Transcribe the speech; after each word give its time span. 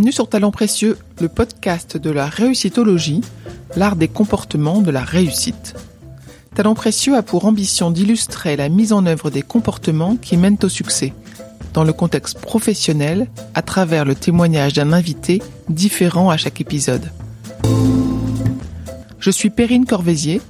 Bienvenue 0.00 0.12
sur 0.12 0.30
Talent 0.30 0.50
Précieux, 0.50 0.96
le 1.20 1.28
podcast 1.28 1.98
de 1.98 2.08
la 2.08 2.24
réussitologie, 2.24 3.20
l'art 3.76 3.96
des 3.96 4.08
comportements 4.08 4.80
de 4.80 4.90
la 4.90 5.04
réussite. 5.04 5.74
Talent 6.54 6.74
Précieux 6.74 7.16
a 7.16 7.22
pour 7.22 7.44
ambition 7.44 7.90
d'illustrer 7.90 8.56
la 8.56 8.70
mise 8.70 8.94
en 8.94 9.04
œuvre 9.04 9.28
des 9.28 9.42
comportements 9.42 10.16
qui 10.16 10.38
mènent 10.38 10.56
au 10.62 10.70
succès, 10.70 11.12
dans 11.74 11.84
le 11.84 11.92
contexte 11.92 12.38
professionnel, 12.38 13.28
à 13.52 13.60
travers 13.60 14.06
le 14.06 14.14
témoignage 14.14 14.72
d'un 14.72 14.94
invité 14.94 15.42
différent 15.68 16.30
à 16.30 16.38
chaque 16.38 16.62
épisode. 16.62 17.10
Je 19.18 19.30
suis 19.30 19.50
Perrine 19.50 19.84
Corvézier, 19.84 20.40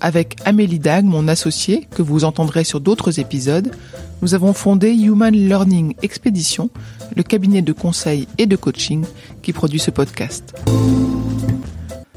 avec 0.00 0.36
Amélie 0.44 0.78
Dag, 0.78 1.04
mon 1.04 1.26
associée, 1.26 1.88
que 1.90 2.02
vous 2.02 2.22
entendrez 2.22 2.62
sur 2.62 2.78
d'autres 2.78 3.18
épisodes, 3.18 3.74
nous 4.22 4.34
avons 4.34 4.52
fondé 4.52 4.92
Human 4.92 5.34
Learning 5.34 5.94
Expedition, 6.00 6.70
le 7.16 7.24
cabinet 7.24 7.60
de 7.60 7.72
conseil 7.72 8.28
et 8.38 8.46
de 8.46 8.54
coaching 8.54 9.04
qui 9.42 9.52
produit 9.52 9.80
ce 9.80 9.90
podcast. 9.90 10.54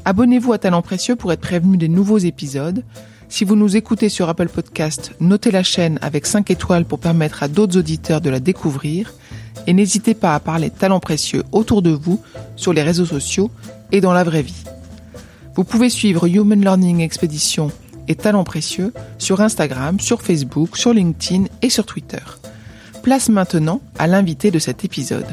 Abonnez-vous 0.04 0.52
à 0.52 0.58
Talent 0.58 0.82
Précieux 0.82 1.16
pour 1.16 1.32
être 1.32 1.40
prévenu 1.40 1.76
des 1.76 1.88
nouveaux 1.88 2.18
épisodes. 2.18 2.84
Si 3.28 3.44
vous 3.44 3.56
nous 3.56 3.76
écoutez 3.76 4.08
sur 4.08 4.28
Apple 4.28 4.48
Podcast, 4.48 5.12
notez 5.18 5.50
la 5.50 5.64
chaîne 5.64 5.98
avec 6.00 6.26
5 6.26 6.48
étoiles 6.52 6.84
pour 6.84 7.00
permettre 7.00 7.42
à 7.42 7.48
d'autres 7.48 7.76
auditeurs 7.76 8.20
de 8.20 8.30
la 8.30 8.38
découvrir. 8.38 9.12
Et 9.66 9.72
n'hésitez 9.72 10.14
pas 10.14 10.36
à 10.36 10.40
parler 10.40 10.70
Talent 10.70 11.00
Précieux 11.00 11.42
autour 11.50 11.82
de 11.82 11.90
vous, 11.90 12.20
sur 12.54 12.72
les 12.72 12.82
réseaux 12.84 13.04
sociaux 13.04 13.50
et 13.90 14.00
dans 14.00 14.12
la 14.12 14.22
vraie 14.22 14.42
vie. 14.42 14.62
Vous 15.56 15.64
pouvez 15.64 15.90
suivre 15.90 16.26
Human 16.28 16.60
Learning 16.60 17.00
Expedition 17.00 17.72
et 18.08 18.14
Talents 18.14 18.44
Précieux 18.44 18.92
sur 19.18 19.40
Instagram, 19.40 20.00
sur 20.00 20.22
Facebook, 20.22 20.76
sur 20.76 20.92
LinkedIn 20.92 21.44
et 21.62 21.70
sur 21.70 21.86
Twitter. 21.86 22.22
Place 23.02 23.28
maintenant 23.28 23.80
à 23.98 24.06
l'invité 24.06 24.50
de 24.50 24.58
cet 24.58 24.84
épisode. 24.84 25.26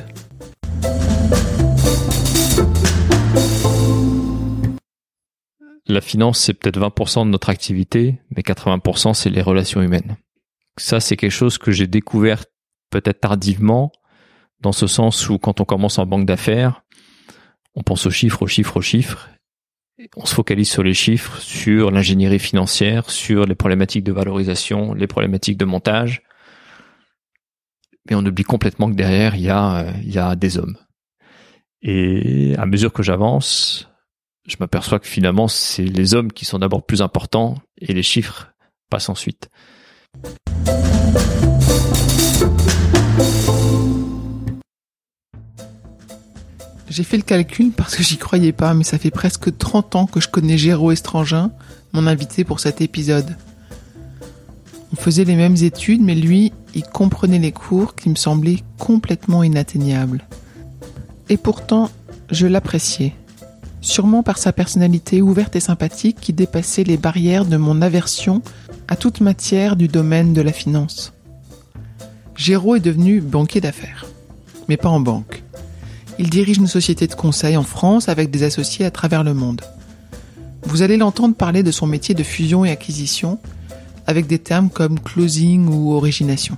La 5.85 6.01
finance, 6.01 6.39
c'est 6.39 6.53
peut-être 6.53 6.79
20% 6.79 7.25
de 7.25 7.29
notre 7.29 7.49
activité, 7.49 8.19
mais 8.35 8.41
80% 8.41 9.13
c'est 9.13 9.29
les 9.29 9.41
relations 9.41 9.81
humaines. 9.81 10.15
Ça, 10.77 10.99
c'est 10.99 11.17
quelque 11.17 11.31
chose 11.31 11.57
que 11.57 11.71
j'ai 11.71 11.87
découvert 11.87 12.45
peut-être 12.89 13.19
tardivement, 13.19 13.91
dans 14.61 14.71
ce 14.71 14.87
sens 14.87 15.29
où 15.29 15.37
quand 15.37 15.59
on 15.61 15.65
commence 15.65 15.99
en 15.99 16.05
banque 16.05 16.25
d'affaires, 16.25 16.83
on 17.75 17.83
pense 17.83 18.05
aux 18.05 18.11
chiffres, 18.11 18.43
aux 18.43 18.47
chiffres, 18.47 18.77
aux 18.77 18.81
chiffres, 18.81 19.29
on 20.15 20.25
se 20.25 20.33
focalise 20.33 20.69
sur 20.69 20.83
les 20.83 20.93
chiffres, 20.93 21.39
sur 21.39 21.91
l'ingénierie 21.91 22.39
financière, 22.39 23.09
sur 23.09 23.45
les 23.45 23.55
problématiques 23.55 24.03
de 24.03 24.11
valorisation, 24.11 24.93
les 24.93 25.07
problématiques 25.07 25.57
de 25.57 25.65
montage. 25.65 26.23
Mais 28.09 28.15
on 28.15 28.25
oublie 28.25 28.43
complètement 28.43 28.89
que 28.89 28.95
derrière, 28.95 29.35
il 29.35 29.43
y 29.43 29.49
a, 29.49 29.85
euh, 29.85 30.35
des 30.35 30.57
hommes. 30.57 30.77
Et 31.81 32.55
à 32.57 32.65
mesure 32.65 32.91
que 32.91 33.03
j'avance, 33.03 33.89
je 34.47 34.55
m'aperçois 34.59 34.99
que 34.99 35.07
finalement, 35.07 35.47
c'est 35.47 35.85
les 35.85 36.13
hommes 36.15 36.31
qui 36.31 36.45
sont 36.45 36.59
d'abord 36.59 36.85
plus 36.85 37.01
importants 37.01 37.55
et 37.77 37.93
les 37.93 38.03
chiffres 38.03 38.53
passent 38.89 39.09
ensuite. 39.09 39.49
J'ai 46.93 47.03
fait 47.03 47.17
le 47.17 47.23
calcul 47.23 47.71
parce 47.71 47.95
que 47.95 48.03
j'y 48.03 48.17
croyais 48.17 48.51
pas, 48.51 48.75
mais 48.75 48.83
ça 48.83 48.99
fait 48.99 49.09
presque 49.09 49.57
30 49.57 49.95
ans 49.95 50.05
que 50.05 50.21
je 50.21 50.27
connais 50.27 50.59
Géraud 50.59 50.91
Estrangin, 50.91 51.49
mon 51.91 52.05
invité 52.05 52.43
pour 52.43 52.59
cet 52.59 52.81
épisode. 52.81 53.35
On 54.91 54.95
faisait 54.95 55.23
les 55.23 55.35
mêmes 55.35 55.55
études, 55.55 56.03
mais 56.03 56.13
lui, 56.13 56.53
il 56.75 56.83
comprenait 56.83 57.39
les 57.39 57.51
cours 57.51 57.95
qui 57.95 58.09
me 58.09 58.15
semblaient 58.15 58.59
complètement 58.77 59.41
inatteignables. 59.41 60.23
Et 61.29 61.37
pourtant, 61.37 61.89
je 62.29 62.45
l'appréciais. 62.45 63.15
Sûrement 63.81 64.21
par 64.21 64.37
sa 64.37 64.53
personnalité 64.53 65.23
ouverte 65.23 65.55
et 65.55 65.61
sympathique 65.61 66.19
qui 66.21 66.31
dépassait 66.31 66.83
les 66.83 66.97
barrières 66.97 67.45
de 67.45 67.57
mon 67.57 67.81
aversion 67.81 68.43
à 68.87 68.95
toute 68.97 69.19
matière 69.19 69.77
du 69.77 69.87
domaine 69.87 70.33
de 70.33 70.41
la 70.41 70.53
finance. 70.53 71.11
Géraud 72.35 72.75
est 72.75 72.81
devenu 72.81 73.19
banquier 73.19 73.61
d'affaires, 73.61 74.05
mais 74.69 74.77
pas 74.77 74.89
en 74.89 74.99
banque. 74.99 75.43
Il 76.19 76.29
dirige 76.29 76.57
une 76.57 76.67
société 76.67 77.07
de 77.07 77.15
conseil 77.15 77.57
en 77.57 77.63
France 77.63 78.07
avec 78.07 78.29
des 78.29 78.43
associés 78.43 78.85
à 78.85 78.91
travers 78.91 79.23
le 79.23 79.33
monde. 79.33 79.61
Vous 80.63 80.81
allez 80.81 80.97
l'entendre 80.97 81.35
parler 81.35 81.63
de 81.63 81.71
son 81.71 81.87
métier 81.87 82.15
de 82.15 82.23
fusion 82.23 82.63
et 82.65 82.71
acquisition 82.71 83.39
avec 84.05 84.27
des 84.27 84.39
termes 84.39 84.69
comme 84.69 84.99
closing 84.99 85.67
ou 85.67 85.93
origination. 85.93 86.57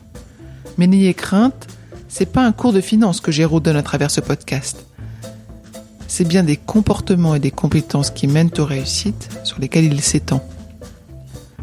Mais 0.77 0.87
n'ayez 0.87 1.13
crainte, 1.13 1.67
c'est 2.09 2.25
pas 2.25 2.45
un 2.45 2.51
cours 2.51 2.73
de 2.73 2.81
finance 2.81 3.21
que 3.21 3.31
Géraud 3.31 3.59
donne 3.59 3.77
à 3.77 3.83
travers 3.83 4.11
ce 4.11 4.21
podcast. 4.21 4.85
C'est 6.07 6.27
bien 6.27 6.43
des 6.43 6.57
comportements 6.57 7.35
et 7.35 7.39
des 7.39 7.51
compétences 7.51 8.09
qui 8.09 8.27
mènent 8.27 8.51
aux 8.57 8.65
réussites 8.65 9.29
sur 9.43 9.59
lesquelles 9.59 9.85
il 9.85 10.01
s'étend. 10.01 10.45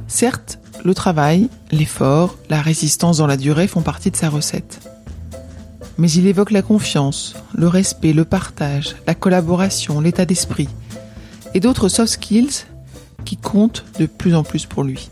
Certes, 0.08 0.58
le 0.84 0.94
travail, 0.94 1.48
l'effort, 1.70 2.36
la 2.48 2.60
résistance 2.60 3.18
dans 3.18 3.26
la 3.26 3.36
durée 3.36 3.68
font 3.68 3.82
partie 3.82 4.10
de 4.10 4.16
sa 4.16 4.28
recette 4.28 4.80
mais 5.98 6.10
il 6.10 6.26
évoque 6.26 6.50
la 6.50 6.62
confiance, 6.62 7.34
le 7.54 7.68
respect, 7.68 8.12
le 8.12 8.24
partage, 8.24 8.96
la 9.06 9.14
collaboration, 9.14 10.00
l'état 10.00 10.24
d'esprit 10.24 10.68
et 11.54 11.60
d'autres 11.60 11.88
soft 11.88 12.12
skills 12.12 12.64
qui 13.24 13.36
comptent 13.36 13.84
de 13.98 14.06
plus 14.06 14.34
en 14.34 14.42
plus 14.42 14.66
pour 14.66 14.82
lui. 14.82 15.10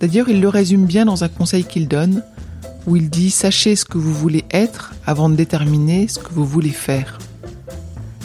D'ailleurs, 0.00 0.28
il 0.28 0.40
le 0.40 0.48
résume 0.48 0.84
bien 0.84 1.04
dans 1.04 1.24
un 1.24 1.28
conseil 1.28 1.64
qu'il 1.64 1.88
donne 1.88 2.22
où 2.86 2.96
il 2.96 3.10
dit 3.10 3.30
Sachez 3.30 3.76
ce 3.76 3.84
que 3.84 3.98
vous 3.98 4.12
voulez 4.12 4.44
être 4.50 4.92
avant 5.06 5.28
de 5.28 5.36
déterminer 5.36 6.08
ce 6.08 6.18
que 6.18 6.32
vous 6.32 6.44
voulez 6.44 6.70
faire. 6.70 7.18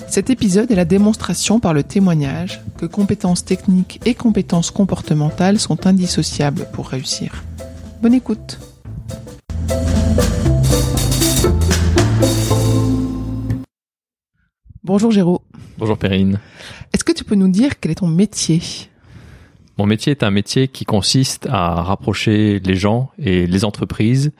Cet 0.07 0.29
épisode 0.29 0.71
est 0.71 0.75
la 0.75 0.85
démonstration 0.85 1.59
par 1.59 1.73
le 1.73 1.83
témoignage 1.83 2.61
que 2.77 2.85
compétences 2.85 3.45
techniques 3.45 3.99
et 4.05 4.15
compétences 4.15 4.71
comportementales 4.71 5.59
sont 5.59 5.85
indissociables 5.85 6.65
pour 6.73 6.89
réussir. 6.89 7.43
Bonne 8.01 8.13
écoute 8.13 8.57
Bonjour 14.87 15.11
Géraud. 15.11 15.41
Bonjour 15.77 15.97
Perrine. 15.97 16.39
Est-ce 16.93 17.03
que 17.03 17.11
tu 17.11 17.25
peux 17.25 17.35
nous 17.35 17.49
dire 17.49 17.81
quel 17.81 17.91
est 17.91 17.95
ton 17.95 18.07
métier? 18.07 18.61
Mon 19.77 19.85
métier 19.85 20.11
est 20.11 20.23
un 20.23 20.31
métier 20.31 20.69
qui 20.69 20.85
consiste 20.85 21.45
à 21.51 21.81
rapprocher 21.81 22.59
les 22.59 22.75
gens 22.75 23.11
et 23.19 23.47
les 23.47 23.65
entreprises 23.65 24.31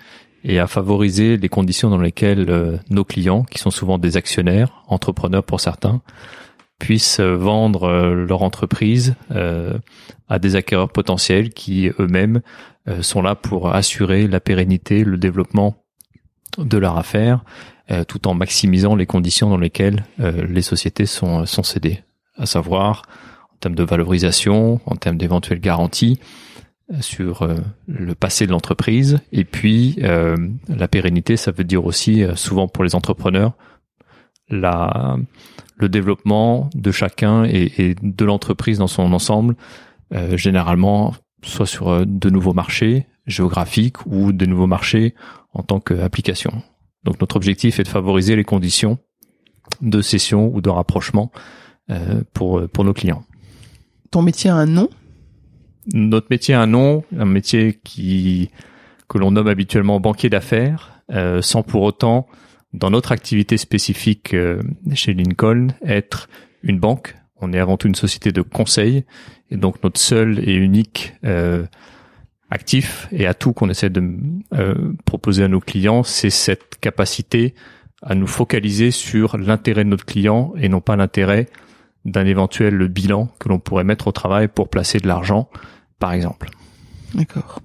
et 0.46 0.58
à 0.58 0.68
favoriser 0.68 1.35
les 1.35 1.50
conditions 1.50 1.90
dans 1.90 1.97
lesquelles 1.97 2.50
euh, 2.50 2.78
nos 2.90 3.03
clients, 3.03 3.44
qui 3.44 3.59
sont 3.59 3.72
souvent 3.72 3.97
des 3.97 4.16
actionnaires, 4.16 4.85
entrepreneurs 4.88 5.44
pour 5.44 5.59
certains, 5.59 6.02
puissent 6.79 7.19
euh, 7.19 7.35
vendre 7.35 7.84
euh, 7.84 8.25
leur 8.25 8.41
entreprise 8.41 9.16
à 10.29 10.40
des 10.40 10.56
acquéreurs 10.56 10.94
potentiels 10.94 11.50
qui 11.50 11.91
eux-mêmes 12.00 12.40
sont 13.02 13.22
là 13.22 13.35
pour 13.35 13.75
assurer 13.75 14.28
la 14.28 14.40
pérennité, 14.40 15.03
le 15.03 15.18
développement 15.18 15.75
de 16.58 16.78
leur 16.78 16.97
affaire 16.97 17.44
euh, 17.90 18.03
tout 18.03 18.28
en 18.28 18.34
maximisant 18.34 18.96
les 18.96 19.06
conditions 19.06 19.50
dans 19.50 19.58
lesquelles 19.58 20.06
euh, 20.20 20.46
les 20.46 20.62
sociétés 20.62 21.06
sont, 21.06 21.46
sont 21.46 21.64
cédées, 21.64 22.03
à 22.36 22.46
savoir 22.46 23.03
en 23.53 23.58
termes 23.62 23.75
de 23.75 23.84
valorisation, 23.84 24.81
en 24.86 24.96
termes 24.98 25.18
d'éventuelles 25.18 25.62
garanties 25.62 26.20
euh, 26.92 27.00
sur 27.00 27.47
le 27.88 28.14
passé 28.14 28.46
de 28.46 28.52
l'entreprise, 28.52 29.20
et 29.31 29.46
puis 29.46 29.96
la 30.00 30.88
pérennité, 30.90 31.38
ça 31.38 31.52
veut 31.52 31.64
dire 31.64 31.86
aussi 31.86 32.24
souvent 32.36 32.68
pour 32.68 32.84
les 32.84 32.94
entrepreneurs 32.94 33.53
la, 34.50 35.18
le 35.76 35.90
développement 35.90 36.70
de 36.74 36.92
chacun 36.92 37.46
et, 37.46 37.72
et 37.78 37.96
de 38.02 38.26
l'entreprise 38.26 38.80
dans 38.80 38.88
son 38.88 39.12
ensemble, 39.14 39.56
généralement 40.34 41.14
soit 41.44 41.66
sur 41.66 42.06
de 42.06 42.29
nouveaux 42.29 42.53
marchés 42.53 43.08
géographiques 43.26 44.06
ou 44.06 44.32
de 44.32 44.46
nouveaux 44.46 44.67
marchés 44.67 45.16
en 45.53 45.64
tant 45.64 45.79
qu'application. 45.79 46.64
Donc 47.03 47.20
notre 47.22 47.35
objectif 47.35 47.79
est 47.79 47.84
de 47.84 47.88
favoriser 47.88 48.35
les 48.35 48.44
conditions 48.44 48.97
de 49.82 50.02
cession 50.02 50.53
ou 50.53 50.61
de 50.61 50.70
rapprochement 50.70 51.32
euh, 51.90 52.22
pour 52.34 52.67
pour 52.70 52.84
nos 52.84 52.94
clients. 52.94 53.23
Ton 54.11 54.22
métier 54.22 54.49
a 54.49 54.55
un 54.55 54.66
nom? 54.66 54.90
Notre 55.94 56.28
métier 56.29 56.53
a 56.53 56.61
un 56.61 56.67
nom, 56.67 57.03
un 57.17 57.26
métier 57.26 57.79
qui 57.84 58.49
que 59.08 59.17
l'on 59.17 59.32
nomme 59.32 59.47
habituellement 59.47 59.99
banquier 59.99 60.29
d'affaires, 60.29 61.02
euh, 61.11 61.41
sans 61.41 61.64
pour 61.64 61.84
autant, 61.84 62.28
dans 62.73 62.90
notre 62.90 63.14
activité 63.14 63.58
spécifique 63.58 64.34
euh, 64.34 64.61
chez 64.94 65.14
Lincoln, 65.14 65.67
être 65.85 66.28
une 66.61 66.79
banque. 66.79 67.16
On 67.40 67.53
est 67.53 67.59
avant 67.59 67.78
tout 67.78 67.88
une 67.88 67.96
société 67.96 68.32
de 68.32 68.41
conseil, 68.41 69.05
et 69.49 69.58
donc 69.58 69.82
notre 69.84 69.99
seul 69.99 70.40
et 70.47 70.55
unique 70.55 71.14
actif 72.49 73.08
et 73.11 73.28
atout 73.28 73.53
qu'on 73.53 73.70
essaie 73.70 73.90
de 73.90 74.03
euh, 74.53 74.94
proposer 75.05 75.44
à 75.44 75.47
nos 75.47 75.59
clients, 75.59 76.03
c'est 76.03 76.29
cette 76.29 76.79
capacité 76.79 77.55
à 78.02 78.16
nous 78.16 78.28
focaliser 78.28 78.91
sur 78.91 79.38
l'intérêt 79.38 79.84
de 79.84 79.90
notre 79.90 80.05
client 80.05 80.53
et 80.58 80.70
non 80.70 80.82
pas 80.82 80.96
l'intérêt 80.96 81.47
d'un 82.05 82.26
éventuel 82.26 82.88
bilan 82.88 83.29
que 83.40 83.49
l'on 83.49 83.59
pourrait 83.59 83.84
mettre 83.84 84.08
au 84.08 84.11
travail 84.11 84.47
pour 84.47 84.70
placer 84.70 84.99
de 84.99 85.08
l'argent, 85.08 85.49
par 85.99 86.14
exemple. 86.14 86.49
D'accord. 87.16 87.59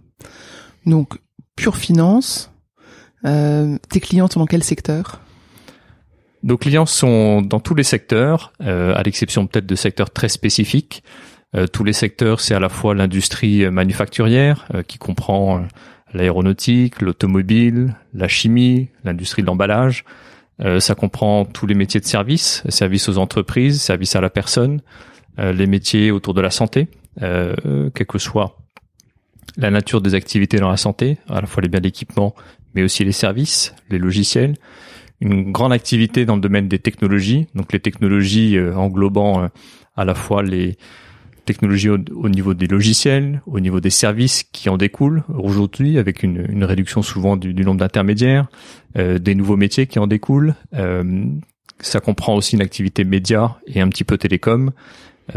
Donc, 0.87 1.19
pure 1.55 1.76
finance. 1.76 2.50
Euh, 3.25 3.79
tes 3.88 4.00
clients 4.00 4.29
sont 4.29 4.40
dans 4.40 4.46
quel 4.46 4.64
secteur? 4.64 5.20
Nos 6.43 6.58
clients 6.58 6.87
sont 6.87 7.40
dans 7.40 7.61
tous 7.61 7.76
les 7.76 7.84
secteurs, 7.84 8.52
euh, 8.62 8.94
à 8.96 9.02
l'exception 9.05 9.46
peut-être 9.46 9.67
de 9.67 9.76
secteurs 9.76 10.11
très 10.11 10.29
spécifiques. 10.29 11.05
Euh, 11.54 11.66
tous 11.66 11.84
les 11.84 11.93
secteurs, 11.93 12.40
c'est 12.40 12.54
à 12.54 12.60
la 12.60 12.69
fois 12.69 12.94
l'industrie 12.94 13.69
manufacturière, 13.70 14.66
euh, 14.75 14.82
qui 14.82 14.99
comprend 14.99 15.64
l'aéronautique, 16.14 17.00
l'automobile, 17.00 17.96
la 18.14 18.28
chimie, 18.28 18.88
l'industrie 19.04 19.43
de 19.43 19.46
l'emballage. 19.46 20.04
ça 20.78 20.94
comprend 20.94 21.46
tous 21.46 21.66
les 21.66 21.75
métiers 21.75 22.00
de 22.00 22.04
service, 22.04 22.62
service 22.69 23.08
aux 23.08 23.16
entreprises, 23.16 23.81
service 23.81 24.14
à 24.14 24.20
la 24.20 24.28
personne, 24.28 24.82
les 25.38 25.66
métiers 25.66 26.10
autour 26.10 26.34
de 26.34 26.43
la 26.43 26.50
santé, 26.50 26.88
quelle 27.19 28.06
que 28.06 28.19
soit 28.19 28.58
la 29.56 29.70
nature 29.70 30.00
des 30.00 30.14
activités 30.14 30.58
dans 30.58 30.70
la 30.70 30.76
santé, 30.76 31.19
à 31.28 31.40
la 31.40 31.46
fois 31.46 31.62
les 31.62 31.69
biens 31.69 31.81
d'équipement, 31.81 32.34
mais 32.75 32.82
aussi 32.82 33.05
les 33.05 33.12
services, 33.12 33.75
les 33.90 33.98
logiciels, 33.98 34.56
une 35.20 35.52
grande 35.52 35.72
activité 35.72 36.25
dans 36.25 36.34
le 36.34 36.40
domaine 36.40 36.69
des 36.69 36.78
technologies, 36.78 37.46
donc 37.55 37.72
les 37.72 37.81
technologies 37.81 38.56
euh, 38.56 38.75
englobant 38.75 39.44
euh, 39.44 39.48
à 39.96 40.05
la 40.05 40.14
fois 40.14 40.43
les 40.43 40.76
technologies 41.44 41.91
au, 41.91 42.29
niveau 42.29 42.55
des 42.55 42.67
logiciels, 42.67 43.43
au 43.47 43.61
niveau 43.61 43.81
des 43.81 43.91
services 43.91 44.44
qui 44.44 44.69
en 44.69 44.77
découlent 44.77 45.23
aujourd'hui, 45.29 45.99
avec 45.99 46.23
une, 46.23 46.47
une 46.49 46.65
réduction 46.65 47.03
souvent 47.03 47.37
du, 47.37 47.55
du 47.55 47.65
nombre 47.65 47.81
d'intermédiaires, 47.81 48.47
euh, 48.97 49.19
des 49.19 49.35
nouveaux 49.35 49.56
métiers 49.56 49.87
qui 49.87 49.99
en 49.99 50.06
découlent. 50.06 50.55
ça 51.81 52.00
comprend 52.00 52.37
aussi 52.37 52.55
une 52.55 52.62
activité 52.62 53.05
média 53.05 53.56
et 53.67 53.81
un 53.81 53.89
petit 53.89 54.05
peu 54.05 54.17
télécom, 54.17 54.71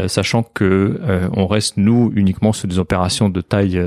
sachant 0.06 0.42
que 0.44 1.00
on 1.32 1.46
reste 1.46 1.76
nous 1.76 2.12
uniquement 2.14 2.52
sur 2.52 2.68
des 2.68 2.78
opérations 2.78 3.28
de 3.28 3.40
taille 3.40 3.80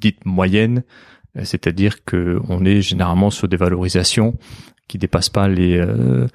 dite 0.00 0.24
moyenne, 0.24 0.84
c'est-à-dire 1.42 2.04
que 2.04 2.40
on 2.48 2.64
est 2.64 2.80
généralement 2.80 3.30
sur 3.30 3.48
des 3.48 3.56
valorisations 3.56 4.36
qui 4.88 4.98
dépassent 4.98 5.30
pas 5.30 5.48
les 5.48 5.76
euh, 5.76 6.26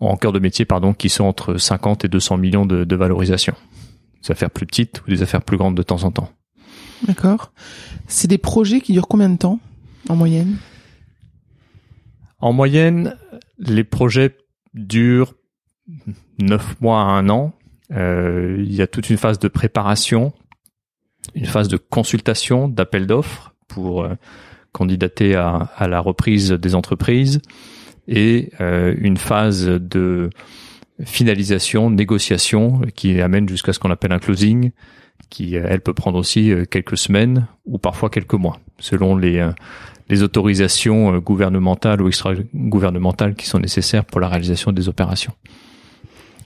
en 0.00 0.16
cœur 0.16 0.32
de 0.32 0.38
métier 0.38 0.64
pardon 0.64 0.92
qui 0.92 1.08
sont 1.08 1.24
entre 1.24 1.56
50 1.56 2.04
et 2.04 2.08
200 2.08 2.38
millions 2.38 2.66
de, 2.66 2.84
de 2.84 2.96
valorisation. 2.96 3.54
Des 4.22 4.32
affaires 4.32 4.50
plus 4.50 4.66
petites 4.66 5.02
ou 5.06 5.10
des 5.10 5.22
affaires 5.22 5.42
plus 5.42 5.56
grandes 5.56 5.76
de 5.76 5.82
temps 5.82 6.04
en 6.04 6.10
temps. 6.10 6.30
D'accord. 7.06 7.52
C'est 8.06 8.28
des 8.28 8.38
projets 8.38 8.80
qui 8.80 8.92
durent 8.92 9.08
combien 9.08 9.30
de 9.30 9.38
temps 9.38 9.58
en 10.08 10.16
moyenne? 10.16 10.56
En 12.38 12.52
moyenne, 12.52 13.16
les 13.58 13.84
projets 13.84 14.36
durent 14.74 15.34
9 16.38 16.80
mois 16.80 17.00
à 17.00 17.04
un 17.04 17.28
an. 17.28 17.52
Euh, 17.92 18.56
il 18.58 18.74
y 18.74 18.82
a 18.82 18.86
toute 18.86 19.10
une 19.10 19.16
phase 19.16 19.38
de 19.38 19.48
préparation, 19.48 20.32
une 21.34 21.46
phase 21.46 21.68
de 21.68 21.76
consultation, 21.76 22.68
d'appel 22.68 23.06
d'offres 23.06 23.54
pour 23.68 24.02
euh, 24.02 24.14
candidater 24.72 25.34
à, 25.34 25.70
à, 25.76 25.88
la 25.88 26.00
reprise 26.00 26.52
des 26.52 26.74
entreprises 26.74 27.40
et 28.06 28.52
euh, 28.60 28.94
une 28.98 29.16
phase 29.16 29.66
de 29.66 30.30
finalisation, 31.04 31.90
négociation 31.90 32.82
qui 32.94 33.20
amène 33.20 33.48
jusqu'à 33.48 33.72
ce 33.72 33.78
qu'on 33.78 33.90
appelle 33.90 34.12
un 34.12 34.18
closing, 34.18 34.70
qui 35.28 35.56
euh, 35.56 35.66
elle 35.68 35.80
peut 35.80 35.94
prendre 35.94 36.18
aussi 36.18 36.50
euh, 36.50 36.64
quelques 36.64 36.96
semaines 36.96 37.46
ou 37.64 37.78
parfois 37.78 38.10
quelques 38.10 38.34
mois, 38.34 38.58
selon 38.78 39.16
les 39.16 39.48
les 40.08 40.24
autorisations 40.24 41.18
gouvernementales 41.18 42.02
ou 42.02 42.08
extra-gouvernementales 42.08 43.36
qui 43.36 43.46
sont 43.46 43.60
nécessaires 43.60 44.04
pour 44.04 44.18
la 44.18 44.26
réalisation 44.26 44.72
des 44.72 44.88
opérations. 44.88 45.32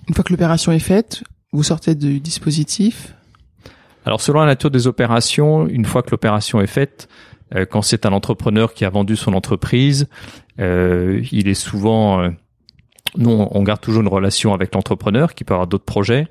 Une 0.06 0.14
fois 0.14 0.22
que 0.22 0.34
l'opération 0.34 0.70
est 0.70 0.80
faite, 0.80 1.24
vous 1.50 1.62
sortez 1.62 1.94
du 1.94 2.20
dispositif? 2.20 3.14
Alors 4.04 4.20
selon 4.20 4.40
la 4.40 4.46
nature 4.46 4.70
des 4.70 4.86
opérations, 4.86 5.66
une 5.66 5.86
fois 5.86 6.02
que 6.02 6.10
l'opération 6.10 6.60
est 6.60 6.66
faite, 6.66 7.08
quand 7.70 7.80
c'est 7.80 8.04
un 8.04 8.12
entrepreneur 8.12 8.74
qui 8.74 8.84
a 8.84 8.90
vendu 8.90 9.16
son 9.16 9.32
entreprise, 9.32 10.08
euh, 10.60 11.22
il 11.32 11.48
est 11.48 11.54
souvent, 11.54 12.20
euh, 12.20 12.30
nous, 13.16 13.30
on 13.50 13.62
garde 13.62 13.80
toujours 13.80 14.02
une 14.02 14.08
relation 14.08 14.54
avec 14.54 14.74
l'entrepreneur 14.74 15.34
qui 15.34 15.44
peut 15.44 15.54
avoir 15.54 15.66
d'autres 15.66 15.84
projets. 15.84 16.28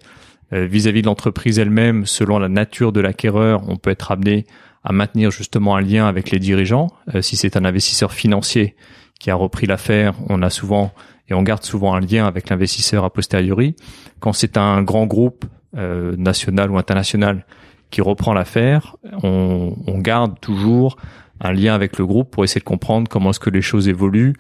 Euh, 0.52 0.66
vis-à-vis 0.66 1.02
de 1.02 1.08
l'entreprise 1.08 1.60
elle-même, 1.60 2.06
selon 2.06 2.40
la 2.40 2.50
nature 2.50 2.92
de 2.92 3.02
l'acquéreur, 3.02 3.64
on 3.68 3.78
peut 3.78 3.90
être 3.90 4.12
amené 4.12 4.46
à 4.84 4.92
maintenir 4.92 5.32
justement 5.32 5.76
un 5.76 5.82
lien 5.82 6.08
avec 6.08 6.30
les 6.30 6.40
dirigeants. 6.40 6.90
si 7.22 7.38
c'est 7.38 7.56
un 7.56 7.64
investisseur 7.64 8.12
financier 8.12 8.76
qui 9.18 9.32
a 9.32 9.36
repris 9.36 9.66
l'affaire, 9.66 10.14
on 10.28 10.42
a 10.42 10.50
souvent 10.50 10.92
et 11.30 11.34
on 11.34 11.42
garde 11.42 11.64
souvent 11.64 11.94
un 11.94 12.02
lien 12.02 12.28
avec 12.28 12.50
l'investisseur 12.50 13.06
a 13.06 13.10
posteriori. 13.10 13.78
Quand 14.20 14.34
c'est 14.34 14.58
un 14.58 14.84
grand 14.84 15.06
groupe 15.06 15.46
national 15.74 16.70
ou 16.70 16.78
international 16.78 17.46
qui 17.92 18.02
reprend 18.02 18.34
l'affaire, 18.34 18.98
on, 19.24 19.74
on, 19.88 20.00
garde 20.00 20.38
toujours 20.42 20.98
un 21.40 21.54
lien 21.54 21.76
avec 21.76 21.98
le 21.98 22.06
groupe 22.06 22.32
pour 22.32 22.44
essayer 22.44 22.60
de 22.60 22.66
comprendre 22.66 23.08
comment 23.08 23.30
est-ce 23.30 23.40
que 23.40 23.50
les 23.50 23.62
choses 23.62 23.88
évoluent. 23.88 24.34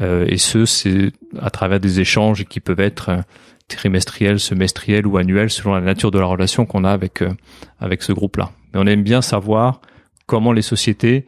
Euh, 0.00 0.24
et 0.28 0.38
ce, 0.38 0.64
c'est 0.64 1.12
à 1.40 1.50
travers 1.50 1.80
des 1.80 2.00
échanges 2.00 2.44
qui 2.44 2.60
peuvent 2.60 2.80
être 2.80 3.08
euh, 3.10 3.20
trimestriels, 3.68 4.40
semestriels 4.40 5.06
ou 5.06 5.16
annuels 5.16 5.50
selon 5.50 5.74
la 5.74 5.80
nature 5.80 6.10
de 6.10 6.18
la 6.18 6.26
relation 6.26 6.66
qu'on 6.66 6.84
a 6.84 6.90
avec 6.90 7.22
euh, 7.22 7.30
avec 7.78 8.02
ce 8.02 8.12
groupe-là. 8.12 8.50
Mais 8.72 8.80
on 8.80 8.86
aime 8.86 9.02
bien 9.02 9.22
savoir 9.22 9.80
comment 10.26 10.52
les 10.52 10.62
sociétés 10.62 11.26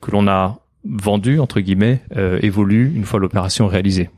que 0.00 0.10
l'on 0.10 0.28
a 0.28 0.60
vendues 0.84 1.40
entre 1.40 1.60
guillemets 1.60 2.02
évoluent 2.42 2.92
une 2.94 3.04
fois 3.04 3.18
l'opération 3.18 3.66
réalisée. 3.66 4.10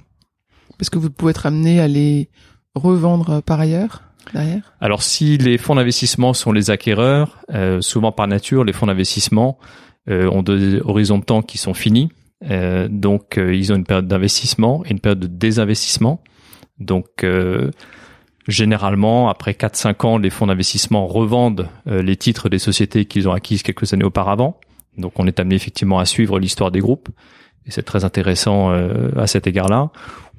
Parce 0.78 0.90
que 0.90 0.98
vous 0.98 1.10
pouvez 1.10 1.30
être 1.30 1.46
amené 1.46 1.78
à 1.78 1.86
les 1.86 2.28
revendre 2.74 3.40
par 3.42 3.60
ailleurs 3.60 4.02
derrière? 4.32 4.74
Alors 4.80 5.02
si 5.02 5.38
les 5.38 5.58
fonds 5.58 5.76
d'investissement 5.76 6.34
sont 6.34 6.50
les 6.50 6.70
acquéreurs, 6.70 7.38
souvent 7.80 8.10
par 8.10 8.26
nature, 8.26 8.64
les 8.64 8.72
fonds 8.72 8.86
d'investissement 8.86 9.58
euh, 10.08 10.30
ont 10.30 10.44
des 10.44 10.80
horizons 10.82 11.18
de 11.18 11.24
temps 11.24 11.42
qui 11.42 11.58
sont 11.58 11.74
finis. 11.74 12.10
Euh, 12.48 12.88
donc 12.90 13.38
euh, 13.38 13.54
ils 13.54 13.72
ont 13.72 13.76
une 13.76 13.84
période 13.84 14.06
d'investissement 14.06 14.84
et 14.84 14.90
une 14.90 15.00
période 15.00 15.20
de 15.20 15.26
désinvestissement. 15.26 16.22
Donc 16.78 17.24
généralement, 18.48 19.30
après 19.30 19.52
4-5 19.52 20.06
ans, 20.06 20.18
les 20.18 20.28
fonds 20.28 20.46
d'investissement 20.46 21.06
revendent 21.06 21.68
les 21.86 22.16
titres 22.16 22.50
des 22.50 22.58
sociétés 22.58 23.06
qu'ils 23.06 23.30
ont 23.30 23.32
acquises 23.32 23.62
quelques 23.62 23.94
années 23.94 24.04
auparavant. 24.04 24.60
Donc 24.98 25.18
on 25.18 25.26
est 25.26 25.40
amené 25.40 25.54
effectivement 25.54 25.98
à 25.98 26.04
suivre 26.04 26.38
l'histoire 26.38 26.70
des 26.70 26.80
groupes. 26.80 27.08
Et 27.64 27.70
c'est 27.70 27.82
très 27.82 28.04
intéressant 28.04 28.68
à 29.16 29.26
cet 29.26 29.46
égard-là. 29.46 29.90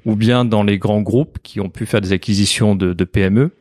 Ou 0.04 0.14
bien 0.14 0.44
dans 0.44 0.62
les 0.62 0.78
grands 0.78 1.02
groupes 1.02 1.38
qui 1.42 1.58
ont 1.58 1.70
pu 1.70 1.86
faire 1.86 2.00
des 2.00 2.12
acquisitions 2.12 2.76
de, 2.76 2.92
de 2.92 3.04
PME, 3.04 3.56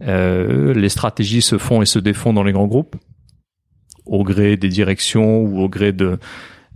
les 0.00 0.88
stratégies 0.88 1.42
se 1.42 1.58
font 1.58 1.82
et 1.82 1.86
se 1.86 1.98
défont 1.98 2.32
dans 2.32 2.44
les 2.44 2.52
grands 2.52 2.68
groupes 2.68 2.94
au 4.06 4.24
gré 4.24 4.56
des 4.56 4.68
directions 4.68 5.42
ou 5.42 5.60
au 5.60 5.68
gré 5.68 5.92
de 5.92 6.18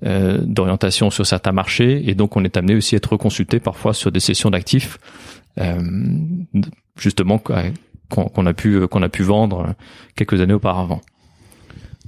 euh, 0.04 0.38
d'orientation 0.42 1.10
sur 1.10 1.26
certains 1.26 1.52
marchés 1.52 2.08
et 2.08 2.14
donc 2.14 2.36
on 2.36 2.44
est 2.44 2.56
amené 2.56 2.74
aussi 2.74 2.94
à 2.94 2.98
être 2.98 3.16
consulté 3.16 3.60
parfois 3.60 3.94
sur 3.94 4.12
des 4.12 4.20
sessions 4.20 4.50
d'actifs 4.50 4.98
euh, 5.58 5.80
justement 6.98 7.38
qu'on 7.38 8.46
a 8.46 8.52
pu 8.52 8.86
qu'on 8.88 9.02
a 9.02 9.08
pu 9.08 9.22
vendre 9.22 9.74
quelques 10.14 10.40
années 10.40 10.52
auparavant. 10.52 11.00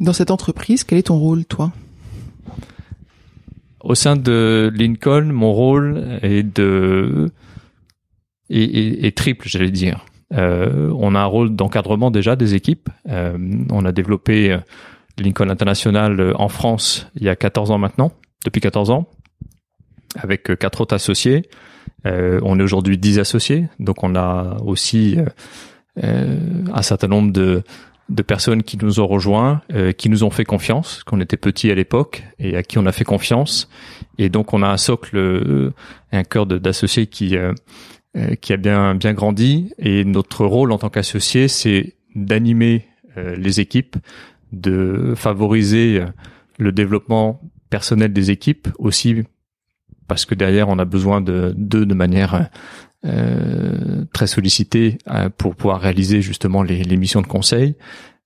Dans 0.01 0.13
cette 0.13 0.31
entreprise, 0.31 0.85
quel 0.85 0.99
est 0.99 1.05
ton 1.05 1.19
rôle 1.19 1.45
toi? 1.45 1.73
Au 3.81 3.95
sein 3.95 4.17
de 4.17 4.71
Lincoln, 4.75 5.33
mon 5.33 5.53
rôle 5.53 6.19
est 6.23 6.43
de 6.43 7.31
est, 8.51 9.17
triple, 9.17 9.49
j'allais 9.49 9.71
dire. 9.71 10.05
Euh, 10.35 10.93
on 10.99 11.15
a 11.15 11.21
un 11.21 11.25
rôle 11.25 11.55
d'encadrement 11.55 12.11
déjà 12.11 12.37
des 12.37 12.55
équipes. 12.55 12.91
Euh, 13.09 13.39
on 13.71 13.85
a 13.85 13.93
développé 13.93 14.59
Lincoln 15.19 15.51
International 15.51 16.21
euh, 16.21 16.33
en 16.37 16.49
France 16.49 17.09
il 17.17 17.25
y 17.25 17.29
a 17.29 17.37
14 17.37 17.71
ans 17.71 17.79
maintenant, 17.79 18.13
depuis 18.45 18.61
14 18.61 18.91
ans, 18.91 19.09
avec 20.17 20.51
euh, 20.51 20.57
quatre 20.57 20.81
autres 20.81 20.95
associés. 20.95 21.49
Euh, 22.07 22.41
on 22.43 22.59
est 22.59 22.63
aujourd'hui 22.63 22.99
10 22.99 23.19
associés, 23.19 23.69
donc 23.79 24.03
on 24.03 24.15
a 24.15 24.57
aussi 24.65 25.19
un 26.01 26.83
certain 26.83 27.09
nombre 27.09 27.33
de, 27.33 27.65
de 28.09 28.23
personnes 28.23 28.63
qui 28.63 28.77
nous 28.77 29.01
ont 29.01 29.07
rejoints, 29.09 29.63
qui 29.97 30.09
nous 30.09 30.23
ont 30.23 30.31
fait 30.31 30.45
confiance, 30.45 31.03
qu'on 31.03 31.21
était 31.21 31.37
petits 31.37 31.73
à 31.73 31.75
l'époque 31.75 32.23
et 32.39 32.57
à 32.57 32.63
qui 32.63 32.79
on 32.79 32.87
a 32.87 32.93
fait 32.93 33.05
confiance. 33.05 33.69
Et 34.17 34.29
donc 34.29 34.53
on 34.53 34.63
a 34.63 34.69
un 34.69 34.77
socle, 34.77 35.73
un 36.13 36.23
cœur 36.23 36.47
d'associés 36.47 37.09
qui 37.09 37.37
qui 38.41 38.53
a 38.53 38.57
bien 38.57 38.95
bien 38.95 39.13
grandi. 39.13 39.73
Et 39.79 40.05
notre 40.05 40.45
rôle 40.45 40.71
en 40.71 40.79
tant 40.79 40.89
qu'associé, 40.89 41.49
c'est 41.49 41.95
d'animer 42.15 42.87
les 43.17 43.59
équipes, 43.59 43.97
de 44.53 45.15
favoriser 45.17 46.03
le 46.59 46.73
développement 46.73 47.41
personnel 47.71 48.13
des 48.13 48.31
équipes 48.31 48.69
aussi 48.79 49.23
parce 50.07 50.25
que 50.25 50.35
derrière 50.35 50.69
on 50.69 50.79
a 50.79 50.85
besoin 50.85 51.21
de 51.21 51.55
d'eux 51.57 51.87
de 51.87 51.95
manière 51.95 52.49
euh, 53.05 54.05
très 54.13 54.27
sollicitée 54.27 54.99
euh, 55.09 55.29
pour 55.29 55.55
pouvoir 55.55 55.81
réaliser 55.81 56.21
justement 56.21 56.63
les, 56.65 56.83
les, 56.83 56.97
missions 56.97 57.23
de 57.23 57.29
conseil. 57.29 57.77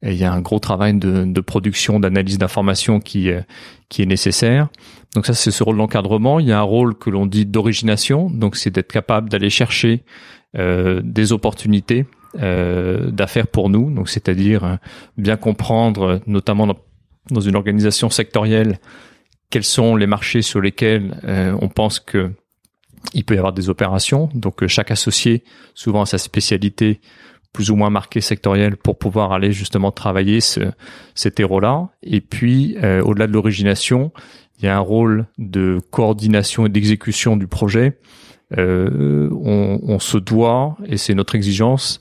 Et 0.00 0.12
il 0.12 0.16
y 0.16 0.24
a 0.24 0.32
un 0.32 0.40
gros 0.40 0.58
travail 0.58 0.94
de, 0.94 1.24
de 1.24 1.40
production, 1.42 2.00
d'analyse 2.00 2.38
d'informations 2.38 2.98
qui 2.98 3.30
euh, 3.30 3.42
qui 3.90 4.00
est 4.02 4.06
nécessaire. 4.06 4.68
Donc 5.14 5.26
ça 5.26 5.34
c'est 5.34 5.50
ce 5.50 5.62
rôle 5.62 5.76
d'encadrement. 5.76 6.40
Il 6.40 6.46
y 6.46 6.52
a 6.52 6.58
un 6.58 6.62
rôle 6.62 6.96
que 6.96 7.10
l'on 7.10 7.26
dit 7.26 7.44
d'origination. 7.44 8.30
Donc 8.30 8.56
c'est 8.56 8.70
d'être 8.70 8.90
capable 8.90 9.28
d'aller 9.28 9.50
chercher 9.50 10.04
euh, 10.56 11.02
des 11.04 11.32
opportunités 11.32 12.06
euh, 12.38 13.10
d'affaires 13.10 13.46
pour 13.46 13.68
nous, 13.68 13.90
donc 13.90 14.08
c'est-à-dire 14.08 14.64
euh, 14.64 14.76
bien 15.18 15.36
comprendre, 15.36 16.20
notamment 16.26 16.66
dans, 17.30 17.40
une 17.40 17.56
organisation 17.56 18.08
sectorielle, 18.10 18.78
quels 19.50 19.64
sont 19.64 19.96
les 19.96 20.06
marchés 20.06 20.40
sur 20.40 20.60
lesquels 20.60 21.20
euh, 21.24 21.54
on 21.60 21.68
pense 21.68 22.00
que 22.00 22.32
Il 23.12 23.24
peut 23.24 23.34
y 23.34 23.38
avoir 23.38 23.52
des 23.52 23.68
opérations, 23.68 24.30
donc 24.34 24.66
chaque 24.66 24.90
associé, 24.90 25.44
souvent 25.74 26.02
a 26.02 26.06
sa 26.06 26.18
spécialité 26.18 27.00
plus 27.52 27.70
ou 27.70 27.76
moins 27.76 27.90
marquée 27.90 28.22
sectorielle 28.22 28.76
pour 28.78 28.96
pouvoir 28.96 29.32
aller 29.32 29.52
justement 29.52 29.90
travailler 29.90 30.40
ce, 30.40 30.60
ces 31.14 31.30
terreaux-là. 31.30 31.90
Et 32.02 32.22
puis, 32.22 32.76
au-delà 33.04 33.26
de 33.26 33.32
l'origination, 33.32 34.10
il 34.58 34.64
y 34.64 34.68
a 34.68 34.76
un 34.76 34.80
rôle 34.80 35.26
de 35.36 35.80
coordination 35.90 36.64
et 36.64 36.70
d'exécution 36.70 37.36
du 37.36 37.46
projet. 37.46 37.98
Euh, 38.58 39.30
on, 39.32 39.80
on, 39.82 39.98
se 39.98 40.18
doit, 40.18 40.76
et 40.86 40.96
c'est 40.96 41.14
notre 41.14 41.34
exigence 41.34 42.00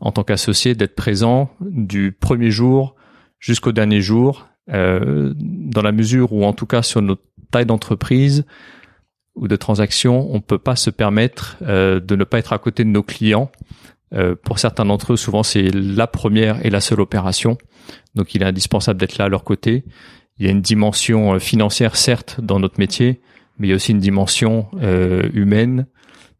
en 0.00 0.10
tant 0.10 0.24
qu'associé, 0.24 0.74
d'être 0.74 0.96
présent 0.96 1.50
du 1.60 2.10
premier 2.10 2.50
jour 2.50 2.96
jusqu'au 3.38 3.70
dernier 3.70 4.00
jour, 4.00 4.48
euh, 4.72 5.32
dans 5.36 5.82
la 5.82 5.92
mesure 5.92 6.32
où, 6.32 6.44
en 6.44 6.52
tout 6.52 6.66
cas, 6.66 6.82
sur 6.82 7.02
notre 7.02 7.22
taille 7.52 7.66
d'entreprise 7.66 8.44
ou 9.36 9.46
de 9.46 9.54
transaction, 9.54 10.28
on 10.34 10.40
peut 10.40 10.58
pas 10.58 10.74
se 10.74 10.90
permettre 10.90 11.56
euh, 11.62 12.00
de 12.00 12.16
ne 12.16 12.24
pas 12.24 12.38
être 12.38 12.52
à 12.52 12.58
côté 12.58 12.82
de 12.84 12.88
nos 12.88 13.04
clients. 13.04 13.50
Euh, 14.12 14.34
pour 14.34 14.58
certains 14.58 14.84
d'entre 14.84 15.12
eux, 15.12 15.16
souvent 15.16 15.42
c'est 15.42 15.70
la 15.70 16.06
première 16.06 16.66
et 16.66 16.70
la 16.70 16.80
seule 16.80 17.00
opération, 17.00 17.56
donc 18.14 18.34
il 18.34 18.42
est 18.42 18.46
indispensable 18.46 19.00
d'être 19.00 19.16
là 19.16 19.26
à 19.26 19.28
leur 19.28 19.42
côté 19.42 19.84
il 20.38 20.46
y 20.46 20.48
a 20.48 20.50
une 20.50 20.60
dimension 20.60 21.34
euh, 21.34 21.38
financière 21.38 21.96
certes 21.96 22.40
dans 22.40 22.58
notre 22.58 22.78
métier, 22.78 23.20
mais 23.62 23.68
il 23.68 23.70
y 23.70 23.72
a 23.72 23.76
aussi 23.76 23.92
une 23.92 24.00
dimension 24.00 24.66
euh, 24.82 25.30
humaine, 25.32 25.86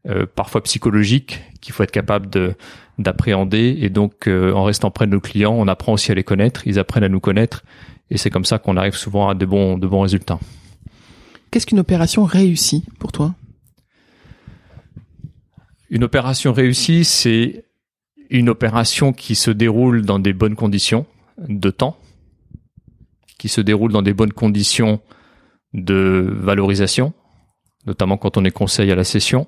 euh, 0.09 0.26
parfois 0.26 0.61
psychologique, 0.64 1.41
qu'il 1.61 1.73
faut 1.73 1.85
être 1.85 1.93
capable 1.93 2.29
de 2.29 2.55
d'appréhender. 2.99 3.79
Et 3.81 3.88
donc, 3.88 4.29
en 4.29 4.64
restant 4.64 4.91
près 4.91 5.07
de 5.07 5.12
nos 5.12 5.21
clients, 5.21 5.55
on 5.57 5.67
apprend 5.67 5.95
aussi 5.95 6.12
à 6.12 6.14
les 6.14 6.25
connaître, 6.25 6.67
ils 6.67 6.79
apprennent 6.79 7.05
à 7.05 7.09
nous 7.09 7.21
connaître, 7.21 7.64
et 8.11 8.19
c'est 8.19 8.29
comme 8.29 8.45
ça 8.45 8.59
qu'on 8.59 8.76
arrive 8.76 8.95
souvent 8.95 9.29
à 9.29 9.35
de 9.35 9.47
bons 9.47 9.79
de 9.79 9.87
bons 9.87 10.02
résultats. 10.02 10.38
Qu'est-ce 11.50 11.67
qu'une 11.67 11.79
opération 11.79 12.25
réussie 12.25 12.85
pour 12.99 13.12
toi? 13.12 13.35
Une 15.88 16.05
opération 16.05 16.52
réussie, 16.52 17.05
c'est 17.05 17.64
une 18.29 18.49
opération 18.49 19.12
qui 19.12 19.35
se 19.35 19.50
déroule 19.50 20.02
dans 20.02 20.19
des 20.19 20.33
bonnes 20.33 20.57
conditions 20.57 21.07
de 21.49 21.71
temps 21.71 21.97
qui 23.43 23.49
se 23.49 23.61
déroule 23.61 23.91
dans 23.91 24.02
des 24.02 24.14
bonnes 24.14 24.33
conditions 24.33 25.00
de 25.75 26.29
valorisation, 26.31 27.12
notamment 27.87 28.17
quand 28.17 28.37
on 28.37 28.45
est 28.45 28.50
conseil 28.50 28.91
à 28.91 28.95
la 28.95 29.05
session. 29.05 29.47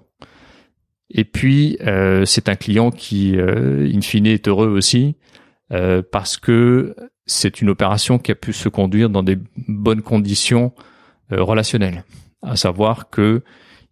Et 1.10 1.24
puis, 1.24 1.76
euh, 1.82 2.24
c'est 2.24 2.48
un 2.48 2.56
client 2.56 2.90
qui, 2.90 3.36
euh, 3.36 3.90
in 3.92 4.00
fine, 4.00 4.26
est 4.26 4.48
heureux 4.48 4.68
aussi 4.68 5.16
euh, 5.72 6.02
parce 6.10 6.36
que 6.36 6.94
c'est 7.26 7.60
une 7.60 7.70
opération 7.70 8.18
qui 8.18 8.32
a 8.32 8.34
pu 8.34 8.52
se 8.52 8.68
conduire 8.68 9.10
dans 9.10 9.22
des 9.22 9.38
bonnes 9.68 10.02
conditions 10.02 10.72
relationnelles. 11.30 12.04
À 12.42 12.56
savoir 12.56 13.08
que 13.08 13.42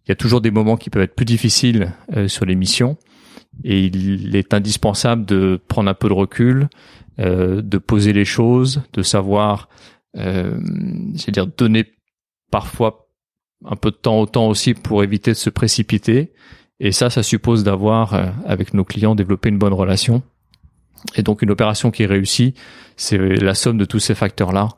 il 0.05 0.09
y 0.09 0.11
a 0.11 0.15
toujours 0.15 0.41
des 0.41 0.51
moments 0.51 0.75
qui 0.75 0.89
peuvent 0.89 1.01
être 1.01 1.15
plus 1.15 1.25
difficiles 1.25 1.93
sur 2.27 2.45
les 2.45 2.55
missions 2.55 2.97
et 3.63 3.85
il 3.85 4.35
est 4.35 4.53
indispensable 4.53 5.25
de 5.25 5.59
prendre 5.67 5.89
un 5.89 5.93
peu 5.93 6.09
de 6.09 6.13
recul, 6.13 6.67
de 7.17 7.77
poser 7.77 8.13
les 8.13 8.25
choses, 8.25 8.83
de 8.93 9.01
savoir 9.01 9.69
c'est-à-dire 10.13 11.47
donner 11.47 11.85
parfois 12.53 13.09
un 13.65 13.75
peu 13.75 13.89
de 13.89 13.95
temps 13.95 14.19
au 14.19 14.47
aussi 14.47 14.75
pour 14.75 15.03
éviter 15.03 15.31
de 15.31 15.37
se 15.37 15.49
précipiter. 15.49 16.33
Et 16.79 16.91
ça, 16.91 17.09
ça 17.09 17.23
suppose 17.23 17.63
d'avoir, 17.63 18.13
euh, 18.13 18.29
avec 18.45 18.75
nos 18.75 18.83
clients, 18.83 19.15
développé 19.15 19.49
une 19.49 19.57
bonne 19.57 19.73
relation. 19.73 20.21
Et 21.15 21.23
donc, 21.23 21.41
une 21.41 21.49
opération 21.49 21.89
qui 21.89 22.05
réussit, 22.05 22.55
c'est 22.95 23.17
la 23.17 23.55
somme 23.55 23.79
de 23.79 23.85
tous 23.85 23.97
ces 23.97 24.13
facteurs-là. 24.13 24.69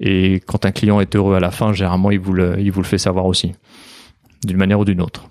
Et 0.00 0.40
quand 0.44 0.66
un 0.66 0.72
client 0.72 1.00
est 1.00 1.14
heureux 1.14 1.36
à 1.36 1.40
la 1.40 1.52
fin, 1.52 1.72
généralement, 1.72 2.10
il 2.10 2.18
vous 2.18 2.32
le, 2.32 2.58
il 2.58 2.72
vous 2.72 2.80
le 2.80 2.86
fait 2.86 2.98
savoir 2.98 3.26
aussi, 3.26 3.52
d'une 4.42 4.56
manière 4.56 4.80
ou 4.80 4.84
d'une 4.84 5.00
autre. 5.00 5.28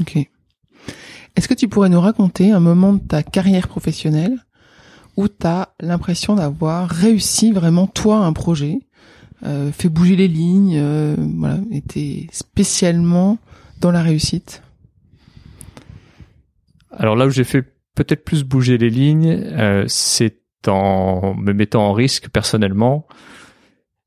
Ok. 0.00 0.16
Est-ce 1.36 1.48
que 1.48 1.54
tu 1.54 1.68
pourrais 1.68 1.90
nous 1.90 2.00
raconter 2.00 2.50
un 2.50 2.60
moment 2.60 2.94
de 2.94 3.06
ta 3.06 3.22
carrière 3.22 3.68
professionnelle 3.68 4.38
où 5.18 5.28
tu 5.28 5.46
as 5.46 5.74
l'impression 5.80 6.34
d'avoir 6.34 6.88
réussi 6.88 7.52
vraiment 7.52 7.86
toi 7.86 8.24
un 8.24 8.32
projet 8.32 8.78
fait 9.72 9.88
bouger 9.88 10.16
les 10.16 10.28
lignes, 10.28 10.76
euh, 10.76 11.16
était 11.70 12.26
spécialement 12.30 13.38
dans 13.80 13.90
la 13.90 14.02
réussite 14.02 14.62
Alors 16.90 17.16
là 17.16 17.26
où 17.26 17.30
j'ai 17.30 17.44
fait 17.44 17.62
peut-être 17.94 18.24
plus 18.24 18.44
bouger 18.44 18.78
les 18.78 18.90
lignes, 18.90 19.30
euh, 19.30 19.84
c'est 19.88 20.38
en 20.68 21.34
me 21.34 21.52
mettant 21.52 21.88
en 21.88 21.92
risque 21.92 22.28
personnellement. 22.28 23.06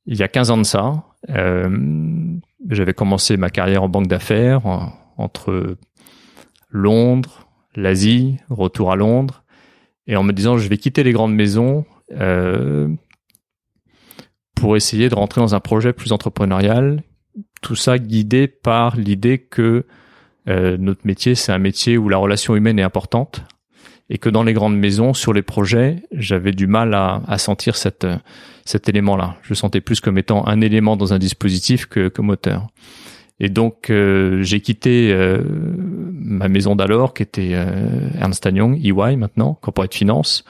Il 0.06 0.18
y 0.18 0.24
a 0.24 0.28
15 0.28 0.52
ans 0.52 0.58
de 0.58 0.64
ça, 0.64 1.04
j'avais 2.70 2.94
commencé 2.94 3.36
ma 3.36 3.50
carrière 3.50 3.84
en 3.84 3.90
banque 3.90 4.08
d'affaires 4.08 4.62
entre 5.18 5.78
Londres, 6.70 7.48
l'Asie, 7.76 8.38
retour 8.50 8.92
à 8.92 8.96
Londres, 8.96 9.44
et 10.08 10.16
en 10.16 10.24
me 10.24 10.32
disant 10.32 10.58
je 10.58 10.70
vais 10.70 10.78
quitter 10.78 11.04
les 11.04 11.12
grandes 11.12 11.34
maisons 11.34 11.86
euh, 12.12 12.88
pour 14.56 14.76
essayer 14.76 15.10
de 15.10 15.16
rentrer 15.16 15.42
dans 15.42 15.56
un 15.56 15.60
projet 15.60 15.94
plus 15.94 16.12
entrepreneurial. 16.12 17.04
Tout 17.62 17.76
ça 17.76 18.00
guidé 18.00 18.48
par 18.48 18.96
l'idée 18.96 19.40
que 19.40 19.86
euh, 20.48 20.78
notre 20.78 21.06
métier, 21.06 21.36
c'est 21.36 21.52
un 21.52 21.60
métier 21.60 21.98
où 21.98 22.10
la 22.10 22.18
relation 22.18 22.56
humaine 22.56 22.80
est 22.80 22.84
importante 22.84 23.44
et 24.10 24.18
que 24.18 24.30
dans 24.30 24.44
les 24.44 24.54
grandes 24.54 24.78
maisons, 24.78 25.14
sur 25.14 25.34
les 25.34 25.42
projets, 25.42 26.04
j'avais 26.12 26.52
du 26.52 26.68
mal 26.68 26.94
à, 26.94 27.24
à 27.28 27.38
sentir 27.38 27.76
cette, 27.76 28.06
cet 28.64 28.88
élément-là. 28.88 29.38
Je 29.42 29.54
sentais 29.56 29.82
plus 29.82 30.00
comme 30.00 30.18
étant 30.18 30.48
un 30.48 30.62
élément 30.62 30.96
dans 30.96 31.14
un 31.14 31.20
dispositif 31.20 31.88
que, 31.88 32.08
que 32.08 32.22
moteur. 32.22 32.68
Et 33.40 33.50
donc 33.50 33.90
euh, 33.90 34.42
j'ai 34.44 34.62
quitté 34.62 35.12
euh, 35.12 35.42
ma 36.12 36.48
maison 36.48 36.76
d'alors, 36.76 37.14
qui 37.14 37.24
était 37.24 37.52
euh, 37.54 38.10
Ernst 38.20 38.48
Young, 38.52 38.80
EY 38.84 39.18
maintenant, 39.18 39.58
Corporate 39.62 39.94
Finance, 39.94 40.44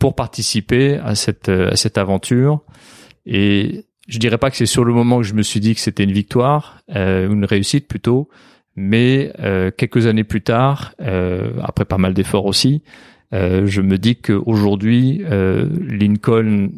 pour 0.00 0.14
participer 0.14 0.96
à 0.96 1.14
cette 1.14 1.50
à 1.50 1.76
cette 1.76 1.98
aventure 1.98 2.62
et 3.28 3.84
je 4.08 4.18
dirais 4.18 4.38
pas 4.38 4.50
que 4.50 4.56
c'est 4.56 4.66
sur 4.66 4.84
le 4.84 4.94
moment 4.94 5.18
que 5.18 5.24
je 5.24 5.34
me 5.34 5.42
suis 5.42 5.60
dit 5.60 5.74
que 5.74 5.80
c'était 5.80 6.04
une 6.04 6.12
victoire, 6.12 6.80
euh, 6.96 7.30
une 7.30 7.44
réussite 7.44 7.86
plutôt, 7.86 8.30
mais 8.74 9.32
euh, 9.38 9.70
quelques 9.70 10.06
années 10.06 10.24
plus 10.24 10.40
tard, 10.40 10.94
euh, 11.00 11.52
après 11.62 11.84
pas 11.84 11.98
mal 11.98 12.14
d'efforts 12.14 12.46
aussi, 12.46 12.82
euh, 13.34 13.66
je 13.66 13.82
me 13.82 13.98
dis 13.98 14.16
qu'aujourd'hui, 14.16 15.22
euh, 15.26 15.68
Lincoln, 15.78 16.70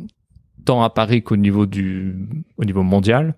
tant 0.64 0.83
à 0.83 0.90
Paris 0.90 1.23
qu'au 1.23 1.37
niveau 1.37 1.66
du, 1.66 2.16
au 2.57 2.64
niveau 2.64 2.83
mondial, 2.83 3.35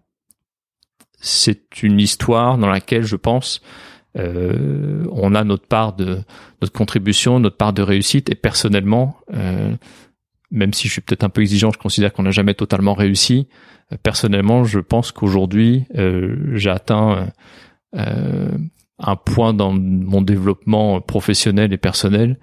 c'est 1.19 1.83
une 1.83 2.01
histoire 2.01 2.57
dans 2.57 2.69
laquelle 2.69 3.05
je 3.05 3.17
pense 3.17 3.61
euh, 4.17 5.05
on 5.13 5.35
a 5.35 5.45
notre 5.45 5.67
part 5.67 5.93
de 5.95 6.21
notre 6.63 6.73
contribution, 6.73 7.41
notre 7.41 7.59
part 7.59 7.75
de 7.75 7.83
réussite 7.83 8.31
et 8.31 8.35
personnellement, 8.35 9.17
même 10.53 10.75
si 10.75 10.87
je 10.87 10.93
suis 10.93 11.01
peut-être 11.01 11.25
un 11.25 11.31
peu 11.31 11.41
exigeant, 11.41 11.71
je 11.73 11.79
considère 11.79 12.13
qu'on 12.13 12.23
n'a 12.23 12.31
jamais 12.31 12.55
totalement 12.55 12.95
réussi. 12.95 13.49
Euh, 13.93 13.97
personnellement, 14.03 14.65
je 14.65 14.79
pense 14.79 15.11
qu'aujourd'hui, 15.11 15.87
euh, 15.97 16.37
j'ai 16.55 16.71
atteint 16.71 17.33
euh, 17.97 18.51
un 18.99 19.17
point 19.17 19.55
dans 19.55 19.73
mon 19.73 20.21
développement 20.21 21.01
professionnel 21.01 21.73
et 21.73 21.79
personnel 21.79 22.39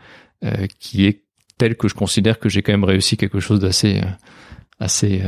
qui 0.80 1.06
est 1.06 1.26
tel 1.58 1.76
que 1.76 1.90
je 1.90 1.94
considère 1.94 2.40
que 2.40 2.48
j'ai 2.48 2.62
quand 2.62 2.72
même 2.72 2.86
réussi 2.86 3.18
quelque 3.18 3.42
chose 3.42 3.60
d'assez 3.60 4.02
assez 4.80 5.22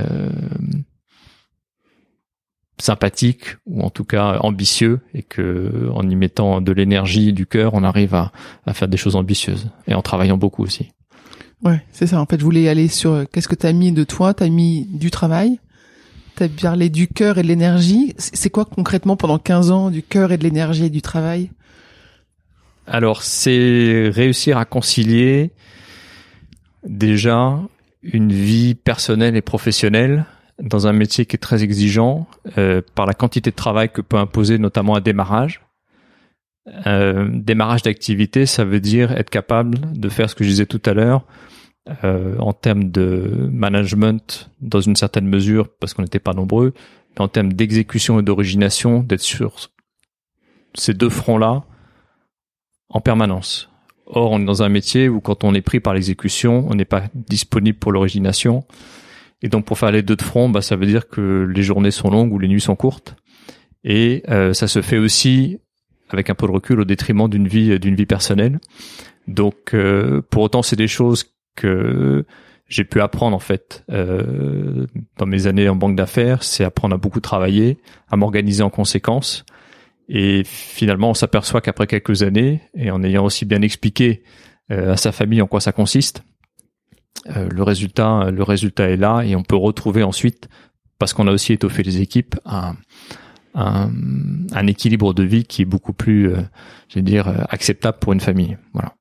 sympathique 2.79 3.57
ou 3.65 3.81
en 3.81 3.89
tout 3.89 4.05
cas 4.05 4.37
ambitieux 4.39 5.01
et 5.13 5.21
que 5.21 5.89
en 5.93 6.09
y 6.09 6.15
mettant 6.15 6.61
de 6.61 6.71
l'énergie 6.71 7.33
du 7.33 7.45
cœur 7.45 7.73
on 7.73 7.83
arrive 7.83 8.15
à, 8.15 8.31
à 8.65 8.73
faire 8.73 8.87
des 8.87 8.95
choses 8.95 9.17
ambitieuses 9.17 9.69
et 9.85 9.93
en 9.93 10.01
travaillant 10.01 10.37
beaucoup 10.37 10.63
aussi. 10.63 10.91
Ouais, 11.63 11.83
c'est 11.91 12.07
ça. 12.07 12.19
En 12.19 12.25
fait, 12.25 12.39
je 12.39 12.43
voulais 12.43 12.67
aller 12.69 12.87
sur 12.87 13.11
euh, 13.11 13.25
qu'est-ce 13.31 13.47
que 13.47 13.55
tu 13.55 13.67
as 13.67 13.73
mis 13.73 13.91
de 13.91 14.03
toi, 14.03 14.33
tu 14.33 14.43
as 14.43 14.49
mis 14.49 14.85
du 14.85 15.11
travail, 15.11 15.59
tu 16.35 16.43
as 16.43 16.49
parlé 16.49 16.89
du 16.89 17.07
cœur 17.07 17.37
et 17.37 17.43
de 17.43 17.47
l'énergie? 17.47 18.13
C'est 18.17 18.49
quoi 18.49 18.65
concrètement 18.65 19.15
pendant 19.15 19.37
15 19.37 19.71
ans 19.71 19.91
du 19.91 20.01
cœur 20.01 20.31
et 20.31 20.37
de 20.37 20.43
l'énergie 20.43 20.85
et 20.85 20.89
du 20.89 21.01
travail? 21.01 21.51
Alors, 22.87 23.21
c'est 23.21 24.09
réussir 24.13 24.57
à 24.57 24.65
concilier 24.65 25.51
déjà 26.83 27.59
une 28.01 28.33
vie 28.33 28.73
personnelle 28.73 29.35
et 29.35 29.41
professionnelle 29.41 30.25
dans 30.59 30.87
un 30.87 30.93
métier 30.93 31.25
qui 31.25 31.35
est 31.35 31.39
très 31.39 31.63
exigeant 31.63 32.27
euh, 32.57 32.81
par 32.95 33.05
la 33.05 33.13
quantité 33.13 33.51
de 33.51 33.55
travail 33.55 33.89
que 33.89 34.01
peut 34.01 34.17
imposer 34.17 34.57
notamment 34.57 34.95
un 34.95 35.01
démarrage. 35.01 35.61
Euh, 36.85 37.27
démarrage 37.31 37.81
d'activité, 37.81 38.45
ça 38.45 38.63
veut 38.63 38.79
dire 38.79 39.11
être 39.13 39.29
capable 39.29 39.79
de 39.93 40.09
faire 40.09 40.29
ce 40.29 40.35
que 40.35 40.43
je 40.43 40.49
disais 40.49 40.65
tout 40.67 40.81
à 40.85 40.93
l'heure, 40.93 41.25
euh, 42.03 42.37
en 42.37 42.53
termes 42.53 42.91
de 42.91 43.49
management 43.51 44.51
dans 44.61 44.81
une 44.81 44.95
certaine 44.95 45.27
mesure 45.27 45.69
parce 45.79 45.93
qu'on 45.93 46.03
n'était 46.03 46.19
pas 46.19 46.33
nombreux, 46.33 46.73
mais 47.15 47.21
en 47.21 47.27
termes 47.27 47.53
d'exécution 47.53 48.19
et 48.19 48.23
d'origination, 48.23 49.01
d'être 49.01 49.21
sur 49.21 49.55
ces 50.75 50.93
deux 50.93 51.09
fronts-là 51.09 51.63
en 52.89 53.01
permanence. 53.01 53.69
Or, 54.05 54.31
on 54.31 54.39
est 54.41 54.45
dans 54.45 54.61
un 54.61 54.69
métier 54.69 55.09
où 55.09 55.21
quand 55.21 55.43
on 55.43 55.55
est 55.55 55.61
pris 55.61 55.79
par 55.79 55.93
l'exécution, 55.93 56.67
on 56.69 56.75
n'est 56.75 56.85
pas 56.85 57.03
disponible 57.15 57.79
pour 57.79 57.91
l'origination. 57.91 58.65
Et 59.41 59.49
donc, 59.49 59.65
pour 59.65 59.79
faire 59.79 59.91
les 59.91 60.03
deux 60.03 60.15
de 60.15 60.21
front, 60.21 60.49
bah, 60.49 60.61
ça 60.61 60.75
veut 60.75 60.85
dire 60.85 61.07
que 61.07 61.49
les 61.51 61.63
journées 61.63 61.91
sont 61.91 62.09
longues 62.09 62.31
ou 62.31 62.37
les 62.37 62.47
nuits 62.47 62.61
sont 62.61 62.75
courtes. 62.75 63.15
Et 63.83 64.23
euh, 64.29 64.53
ça 64.53 64.67
se 64.67 64.81
fait 64.81 64.97
aussi 64.97 65.59
avec 66.13 66.29
un 66.29 66.35
peu 66.35 66.47
de 66.47 66.51
recul 66.51 66.79
au 66.79 66.85
détriment 66.85 67.29
d'une 67.29 67.47
vie 67.47 67.79
d'une 67.79 67.95
vie 67.95 68.05
personnelle. 68.05 68.59
Donc 69.27 69.75
pour 70.29 70.43
autant 70.43 70.61
c'est 70.61 70.75
des 70.75 70.87
choses 70.87 71.25
que 71.55 72.25
j'ai 72.71 72.85
pu 72.85 73.01
apprendre 73.01 73.35
en 73.35 73.39
fait 73.39 73.83
euh, 73.91 74.87
dans 75.17 75.25
mes 75.25 75.45
années 75.45 75.67
en 75.67 75.75
banque 75.75 75.97
d'affaires, 75.97 76.41
c'est 76.41 76.63
apprendre 76.63 76.95
à 76.95 76.97
beaucoup 76.97 77.19
travailler, 77.19 77.77
à 78.09 78.15
m'organiser 78.15 78.63
en 78.63 78.69
conséquence. 78.69 79.45
Et 80.07 80.43
finalement, 80.45 81.09
on 81.09 81.13
s'aperçoit 81.13 81.59
qu'après 81.59 81.85
quelques 81.85 82.23
années, 82.23 82.61
et 82.73 82.89
en 82.89 83.03
ayant 83.03 83.25
aussi 83.25 83.45
bien 83.45 83.61
expliqué 83.61 84.23
euh, 84.71 84.93
à 84.93 84.97
sa 84.97 85.11
famille 85.11 85.41
en 85.41 85.47
quoi 85.47 85.59
ça 85.59 85.73
consiste, 85.73 86.23
euh, 87.35 87.49
le 87.49 87.61
résultat, 87.61 88.31
le 88.31 88.43
résultat 88.43 88.89
est 88.89 88.97
là, 88.97 89.21
et 89.21 89.35
on 89.35 89.43
peut 89.43 89.57
retrouver 89.57 90.03
ensuite, 90.03 90.47
parce 90.97 91.13
qu'on 91.13 91.27
a 91.27 91.31
aussi 91.31 91.51
étoffé 91.51 91.83
les 91.83 91.99
équipes, 91.99 92.35
un, 92.45 92.75
un, 93.53 93.91
un 94.53 94.67
équilibre 94.67 95.13
de 95.13 95.23
vie 95.23 95.43
qui 95.43 95.61
est 95.61 95.65
beaucoup 95.65 95.93
plus, 95.93 96.29
euh, 96.29 96.41
je 96.89 96.95
vais 96.95 97.01
dire, 97.01 97.27
acceptable 97.49 97.97
pour 97.99 98.13
une 98.13 98.19
famille. 98.19 98.57
Voilà. 98.73 98.93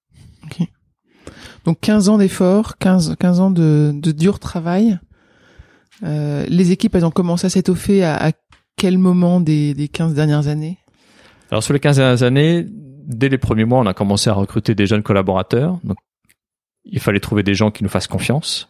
Donc 1.64 1.80
15 1.80 2.08
ans 2.08 2.18
d'efforts, 2.18 2.78
15, 2.78 3.16
15 3.18 3.40
ans 3.40 3.50
de, 3.50 3.92
de 3.94 4.12
dur 4.12 4.38
travail. 4.38 4.98
Euh, 6.02 6.44
les 6.48 6.72
équipes, 6.72 6.94
elles 6.94 7.04
ont 7.04 7.10
commencé 7.10 7.46
à 7.46 7.50
s'étoffer 7.50 8.02
à, 8.02 8.28
à, 8.28 8.32
quel 8.76 8.96
moment 8.96 9.40
des, 9.40 9.74
des 9.74 9.88
15 9.88 10.14
dernières 10.14 10.48
années? 10.48 10.78
Alors 11.50 11.62
sur 11.62 11.74
les 11.74 11.80
15 11.80 11.96
dernières 11.96 12.22
années, 12.22 12.66
dès 12.66 13.28
les 13.28 13.36
premiers 13.36 13.66
mois, 13.66 13.80
on 13.80 13.86
a 13.86 13.92
commencé 13.92 14.30
à 14.30 14.32
recruter 14.32 14.74
des 14.74 14.86
jeunes 14.86 15.02
collaborateurs. 15.02 15.78
Donc 15.84 15.98
il 16.84 17.00
fallait 17.00 17.20
trouver 17.20 17.42
des 17.42 17.54
gens 17.54 17.70
qui 17.70 17.84
nous 17.84 17.90
fassent 17.90 18.06
confiance. 18.06 18.68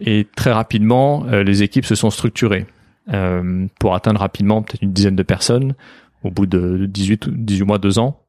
Et 0.00 0.26
très 0.34 0.52
rapidement, 0.52 1.26
euh, 1.26 1.42
les 1.42 1.62
équipes 1.62 1.84
se 1.84 1.94
sont 1.94 2.10
structurées 2.10 2.66
euh, 3.12 3.66
pour 3.78 3.94
atteindre 3.94 4.20
rapidement 4.20 4.62
peut-être 4.62 4.82
une 4.82 4.92
dizaine 4.92 5.16
de 5.16 5.22
personnes 5.22 5.74
au 6.22 6.30
bout 6.30 6.46
de 6.46 6.86
18, 6.86 7.28
18 7.28 7.64
mois, 7.64 7.78
2 7.78 7.98
ans. 7.98 8.20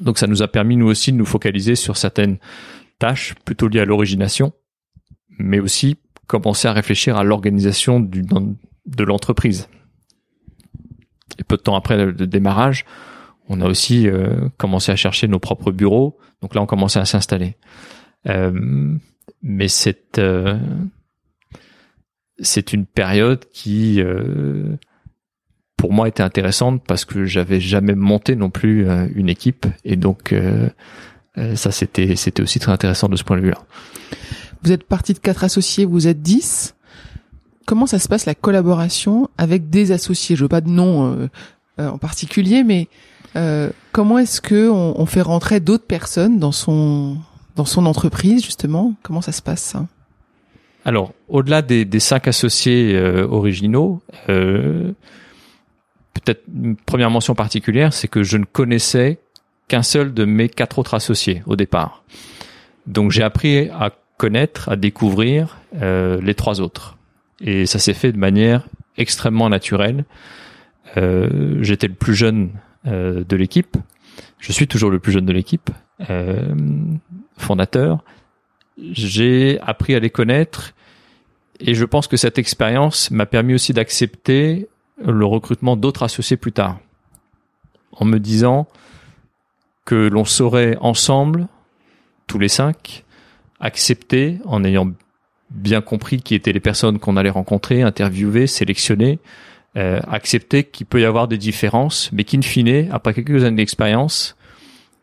Donc 0.00 0.18
ça 0.18 0.26
nous 0.26 0.42
a 0.42 0.48
permis 0.48 0.76
nous 0.76 0.86
aussi 0.86 1.10
de 1.12 1.16
nous 1.16 1.26
focaliser 1.26 1.74
sur 1.74 1.96
certaines 1.96 2.38
tâches 2.98 3.34
plutôt 3.44 3.66
liées 3.66 3.80
à 3.80 3.84
l'origination, 3.84 4.52
mais 5.38 5.58
aussi 5.58 5.98
commencer 6.28 6.68
à 6.68 6.72
réfléchir 6.72 7.16
à 7.16 7.24
l'organisation 7.24 7.98
de 7.98 9.04
l'entreprise. 9.04 9.68
Et 11.38 11.44
peu 11.44 11.56
de 11.56 11.62
temps 11.62 11.74
après 11.74 11.96
le 12.04 12.12
démarrage, 12.12 12.84
on 13.52 13.60
a 13.60 13.66
aussi 13.66 14.08
euh, 14.08 14.48
commencé 14.58 14.92
à 14.92 14.96
chercher 14.96 15.26
nos 15.26 15.40
propres 15.40 15.72
bureaux. 15.72 16.16
Donc 16.40 16.54
là, 16.54 16.62
on 16.62 16.66
commençait 16.66 17.00
à 17.00 17.04
s'installer. 17.04 17.56
Euh, 18.28 18.96
mais 19.42 19.66
c'est 19.66 20.18
euh, 20.18 20.56
c'est 22.40 22.72
une 22.72 22.86
période 22.86 23.44
qui 23.52 24.00
euh, 24.00 24.76
pour 25.80 25.94
moi 25.94 26.08
était 26.08 26.22
intéressante 26.22 26.82
parce 26.86 27.06
que 27.06 27.24
j'avais 27.24 27.58
jamais 27.58 27.94
monté 27.94 28.36
non 28.36 28.50
plus 28.50 28.86
euh, 28.86 29.08
une 29.14 29.30
équipe 29.30 29.66
et 29.82 29.96
donc 29.96 30.34
euh, 30.34 30.68
euh, 31.38 31.56
ça 31.56 31.70
c'était 31.72 32.16
c'était 32.16 32.42
aussi 32.42 32.58
très 32.58 32.70
intéressant 32.70 33.08
de 33.08 33.16
ce 33.16 33.24
point 33.24 33.38
de 33.38 33.42
vue-là. 33.42 33.58
Vous 34.62 34.72
êtes 34.72 34.84
parti 34.84 35.14
de 35.14 35.18
quatre 35.18 35.42
associés, 35.42 35.86
vous 35.86 36.06
êtes 36.06 36.20
dix. 36.20 36.74
Comment 37.66 37.86
ça 37.86 37.98
se 37.98 38.08
passe 38.08 38.26
la 38.26 38.34
collaboration 38.34 39.30
avec 39.38 39.70
des 39.70 39.90
associés? 39.90 40.36
Je 40.36 40.42
veux 40.42 40.48
pas 40.48 40.60
de 40.60 40.68
nom 40.68 41.28
en 41.78 41.98
particulier, 41.98 42.62
mais 42.62 42.88
comment 43.92 44.18
est-ce 44.18 44.42
que 44.42 44.68
on, 44.68 45.00
on 45.00 45.06
fait 45.06 45.22
rentrer 45.22 45.60
d'autres 45.60 45.86
personnes 45.86 46.38
dans 46.38 46.52
son 46.52 47.16
dans 47.56 47.64
son 47.64 47.86
entreprise 47.86 48.44
justement? 48.44 48.94
Comment 49.02 49.22
ça 49.22 49.32
se 49.32 49.40
passe 49.40 49.62
ça 49.62 49.86
alors, 50.84 51.12
au-delà 51.28 51.62
des, 51.62 52.00
cinq 52.00 52.28
associés 52.28 52.98
originaux, 52.98 54.00
euh, 54.28 54.92
peut-être 56.14 56.42
une 56.54 56.76
première 56.76 57.10
mention 57.10 57.34
particulière, 57.34 57.92
c'est 57.92 58.08
que 58.08 58.22
je 58.22 58.36
ne 58.36 58.44
connaissais 58.44 59.18
qu'un 59.68 59.82
seul 59.82 60.12
de 60.12 60.24
mes 60.24 60.48
quatre 60.48 60.78
autres 60.78 60.94
associés 60.94 61.42
au 61.46 61.56
départ. 61.56 62.02
Donc 62.86 63.10
j'ai 63.10 63.22
appris 63.22 63.68
à 63.70 63.92
connaître, 64.16 64.68
à 64.68 64.76
découvrir 64.76 65.58
euh, 65.80 66.20
les 66.20 66.34
trois 66.34 66.60
autres. 66.60 66.96
Et 67.40 67.66
ça 67.66 67.78
s'est 67.78 67.94
fait 67.94 68.12
de 68.12 68.18
manière 68.18 68.66
extrêmement 68.98 69.48
naturelle. 69.48 70.04
Euh, 70.96 71.58
J'étais 71.62 71.88
le 71.88 71.94
plus 71.94 72.14
jeune 72.14 72.50
euh, 72.86 73.24
de 73.26 73.36
l'équipe. 73.36 73.76
Je 74.38 74.52
suis 74.52 74.66
toujours 74.66 74.90
le 74.90 74.98
plus 74.98 75.12
jeune 75.12 75.26
de 75.26 75.32
l'équipe, 75.32 75.70
euh, 76.10 76.54
fondateur. 77.38 78.04
J'ai 78.92 79.58
appris 79.60 79.94
à 79.94 80.00
les 80.00 80.10
connaître 80.10 80.74
et 81.60 81.74
je 81.74 81.84
pense 81.84 82.06
que 82.06 82.16
cette 82.16 82.38
expérience 82.38 83.10
m'a 83.10 83.26
permis 83.26 83.54
aussi 83.54 83.72
d'accepter 83.72 84.68
le 85.04 85.24
recrutement 85.24 85.76
d'autres 85.76 86.02
associés 86.02 86.36
plus 86.36 86.52
tard, 86.52 86.78
en 87.92 88.04
me 88.04 88.18
disant 88.18 88.66
que 89.84 90.08
l'on 90.08 90.24
saurait 90.24 90.76
ensemble, 90.80 91.48
tous 92.26 92.38
les 92.38 92.48
cinq, 92.48 93.04
accepter, 93.60 94.38
en 94.44 94.64
ayant 94.64 94.90
bien 95.50 95.80
compris 95.80 96.22
qui 96.22 96.34
étaient 96.34 96.52
les 96.52 96.60
personnes 96.60 96.98
qu'on 96.98 97.16
allait 97.16 97.30
rencontrer, 97.30 97.82
interviewer, 97.82 98.46
sélectionner, 98.46 99.18
euh, 99.76 100.00
accepter 100.08 100.64
qu'il 100.64 100.86
peut 100.86 101.00
y 101.00 101.04
avoir 101.04 101.28
des 101.28 101.38
différences, 101.38 102.10
mais 102.12 102.24
qu'in 102.24 102.42
fine, 102.42 102.88
après 102.92 103.14
quelques 103.14 103.44
années 103.44 103.56
d'expérience, 103.56 104.36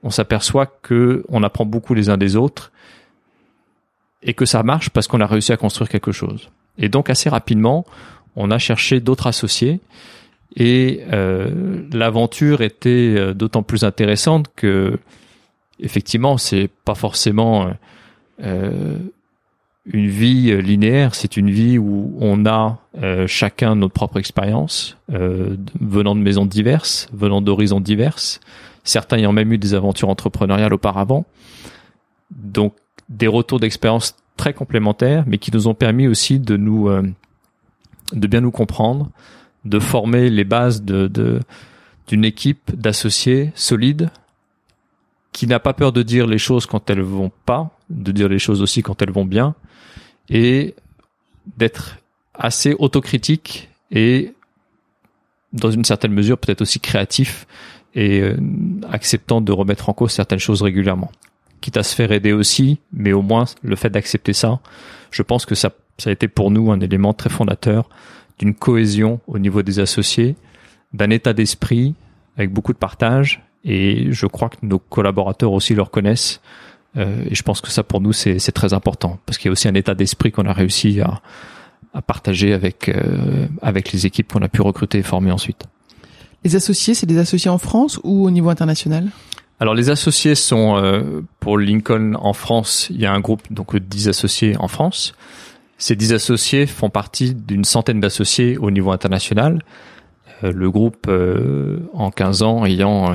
on 0.04 0.10
s'aperçoit 0.10 0.66
que 0.66 1.26
on 1.30 1.44
apprend 1.44 1.66
beaucoup 1.66 1.94
les 1.94 2.10
uns 2.10 2.18
des 2.18 2.36
autres 2.36 2.72
et 4.24 4.34
que 4.34 4.46
ça 4.46 4.64
marche 4.64 4.90
parce 4.90 5.08
qu'on 5.08 5.22
a 5.22 5.28
réussi 5.28 5.52
à 5.52 5.58
construire 5.58 5.90
quelque 5.90 6.12
chose. 6.12 6.50
Et 6.78 6.90
donc 6.90 7.10
assez 7.10 7.30
rapidement, 7.30 7.86
on 8.36 8.52
a 8.52 8.58
cherché 8.58 9.00
d'autres 9.00 9.28
associés 9.28 9.80
et 10.56 11.02
euh, 11.12 11.84
l'aventure 11.92 12.62
était 12.62 13.14
euh, 13.16 13.34
d'autant 13.34 13.64
plus 13.64 13.84
intéressante 13.84 14.48
que 14.56 15.00
effectivement 15.80 16.38
c'est 16.38 16.70
pas 16.86 16.96
forcément 16.96 17.70
euh, 18.44 18.98
une 19.86 20.08
vie 20.08 20.62
linéaire, 20.62 21.16
c'est 21.16 21.38
une 21.38 21.50
vie 21.50 21.78
où 21.78 22.14
on 22.20 22.46
a 22.46 22.80
chacun 23.28 23.76
notre 23.76 23.94
propre 23.94 24.18
expérience, 24.18 24.98
venant 25.08 26.14
de 26.14 26.20
maisons 26.20 26.46
diverses, 26.46 27.08
venant 27.14 27.42
d'horizons 27.42 27.80
diverses, 27.80 28.42
certains 28.84 29.18
ayant 29.18 29.32
même 29.32 29.54
eu 29.54 29.58
des 29.58 29.76
aventures 29.76 30.10
entrepreneuriales 30.10 30.74
auparavant. 30.74 31.26
Donc 32.32 32.74
des 33.10 33.28
retours 33.28 33.60
d'expérience 33.60 34.16
très 34.36 34.54
complémentaires, 34.54 35.24
mais 35.28 35.38
qui 35.38 35.52
nous 35.52 35.68
ont 35.68 35.74
permis 35.74 36.08
aussi 36.08 36.40
de 36.40 36.58
nous 36.58 36.90
de 38.14 38.28
bien 38.28 38.42
nous 38.42 38.52
comprendre, 38.52 39.10
de 39.66 39.80
former 39.80 40.30
les 40.30 40.44
bases 40.44 40.84
de, 40.84 41.42
d'une 42.08 42.26
équipe 42.26 42.72
d'associés 42.74 43.52
solides 43.56 44.10
qui 45.34 45.46
n'a 45.46 45.60
pas 45.60 45.74
peur 45.74 45.92
de 45.92 46.02
dire 46.02 46.26
les 46.26 46.38
choses 46.38 46.66
quand 46.66 46.90
elles 46.90 47.02
vont 47.02 47.32
pas, 47.46 47.70
de 47.90 48.12
dire 48.12 48.28
les 48.28 48.40
choses 48.40 48.62
aussi 48.62 48.82
quand 48.82 49.02
elles 49.02 49.12
vont 49.12 49.26
bien, 49.26 49.56
et 50.30 50.74
d'être 51.58 51.98
assez 52.34 52.76
autocritique 52.80 53.70
et 53.92 54.34
dans 55.54 55.72
une 55.72 55.86
certaine 55.86 56.12
mesure 56.12 56.38
peut-être 56.38 56.62
aussi 56.62 56.80
créatif 56.80 57.48
et 57.94 58.20
euh, 58.20 58.38
acceptant 58.90 59.42
de 59.42 59.52
remettre 59.52 59.90
en 59.90 59.94
cause 59.94 60.12
certaines 60.12 60.40
choses 60.40 60.62
régulièrement. 60.62 61.12
Quitte 61.62 61.78
à 61.78 61.84
se 61.84 61.96
faire 61.96 62.12
aider 62.12 62.34
aussi, 62.34 62.80
mais 62.94 63.14
au 63.14 63.22
moins 63.22 63.46
le 63.64 63.76
fait 63.76 63.90
d'accepter 63.90 64.34
ça, 64.34 64.60
je 65.12 65.24
pense 65.24 65.46
que 65.46 65.56
ça 65.56 65.72
ça 65.98 66.10
a 66.10 66.14
été 66.14 66.28
pour 66.28 66.52
nous 66.52 66.72
un 66.72 66.80
élément 66.80 67.14
très 67.14 67.30
fondateur 67.30 67.90
d'une 68.40 68.54
cohésion 68.54 69.20
au 69.28 69.40
niveau 69.40 69.64
des 69.64 69.80
associés, 69.80 70.36
d'un 70.94 71.10
état 71.10 71.34
d'esprit 71.34 71.96
avec 72.38 72.52
beaucoup 72.52 72.74
de 72.74 72.78
partage. 72.78 73.44
Et 73.64 74.12
je 74.12 74.28
crois 74.28 74.50
que 74.50 74.58
nos 74.62 74.80
collaborateurs 74.80 75.52
aussi 75.52 75.74
le 75.74 75.82
reconnaissent. 75.82 76.40
Euh, 76.96 77.26
et 77.30 77.36
je 77.36 77.44
pense 77.44 77.62
que 77.62 77.70
ça 77.70 77.84
pour 77.84 78.00
nous 78.00 78.14
c'est 78.14 78.40
très 78.52 78.74
important 78.74 79.20
parce 79.26 79.38
qu'il 79.38 79.50
y 79.50 79.50
a 79.50 79.52
aussi 79.52 79.68
un 79.68 79.74
état 79.74 79.94
d'esprit 79.94 80.32
qu'on 80.32 80.46
a 80.46 80.54
réussi 80.54 81.02
à, 81.02 81.22
à 81.94 82.02
partager 82.02 82.54
avec 82.54 82.90
euh, 82.90 83.48
avec 83.62 83.92
les 83.92 84.06
équipes 84.06 84.32
qu'on 84.32 84.42
a 84.42 84.48
pu 84.48 84.62
recruter 84.62 85.00
et 85.00 85.04
former 85.04 85.32
ensuite. 85.32 85.66
Les 86.44 86.56
associés, 86.56 86.94
c'est 86.94 87.08
des 87.08 87.18
associés 87.18 87.50
en 87.50 87.58
France 87.58 88.00
ou 88.04 88.26
au 88.26 88.32
niveau 88.32 88.50
international? 88.50 89.10
Alors 89.60 89.74
les 89.74 89.90
associés 89.90 90.36
sont 90.36 90.78
euh, 90.78 91.22
pour 91.40 91.58
Lincoln 91.58 92.14
en 92.20 92.34
France, 92.34 92.88
il 92.92 93.00
y 93.02 93.06
a 93.06 93.14
un 93.14 93.20
groupe 93.20 93.42
donc 93.52 93.76
10 93.76 94.10
associés 94.10 94.56
en 94.60 94.68
France. 94.68 95.14
Ces 95.78 95.96
dix 95.96 96.14
associés 96.14 96.66
font 96.66 96.90
partie 96.90 97.36
d'une 97.36 97.64
centaine 97.64 98.00
d'associés 98.00 98.58
au 98.58 98.72
niveau 98.72 98.92
international. 98.92 99.62
Euh, 100.44 100.52
le 100.52 100.72
groupe, 100.72 101.06
euh, 101.08 101.80
en 101.94 102.10
15 102.10 102.44
ans, 102.44 102.66
ayant 102.66 103.12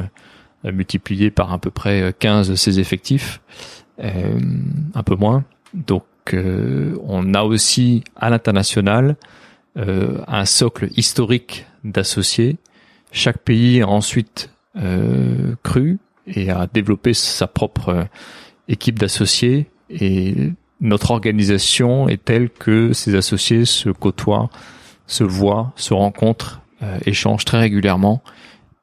euh, 0.65 0.73
multiplié 0.73 1.31
par 1.31 1.53
à 1.53 1.59
peu 1.59 1.71
près 1.71 2.15
15 2.19 2.55
ses 2.55 2.79
effectifs, 2.79 3.41
un 3.99 5.03
peu 5.05 5.17
moins. 5.17 5.45
Donc, 5.75 6.05
on 6.35 7.35
a 7.35 7.43
aussi 7.43 8.05
à 8.17 8.31
l'international 8.31 9.17
un 9.77 10.45
socle 10.45 10.89
historique 10.97 11.67
d'associés. 11.83 12.59
Chaque 13.11 13.39
pays 13.39 13.83
a 13.83 13.89
ensuite 13.89 14.51
cru 15.65 15.99
et 16.27 16.51
a 16.51 16.67
développé 16.67 17.15
sa 17.15 17.47
propre 17.47 18.07
équipe 18.69 18.99
d'associés 18.99 19.67
et 19.91 20.35
notre 20.81 21.11
organisation 21.11 22.09
est 22.09 22.25
telle 22.25 22.51
que 22.51 22.93
ces 22.93 23.15
associés 23.15 23.65
se 23.65 23.91
côtoient, 23.91 24.51
se 25.07 25.25
voient, 25.25 25.73
se 25.77 25.95
rencontrent, 25.95 26.61
euh, 26.83 26.99
échangent 27.07 27.45
très 27.45 27.59
régulièrement 27.59 28.23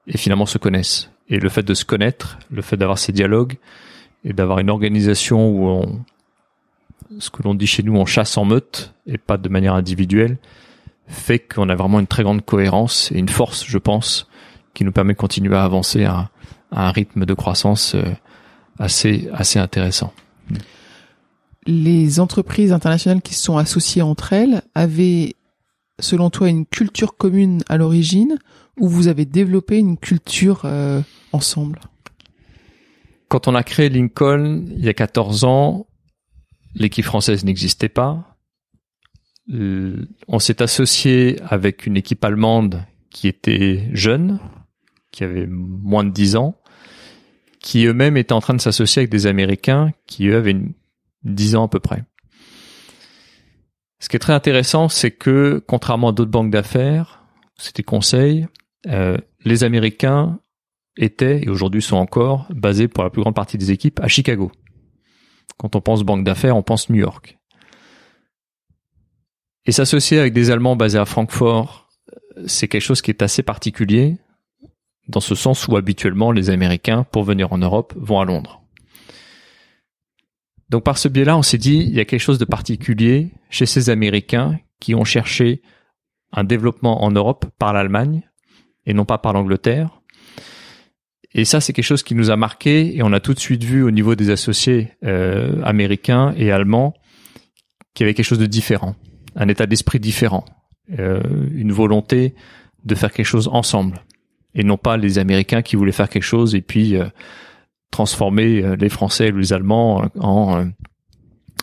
et 0.07 0.17
finalement 0.17 0.45
se 0.45 0.57
connaissent. 0.57 1.11
Et 1.29 1.39
le 1.39 1.49
fait 1.49 1.63
de 1.63 1.73
se 1.73 1.85
connaître, 1.85 2.39
le 2.49 2.61
fait 2.61 2.77
d'avoir 2.77 2.97
ces 2.97 3.11
dialogues 3.11 3.57
et 4.23 4.33
d'avoir 4.33 4.59
une 4.59 4.69
organisation 4.69 5.49
où 5.49 5.67
on, 5.67 6.03
ce 7.19 7.29
que 7.29 7.43
l'on 7.43 7.53
dit 7.53 7.67
chez 7.67 7.83
nous, 7.83 7.95
on 7.95 8.05
chasse 8.05 8.37
en 8.37 8.45
meute 8.45 8.93
et 9.05 9.17
pas 9.17 9.37
de 9.37 9.49
manière 9.49 9.73
individuelle, 9.73 10.37
fait 11.07 11.39
qu'on 11.39 11.69
a 11.69 11.75
vraiment 11.75 11.99
une 11.99 12.07
très 12.07 12.23
grande 12.23 12.45
cohérence 12.45 13.11
et 13.11 13.17
une 13.17 13.29
force, 13.29 13.65
je 13.65 13.77
pense, 13.77 14.29
qui 14.73 14.85
nous 14.85 14.91
permet 14.91 15.13
de 15.13 15.17
continuer 15.17 15.55
à 15.55 15.63
avancer 15.63 16.05
à, 16.05 16.29
un 16.71 16.91
rythme 16.91 17.25
de 17.25 17.33
croissance 17.33 17.95
euh, 17.95 18.03
assez 18.77 19.29
assez 19.33 19.59
intéressant. 19.59 20.13
Les 21.65 22.19
entreprises 22.19 22.71
internationales 22.71 23.21
qui 23.21 23.35
se 23.35 23.43
sont 23.43 23.57
associées 23.57 24.01
entre 24.01 24.33
elles 24.33 24.61
avaient, 24.75 25.35
selon 25.99 26.29
toi, 26.29 26.49
une 26.49 26.65
culture 26.65 27.17
commune 27.17 27.63
à 27.67 27.77
l'origine 27.77 28.37
ou 28.79 28.87
vous 28.87 29.07
avez 29.07 29.25
développé 29.25 29.77
une 29.77 29.97
culture 29.97 30.61
euh, 30.63 31.01
ensemble? 31.33 31.81
Quand 33.27 33.47
on 33.47 33.55
a 33.55 33.63
créé 33.63 33.89
Lincoln 33.89 34.65
il 34.75 34.83
y 34.83 34.89
a 34.89 34.93
14 34.93 35.43
ans, 35.43 35.85
l'équipe 36.73 37.05
française 37.05 37.43
n'existait 37.43 37.89
pas. 37.89 38.37
On 40.27 40.39
s'est 40.39 40.61
associé 40.61 41.39
avec 41.47 41.87
une 41.87 41.97
équipe 41.97 42.23
allemande 42.23 42.83
qui 43.09 43.27
était 43.27 43.89
jeune, 43.93 44.39
qui 45.11 45.23
avait 45.23 45.47
moins 45.47 46.03
de 46.03 46.11
10 46.11 46.35
ans, 46.35 46.58
qui 47.61 47.85
eux-mêmes 47.85 48.17
étaient 48.17 48.33
en 48.33 48.41
train 48.41 48.53
de 48.53 48.61
s'associer 48.61 49.01
avec 49.01 49.11
des 49.11 49.27
Américains 49.27 49.91
qui 50.05 50.27
eux 50.27 50.37
avaient 50.37 50.55
10 51.23 51.55
ans 51.55 51.65
à 51.65 51.67
peu 51.67 51.79
près. 51.79 52.03
Ce 53.99 54.07
qui 54.07 54.15
est 54.15 54.19
très 54.19 54.33
intéressant, 54.33 54.87
c'est 54.87 55.11
que 55.11 55.61
contrairement 55.67 56.09
à 56.09 56.11
d'autres 56.11 56.31
banques 56.31 56.51
d'affaires, 56.51 57.25
c'était 57.57 57.83
conseil, 57.83 58.47
euh, 58.87 59.17
les 59.43 59.63
Américains 59.63 60.39
étaient 60.97 61.43
et 61.43 61.49
aujourd'hui 61.49 61.81
sont 61.81 61.97
encore 61.97 62.47
basés 62.49 62.87
pour 62.87 63.03
la 63.03 63.09
plus 63.09 63.21
grande 63.21 63.35
partie 63.35 63.57
des 63.57 63.71
équipes 63.71 63.99
à 63.99 64.07
Chicago. 64.07 64.51
Quand 65.57 65.75
on 65.75 65.81
pense 65.81 66.03
banque 66.03 66.23
d'affaires, 66.23 66.55
on 66.55 66.63
pense 66.63 66.89
New 66.89 66.99
York. 66.99 67.37
Et 69.65 69.71
s'associer 69.73 70.17
avec 70.17 70.33
des 70.33 70.49
Allemands 70.49 70.77
basés 70.77 70.97
à 70.97 71.05
Francfort, 71.05 71.89
c'est 72.47 72.69
quelque 72.69 72.81
chose 72.81 73.01
qui 73.01 73.11
est 73.11 73.21
assez 73.21 73.43
particulier, 73.43 74.17
dans 75.09 75.19
ce 75.19 75.35
sens 75.35 75.67
où 75.67 75.75
habituellement 75.75 76.31
les 76.31 76.49
Américains, 76.49 77.03
pour 77.11 77.23
venir 77.23 77.51
en 77.51 77.57
Europe, 77.57 77.93
vont 77.97 78.19
à 78.19 78.25
Londres. 78.25 78.61
Donc 80.69 80.83
par 80.83 80.97
ce 80.97 81.07
biais-là, 81.07 81.35
on 81.35 81.41
s'est 81.41 81.57
dit, 81.57 81.77
il 81.77 81.95
y 81.95 81.99
a 81.99 82.05
quelque 82.05 82.21
chose 82.21 82.37
de 82.37 82.45
particulier 82.45 83.31
chez 83.49 83.65
ces 83.65 83.89
Américains 83.89 84.59
qui 84.79 84.95
ont 84.95 85.03
cherché 85.03 85.61
un 86.31 86.43
développement 86.43 87.03
en 87.03 87.11
Europe 87.11 87.47
par 87.57 87.73
l'Allemagne 87.73 88.21
et 88.85 88.93
non 88.93 89.03
pas 89.03 89.17
par 89.17 89.33
l'Angleterre, 89.33 89.99
et 91.33 91.45
ça, 91.45 91.61
c'est 91.61 91.73
quelque 91.73 91.85
chose 91.85 92.03
qui 92.03 92.15
nous 92.15 92.31
a 92.31 92.35
marqué 92.35 92.95
et 92.95 93.03
on 93.03 93.13
a 93.13 93.19
tout 93.19 93.33
de 93.33 93.39
suite 93.39 93.63
vu 93.63 93.83
au 93.83 93.91
niveau 93.91 94.15
des 94.15 94.31
associés 94.31 94.93
euh, 95.03 95.61
américains 95.63 96.33
et 96.35 96.51
allemands 96.51 96.93
qu'il 97.93 98.03
y 98.03 98.07
avait 98.07 98.15
quelque 98.15 98.25
chose 98.25 98.39
de 98.39 98.47
différent, 98.47 98.95
un 99.35 99.47
état 99.47 99.67
d'esprit 99.67 99.99
différent, 99.99 100.45
euh, 100.97 101.21
une 101.53 101.71
volonté 101.71 102.33
de 102.83 102.95
faire 102.95 103.11
quelque 103.11 103.25
chose 103.25 103.47
ensemble 103.51 104.03
et 104.59 104.63
non 104.63 104.77
pas 104.77 104.97
les 104.97 105.19
Américains 105.19 105.61
qui 105.61 105.77
voulaient 105.77 105.93
faire 105.93 106.09
quelque 106.09 106.21
chose 106.21 106.53
et 106.53 106.61
puis 106.61 106.97
euh, 106.97 107.07
transformer 107.91 108.61
euh, 108.61 108.75
les 108.75 108.89
Français 108.89 109.31
ou 109.31 109.37
les 109.37 109.53
Allemands 109.53 110.03
en 110.19 110.57
euh, 110.57 110.65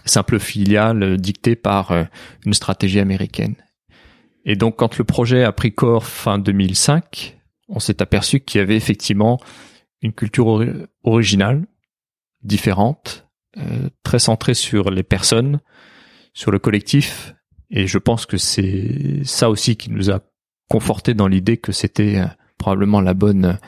simple 0.07 0.39
filiale 0.39 1.19
dictée 1.19 1.57
par 1.57 1.93
une 2.45 2.55
stratégie 2.55 3.01
américaine. 3.01 3.57
Et 4.45 4.55
donc, 4.55 4.77
quand 4.77 4.99
le 4.99 5.05
projet 5.05 5.43
a 5.43 5.51
pris 5.51 5.75
corps 5.75 6.07
fin 6.07 6.39
2005, 6.39 7.37
on 7.69 7.81
s'est 7.81 8.01
aperçu 8.01 8.39
qu'il 8.39 8.61
y 8.61 8.63
avait 8.63 8.77
effectivement 8.77 9.41
une 10.03 10.13
culture 10.13 10.65
originale, 11.03 11.67
différente, 12.45 13.27
euh, 13.59 13.89
très 14.05 14.21
centrée 14.21 14.55
sur 14.55 14.91
les 14.91 15.03
personnes, 15.03 15.61
sur 16.33 16.53
le 16.53 16.61
collectif. 16.61 17.35
Et 17.71 17.89
je 17.89 17.99
pense 17.99 18.27
que 18.27 18.37
c'est 18.37 19.25
ça 19.25 19.51
aussi 19.51 19.77
qui 19.77 19.91
nous 19.91 20.11
a 20.11 20.21
conforté 20.69 21.15
dans 21.15 21.27
l'idée 21.27 21.57
que 21.57 21.73
c'était 21.73 22.19
euh, 22.19 22.27
probablement 22.67 23.01
la 23.01 23.15
bonne, 23.15 23.61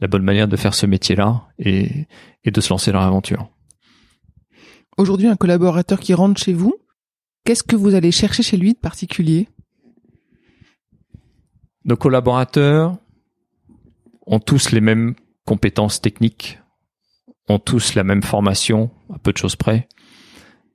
la 0.00 0.08
bonne 0.08 0.22
manière 0.22 0.48
de 0.48 0.56
faire 0.56 0.72
ce 0.72 0.86
métier-là 0.86 1.46
et, 1.58 2.06
et 2.42 2.50
de 2.50 2.60
se 2.62 2.70
lancer 2.70 2.90
dans 2.90 3.00
l'aventure. 3.00 3.50
Aujourd'hui, 4.96 5.26
un 5.26 5.36
collaborateur 5.36 6.00
qui 6.00 6.14
rentre 6.14 6.42
chez 6.42 6.54
vous, 6.54 6.74
qu'est-ce 7.44 7.62
que 7.62 7.76
vous 7.76 7.94
allez 7.94 8.10
chercher 8.10 8.42
chez 8.42 8.56
lui 8.56 8.72
de 8.72 8.78
particulier? 8.78 9.50
Nos 11.84 11.96
collaborateurs, 11.96 12.96
ont 14.26 14.40
tous 14.40 14.70
les 14.70 14.80
mêmes 14.80 15.16
compétences 15.44 16.00
techniques, 16.00 16.60
ont 17.50 17.58
tous 17.58 17.94
la 17.94 18.04
même 18.04 18.22
formation, 18.22 18.90
à 19.12 19.18
peu 19.18 19.32
de 19.32 19.36
choses 19.36 19.56
près, 19.56 19.86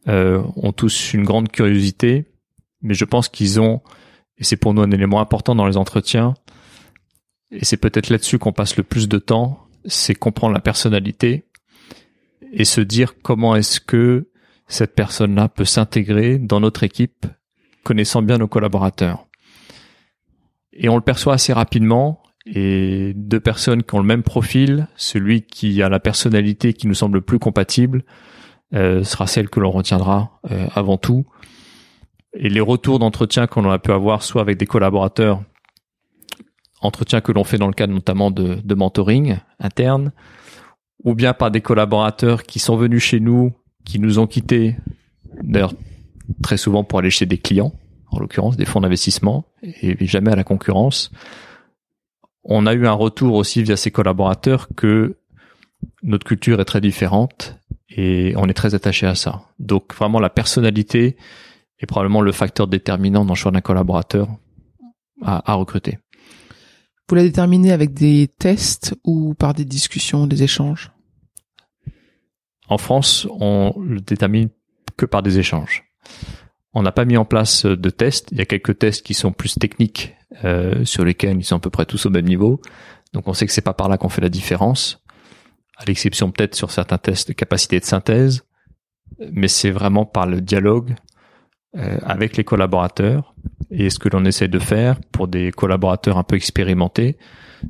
euh, 0.08 0.44
ont 0.56 0.72
tous 0.72 1.16
une 1.16 1.24
grande 1.24 1.50
curiosité, 1.52 2.32
mais 2.82 2.94
je 2.94 3.06
pense 3.06 3.28
qu'ils 3.28 3.60
ont, 3.60 3.82
et 4.38 4.44
c'est 4.44 4.58
pour 4.58 4.76
nous 4.76 4.84
un 4.84 4.92
élément 4.92 5.20
important 5.20 5.56
dans 5.56 5.66
les 5.66 5.78
entretiens, 5.78 6.36
et 7.52 7.64
c'est 7.66 7.78
peut-être 7.78 8.10
là-dessus 8.10 8.40
qu'on 8.40 8.54
passe 8.54 8.78
le 8.78 8.84
plus 8.84 9.08
de 9.08 9.18
temps, 9.18 9.68
c'est 9.86 10.16
comprendre 10.16 10.54
la 10.54 10.62
personnalité 10.62 11.46
et 12.52 12.66
se 12.66 12.82
dire 12.82 13.16
comment 13.22 13.56
est-ce 13.56 13.80
que 13.80 14.30
cette 14.68 14.96
personne-là 14.96 15.48
peut 15.48 15.66
s'intégrer 15.66 16.40
dans 16.40 16.60
notre 16.60 16.84
équipe, 16.84 17.28
connaissant 17.84 18.22
bien 18.22 18.38
nos 18.38 18.48
collaborateurs. 18.48 19.28
Et 20.74 20.90
on 20.90 20.96
le 20.96 21.02
perçoit 21.02 21.36
assez 21.36 21.54
rapidement 21.54 22.22
et 22.46 23.14
deux 23.16 23.40
personnes 23.40 23.84
qui 23.84 23.96
ont 23.96 24.00
le 24.00 24.06
même 24.06 24.24
profil, 24.24 24.88
celui 24.96 25.44
qui 25.44 25.82
a 25.82 25.90
la 25.90 26.00
personnalité 26.00 26.74
qui 26.74 26.88
nous 26.88 26.94
semble 26.94 27.22
plus 27.22 27.40
compatible, 27.40 28.04
euh, 28.74 29.04
sera 29.04 29.28
celle 29.28 29.50
que 29.50 29.60
l'on 29.60 29.72
retiendra 29.72 30.40
euh, 30.52 30.68
avant 30.76 30.98
tout. 30.98 31.26
Et 32.34 32.50
les 32.50 32.60
retours 32.62 33.00
d'entretien 33.00 33.48
qu'on 33.48 33.70
a 33.70 33.80
pu 33.80 33.92
avoir, 33.92 34.22
soit 34.22 34.42
avec 34.42 34.58
des 34.58 34.66
collaborateurs, 34.66 35.42
entretiens 36.82 37.22
que 37.22 37.32
l'on 37.32 37.44
fait 37.44 37.58
dans 37.58 37.68
le 37.68 37.74
cadre 37.74 37.94
notamment 37.94 38.32
de, 38.32 38.56
de 38.56 38.76
mentoring 38.76 39.38
interne, 39.60 40.12
ou 41.04 41.16
bien 41.16 41.34
par 41.34 41.52
des 41.52 41.62
collaborateurs 41.62 42.44
qui 42.44 42.60
sont 42.60 42.76
venus 42.76 43.04
chez 43.04 43.20
nous, 43.20 43.54
qui 43.84 44.00
nous 44.00 44.20
ont 44.20 44.28
quittés, 44.28 44.76
d'ailleurs 45.42 45.74
très 46.42 46.58
souvent 46.58 46.84
pour 46.84 47.00
aller 47.00 47.10
chez 47.10 47.26
des 47.26 47.38
clients, 47.38 47.74
en 48.12 48.20
l'occurrence 48.20 48.58
des 48.58 48.66
fonds 48.66 48.82
d'investissement, 48.82 49.46
et 49.62 50.06
jamais 50.06 50.32
à 50.32 50.36
la 50.36 50.44
concurrence 50.44 51.12
on 52.46 52.68
a 52.68 52.74
eu 52.74 52.86
un 52.88 52.94
retour 52.94 53.36
aussi 53.36 53.64
via 53.64 53.76
ses 53.76 53.92
collaborateurs 53.92 54.70
que 54.76 55.18
notre 56.04 56.26
culture 56.26 56.62
est 56.62 56.66
très 56.66 56.82
différente 56.82 57.58
et 57.90 58.34
on 58.38 58.48
est 58.48 58.54
très 58.54 58.76
attaché 58.76 59.08
à 59.08 59.16
ça. 59.16 59.42
Donc 59.60 59.94
vraiment 59.96 60.20
la 60.20 60.30
personnalité 60.30 61.18
est 61.80 61.86
probablement 61.88 62.22
le 62.22 62.32
facteur 62.32 62.68
déterminant 62.68 63.26
dans 63.26 63.34
le 63.34 63.38
choix 63.38 63.52
d'un 63.52 63.62
collaborateur 63.62 64.30
à, 65.22 65.54
recruter. 65.56 65.98
Vous 67.08 67.16
la 67.16 67.24
déterminez 67.24 67.72
avec 67.72 67.94
des 67.94 68.28
tests 68.40 68.96
ou 69.04 69.36
par 69.36 69.54
des 69.54 69.66
discussions, 69.66 70.26
des 70.26 70.44
échanges? 70.44 70.92
En 72.68 72.78
France, 72.80 73.28
on 73.40 73.74
le 73.80 74.02
détermine 74.02 74.50
que 74.98 75.06
par 75.06 75.22
des 75.22 75.38
échanges. 75.38 75.84
On 76.74 76.82
n'a 76.82 76.92
pas 76.92 77.06
mis 77.06 77.16
en 77.16 77.26
place 77.26 77.66
de 77.66 77.90
tests. 77.90 78.30
Il 78.32 78.40
y 78.40 78.42
a 78.42 78.46
quelques 78.46 78.80
tests 78.80 79.06
qui 79.06 79.14
sont 79.14 79.32
plus 79.32 79.56
techniques 79.56 80.16
euh, 80.44 80.84
sur 80.84 81.06
lesquels 81.06 81.38
ils 81.38 81.46
sont 81.46 81.58
à 81.58 81.60
peu 81.60 81.70
près 81.70 81.86
tous 81.86 82.06
au 82.08 82.10
même 82.10 82.26
niveau. 82.26 82.60
Donc 83.14 83.28
on 83.28 83.34
sait 83.34 83.46
que 83.46 83.54
c'est 83.54 83.62
pas 83.62 83.74
par 83.74 83.88
là 83.88 83.98
qu'on 83.98 84.10
fait 84.10 84.22
la 84.22 84.30
différence, 84.30 85.02
à 85.78 85.86
l'exception 85.86 86.32
peut-être 86.32 86.56
sur 86.56 86.72
certains 86.72 86.98
tests 86.98 87.30
de 87.30 87.34
capacité 87.34 87.80
de 87.80 87.86
synthèse, 87.86 88.44
mais 89.32 89.48
c'est 89.48 89.72
vraiment 89.72 90.06
par 90.06 90.26
le 90.26 90.42
dialogue 90.42 90.96
euh, 91.78 91.98
avec 92.04 92.36
les 92.36 92.44
collaborateurs. 92.44 93.34
Et 93.72 93.90
ce 93.90 94.00
que 94.00 94.10
l'on 94.10 94.26
essaie 94.26 94.48
de 94.48 94.60
faire 94.60 95.00
pour 95.12 95.28
des 95.28 95.52
collaborateurs 95.52 96.18
un 96.18 96.24
peu 96.24 96.36
expérimentés, 96.36 97.18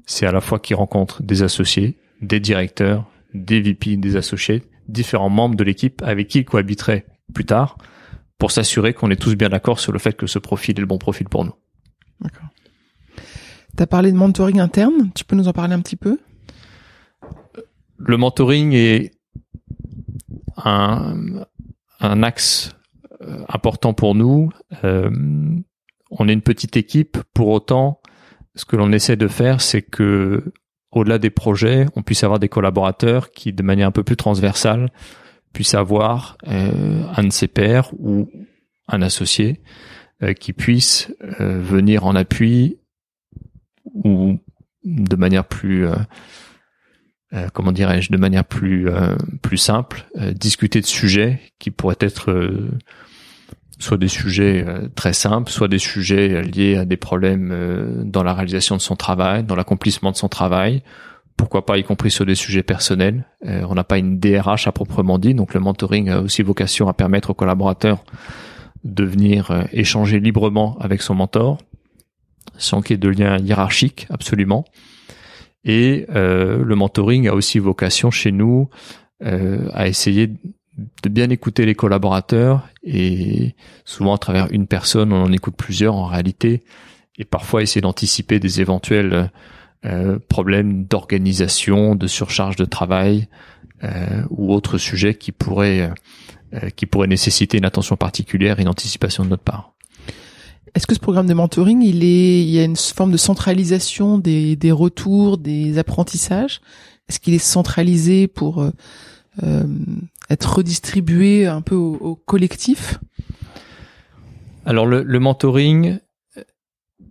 c'est 0.05 0.25
à 0.25 0.31
la 0.31 0.41
fois 0.41 0.59
qu'ils 0.59 0.75
rencontrent 0.75 1.23
des 1.23 1.43
associés, 1.43 1.97
des 2.21 2.39
directeurs, 2.39 3.09
des 3.33 3.61
VP, 3.61 3.97
des 3.97 4.15
associés, 4.15 4.63
différents 4.87 5.29
membres 5.29 5.55
de 5.55 5.63
l'équipe 5.63 6.01
avec 6.03 6.27
qui 6.27 6.39
ils 6.39 6.45
cohabiteraient 6.45 7.05
plus 7.33 7.45
tard, 7.45 7.77
pour 8.37 8.51
s'assurer 8.51 8.93
qu'on 8.93 9.09
est 9.11 9.15
tous 9.15 9.35
bien 9.35 9.49
d'accord 9.49 9.79
sur 9.79 9.91
le 9.91 9.99
fait 9.99 10.13
que 10.13 10.27
ce 10.27 10.39
profil 10.39 10.77
est 10.77 10.81
le 10.81 10.85
bon 10.85 10.97
profil 10.97 11.27
pour 11.29 11.45
nous. 11.45 11.53
D'accord. 12.19 12.49
Tu 13.77 13.83
as 13.83 13.87
parlé 13.87 14.11
de 14.11 14.17
mentoring 14.17 14.59
interne, 14.59 15.11
tu 15.15 15.25
peux 15.25 15.35
nous 15.35 15.47
en 15.47 15.53
parler 15.53 15.73
un 15.73 15.81
petit 15.81 15.95
peu? 15.95 16.19
Le 17.97 18.17
mentoring 18.17 18.73
est 18.73 19.11
un, 20.57 21.45
un 21.99 22.23
axe 22.23 22.75
euh, 23.21 23.43
important 23.49 23.93
pour 23.93 24.15
nous. 24.15 24.51
Euh, 24.83 25.09
on 26.17 26.27
est 26.27 26.33
une 26.33 26.41
petite 26.41 26.77
équipe, 26.77 27.17
pour 27.33 27.49
autant, 27.49 28.01
ce 28.55 28.65
que 28.65 28.75
l'on 28.75 28.91
essaie 28.91 29.15
de 29.15 29.27
faire, 29.27 29.61
c'est 29.61 29.81
que 29.81 30.53
au-delà 30.91 31.17
des 31.17 31.29
projets, 31.29 31.87
on 31.95 32.03
puisse 32.03 32.23
avoir 32.23 32.39
des 32.39 32.47
collaborateurs 32.47 33.31
qui, 33.31 33.51
de 33.51 33.63
manière 33.63 33.87
un 33.87 33.91
peu 33.91 34.03
plus 34.03 34.15
transversale, 34.15 34.91
puissent 35.51 35.73
avoir 35.73 36.37
euh, 36.47 37.03
un 37.15 37.23
de 37.23 37.31
ses 37.31 37.47
pairs 37.47 37.91
ou 37.99 38.29
un 38.87 39.01
associé 39.01 39.61
qui 40.39 40.53
puisse 40.53 41.11
venir 41.39 42.05
en 42.05 42.15
appui 42.15 42.77
ou 43.93 44.39
de 44.85 45.15
manière 45.17 45.43
plus 45.43 45.85
comment 47.53 47.73
dirais-je 47.73 48.13
de 48.13 48.17
manière 48.17 48.45
plus 48.45 48.87
plus 49.41 49.57
simple 49.57 50.05
discuter 50.33 50.79
de 50.79 50.85
sujets 50.85 51.41
qui 51.59 51.69
pourraient 51.69 51.97
être 51.99 52.31
soit 53.79 53.97
des 53.97 54.07
sujets 54.07 54.65
très 54.95 55.13
simples, 55.13 55.51
soit 55.51 55.67
des 55.67 55.79
sujets 55.79 56.41
liés 56.43 56.77
à 56.77 56.85
des 56.85 56.97
problèmes 56.97 58.03
dans 58.05 58.23
la 58.23 58.33
réalisation 58.33 58.77
de 58.77 58.81
son 58.81 58.95
travail, 58.95 59.43
dans 59.43 59.55
l'accomplissement 59.55 60.11
de 60.11 60.15
son 60.15 60.29
travail, 60.29 60.81
pourquoi 61.37 61.65
pas 61.65 61.77
y 61.77 61.83
compris 61.83 62.11
sur 62.11 62.25
des 62.25 62.35
sujets 62.35 62.63
personnels. 62.63 63.25
Euh, 63.45 63.65
on 63.69 63.75
n'a 63.75 63.83
pas 63.83 63.97
une 63.97 64.19
DRH 64.19 64.67
à 64.67 64.71
proprement 64.71 65.19
dit, 65.19 65.33
donc 65.33 65.53
le 65.53 65.59
mentoring 65.59 66.09
a 66.09 66.21
aussi 66.21 66.41
vocation 66.41 66.87
à 66.87 66.93
permettre 66.93 67.31
aux 67.31 67.33
collaborateurs 67.33 68.03
de 68.83 69.03
venir 69.03 69.51
euh, 69.51 69.63
échanger 69.71 70.19
librement 70.19 70.77
avec 70.79 71.01
son 71.01 71.15
mentor, 71.15 71.57
sans 72.57 72.81
qu'il 72.81 72.93
y 72.93 72.95
ait 72.95 72.97
de 72.97 73.09
lien 73.09 73.37
hiérarchique, 73.37 74.07
absolument. 74.09 74.65
Et 75.65 76.05
euh, 76.15 76.63
le 76.63 76.75
mentoring 76.75 77.27
a 77.27 77.33
aussi 77.33 77.59
vocation 77.59 78.11
chez 78.11 78.31
nous 78.31 78.69
à 79.73 79.87
essayer 79.87 80.29
de 81.03 81.09
bien 81.09 81.29
écouter 81.29 81.65
les 81.65 81.75
collaborateurs 81.75 82.67
et 82.83 83.55
souvent 83.85 84.15
à 84.15 84.17
travers 84.17 84.51
une 84.51 84.67
personne, 84.67 85.13
on 85.13 85.23
en 85.23 85.31
écoute 85.31 85.55
plusieurs 85.55 85.95
en 85.95 86.05
réalité, 86.05 86.63
et 87.17 87.25
parfois 87.25 87.61
essayer 87.61 87.81
d'anticiper 87.81 88.39
des 88.39 88.61
éventuels 88.61 89.31
euh, 89.85 90.19
problèmes 90.27 90.85
d'organisation, 90.85 91.95
de 91.95 92.07
surcharge 92.07 92.55
de 92.55 92.65
travail 92.65 93.27
euh, 93.83 94.23
ou 94.29 94.53
autres 94.53 94.77
sujets 94.77 95.15
qui 95.15 95.31
pourraient 95.31 95.91
euh, 96.53 96.69
qui 96.75 96.85
pourraient 96.85 97.07
nécessiter 97.07 97.57
une 97.57 97.65
attention 97.65 97.95
particulière 97.97 98.59
et 98.59 98.61
une 98.61 98.69
anticipation 98.69 99.23
de 99.23 99.29
notre 99.29 99.43
part. 99.43 99.73
Est-ce 100.73 100.87
que 100.87 100.95
ce 100.95 100.99
programme 100.99 101.27
de 101.27 101.33
mentoring, 101.33 101.81
il 101.81 102.03
est, 102.03 102.41
il 102.41 102.49
y 102.49 102.59
a 102.59 102.63
une 102.63 102.75
forme 102.75 103.11
de 103.11 103.17
centralisation 103.17 104.17
des, 104.17 104.55
des 104.55 104.71
retours, 104.71 105.37
des 105.37 105.77
apprentissages? 105.77 106.61
Est-ce 107.07 107.19
qu'il 107.19 107.33
est 107.33 107.39
centralisé 107.39 108.27
pour 108.27 108.61
euh, 108.61 108.71
être 110.29 110.55
redistribué 110.55 111.45
un 111.45 111.61
peu 111.61 111.75
au, 111.75 111.95
au 111.95 112.15
collectif 112.15 112.99
Alors 114.65 114.85
le, 114.85 115.03
le 115.03 115.19
mentoring 115.19 115.99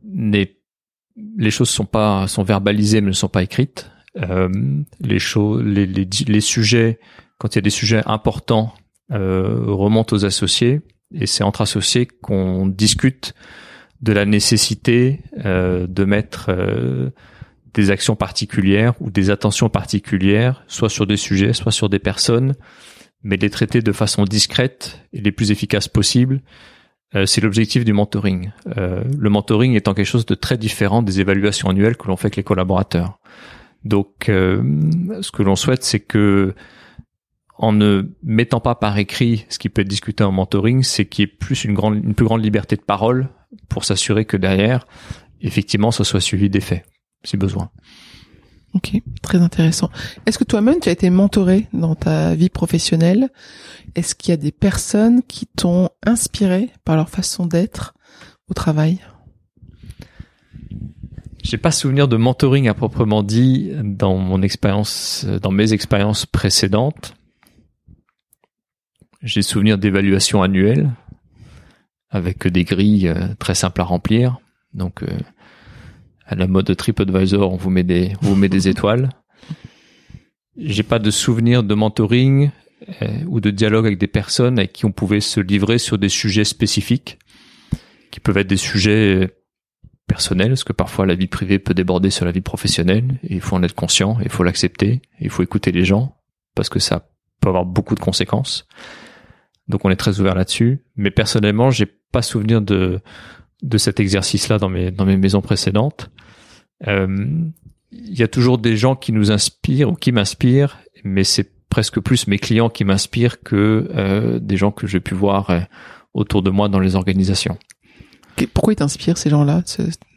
n'est 0.02 0.56
les 1.37 1.50
choses 1.50 1.70
sont 1.70 1.84
pas 1.87 2.26
sont 2.28 2.42
verbalisées 2.42 3.00
mais 3.00 3.08
ne 3.08 3.12
sont 3.12 3.28
pas 3.28 3.42
écrites. 3.42 3.90
Euh, 4.16 4.48
les 5.00 5.18
choses, 5.18 5.62
les, 5.64 5.87
les, 5.87 6.08
les, 6.26 6.40
sujets, 6.40 7.00
quand 7.38 7.54
il 7.54 7.56
y 7.56 7.58
a 7.58 7.62
des 7.62 7.70
sujets 7.70 8.02
importants, 8.06 8.72
euh, 9.10 9.64
remontent 9.66 10.14
aux 10.14 10.24
associés 10.24 10.82
et 11.12 11.26
c'est 11.26 11.44
entre 11.44 11.62
associés 11.62 12.06
qu'on 12.06 12.66
discute 12.66 13.34
de 14.00 14.12
la 14.12 14.24
nécessité 14.24 15.20
euh, 15.44 15.87
de 15.87 16.04
mettre 16.04 16.46
euh, 16.48 17.10
des 17.74 17.90
actions 17.90 18.16
particulières 18.16 18.94
ou 19.00 19.10
des 19.10 19.30
attentions 19.30 19.68
particulières, 19.68 20.64
soit 20.66 20.88
sur 20.88 21.06
des 21.06 21.16
sujets, 21.16 21.52
soit 21.52 21.72
sur 21.72 21.88
des 21.88 21.98
personnes, 21.98 22.54
mais 23.22 23.37
les 23.37 23.50
traiter 23.50 23.82
de 23.82 23.92
façon 23.92 24.24
discrète 24.24 25.00
et 25.12 25.20
les 25.20 25.32
plus 25.32 25.50
efficaces 25.50 25.88
possibles 25.88 26.40
euh, 27.14 27.26
c'est 27.26 27.40
l'objectif 27.40 27.84
du 27.84 27.92
mentoring. 27.92 28.50
Euh, 28.76 29.04
le 29.16 29.30
mentoring 29.30 29.74
étant 29.74 29.94
quelque 29.94 30.06
chose 30.06 30.26
de 30.26 30.34
très 30.34 30.58
différent 30.58 31.02
des 31.02 31.20
évaluations 31.20 31.68
annuelles 31.68 31.96
que 31.96 32.08
l'on 32.08 32.16
fait 32.16 32.26
avec 32.26 32.37
les 32.37 32.42
collaborateurs. 32.42 33.18
Donc, 33.84 34.28
euh, 34.28 34.62
ce 35.20 35.30
que 35.30 35.42
l'on 35.42 35.56
souhaite, 35.56 35.84
c'est 35.84 36.00
que 36.00 36.54
en 37.56 37.72
ne 37.72 38.10
mettant 38.24 38.58
pas 38.58 38.74
par 38.74 38.98
écrit 38.98 39.46
ce 39.48 39.60
qui 39.60 39.68
peut 39.68 39.82
être 39.82 39.88
discuté 39.88 40.24
en 40.24 40.32
mentoring, 40.32 40.82
c'est 40.82 41.04
qu'il 41.04 41.22
y 41.22 41.24
ait 41.24 41.32
plus 41.32 41.64
une 41.64 41.74
grande, 41.74 41.96
une 41.96 42.14
plus 42.14 42.26
grande 42.26 42.42
liberté 42.42 42.74
de 42.74 42.82
parole 42.82 43.28
pour 43.68 43.84
s'assurer 43.84 44.24
que 44.24 44.37
derrière, 44.37 44.87
effectivement, 45.40 45.92
ce 45.92 46.02
soit 46.02 46.20
suivi 46.20 46.50
des 46.50 46.60
faits, 46.60 46.84
si 47.24 47.37
besoin. 47.37 47.70
Ok, 48.74 48.92
très 49.22 49.38
intéressant. 49.38 49.88
Est-ce 50.26 50.37
que 50.37 50.44
toi-même, 50.44 50.80
tu 50.80 50.88
as 50.88 50.92
été 50.92 51.08
mentoré 51.08 51.68
dans 51.72 51.94
ta 51.94 52.34
vie 52.34 52.48
professionnelle? 52.48 53.30
Est-ce 53.94 54.16
qu'il 54.16 54.30
y 54.30 54.34
a 54.34 54.37
des 54.37 54.50
personnes 54.50 55.22
qui 55.22 55.46
t'ont 55.46 55.90
inspiré 56.04 56.70
par 56.84 56.96
leur 56.96 57.08
façon 57.08 57.46
d'être 57.46 57.94
au 58.48 58.54
travail? 58.54 58.98
J'ai 61.44 61.58
pas 61.58 61.70
souvenir 61.70 62.08
de 62.08 62.16
mentoring 62.16 62.68
à 62.68 62.74
proprement 62.74 63.22
dit 63.22 63.70
dans 63.82 64.16
mon 64.16 64.42
expérience, 64.42 65.24
dans 65.42 65.52
mes 65.52 65.72
expériences 65.72 66.26
précédentes. 66.26 67.14
J'ai 69.22 69.42
souvenir 69.42 69.78
d'évaluations 69.78 70.42
annuelles 70.42 70.90
avec 72.10 72.46
des 72.48 72.64
grilles 72.64 73.08
euh, 73.08 73.34
très 73.38 73.54
simples 73.54 73.80
à 73.80 73.84
remplir. 73.84 74.38
Donc, 74.72 75.02
euh, 75.02 75.08
la 76.35 76.47
mode 76.47 76.66
de 76.66 76.75
TripAdvisor, 76.75 77.53
on 77.53 77.57
vous 77.57 77.70
met 77.70 77.83
des, 77.83 78.12
on 78.23 78.27
vous 78.27 78.37
met 78.37 78.49
des 78.49 78.68
étoiles. 78.68 79.11
J'ai 80.57 80.83
pas 80.83 80.99
de 80.99 81.11
souvenir 81.11 81.62
de 81.62 81.75
mentoring 81.75 82.51
euh, 83.03 83.09
ou 83.27 83.40
de 83.40 83.51
dialogue 83.51 83.87
avec 83.87 83.99
des 83.99 84.07
personnes 84.07 84.59
avec 84.59 84.73
qui 84.73 84.85
on 84.85 84.92
pouvait 84.92 85.20
se 85.20 85.40
livrer 85.40 85.79
sur 85.79 85.99
des 85.99 86.09
sujets 86.09 86.44
spécifiques, 86.44 87.18
qui 88.11 88.20
peuvent 88.20 88.38
être 88.38 88.47
des 88.47 88.57
sujets 88.57 89.35
personnels, 90.07 90.51
parce 90.51 90.64
que 90.64 90.73
parfois 90.73 91.07
la 91.07 91.14
vie 91.14 91.27
privée 91.27 91.59
peut 91.59 91.75
déborder 91.75 92.11
sur 92.11 92.25
la 92.25 92.31
vie 92.31 92.40
professionnelle, 92.40 93.18
et 93.23 93.35
il 93.35 93.40
faut 93.40 93.57
en 93.57 93.62
être 93.62 93.75
conscient, 93.75 94.18
il 94.23 94.29
faut 94.29 94.44
l'accepter, 94.44 95.03
il 95.20 95.31
faut 95.31 95.42
écouter 95.42 95.73
les 95.73 95.85
gens, 95.85 96.16
parce 96.55 96.68
que 96.68 96.79
ça 96.79 97.09
peut 97.40 97.49
avoir 97.49 97.64
beaucoup 97.64 97.94
de 97.94 98.01
conséquences. 98.01 98.66
Donc 99.68 99.85
on 99.85 99.90
est 99.90 99.97
très 99.97 100.20
ouvert 100.20 100.35
là-dessus. 100.35 100.85
Mais 100.97 101.11
personnellement, 101.11 101.70
j'ai 101.70 101.87
pas 101.87 102.23
souvenir 102.23 102.61
de 102.61 103.01
de 103.62 103.79
cet 103.79 104.01
exercice-là 104.01 104.59
dans 104.59 104.69
mes 104.69 104.90
dans 104.90 105.07
mes 105.07 105.17
maisons 105.17 105.40
précédentes. 105.40 106.11
Euh, 106.87 107.27
il 107.93 108.19
y 108.19 108.23
a 108.23 108.29
toujours 108.29 108.59
des 108.59 108.77
gens 108.77 108.97
qui 108.97 109.12
nous 109.12 109.31
inspirent 109.31 109.90
ou 109.90 109.95
qui 109.95 110.12
m'inspirent, 110.12 110.79
mais 111.05 111.25
c'est 111.25 111.51
presque 111.71 112.01
plus 112.01 112.27
mes 112.27 112.38
clients 112.38 112.69
qui 112.69 112.85
m'inspirent 112.85 113.43
que 113.43 113.88
euh, 113.95 114.38
des 114.40 114.57
gens 114.57 114.73
que 114.73 114.87
j'ai 114.87 115.01
pu 115.01 115.14
voir 115.14 115.51
euh, 115.51 115.61
autour 116.12 116.43
de 116.43 116.51
moi 116.51 116.69
dans 116.69 116.81
les 116.81 116.97
organisations. 116.97 117.57
Pourquoi 118.53 118.73
ils 118.73 118.77
t'inspirent 118.77 119.17
ces 119.17 119.31
gens-là, 119.31 119.62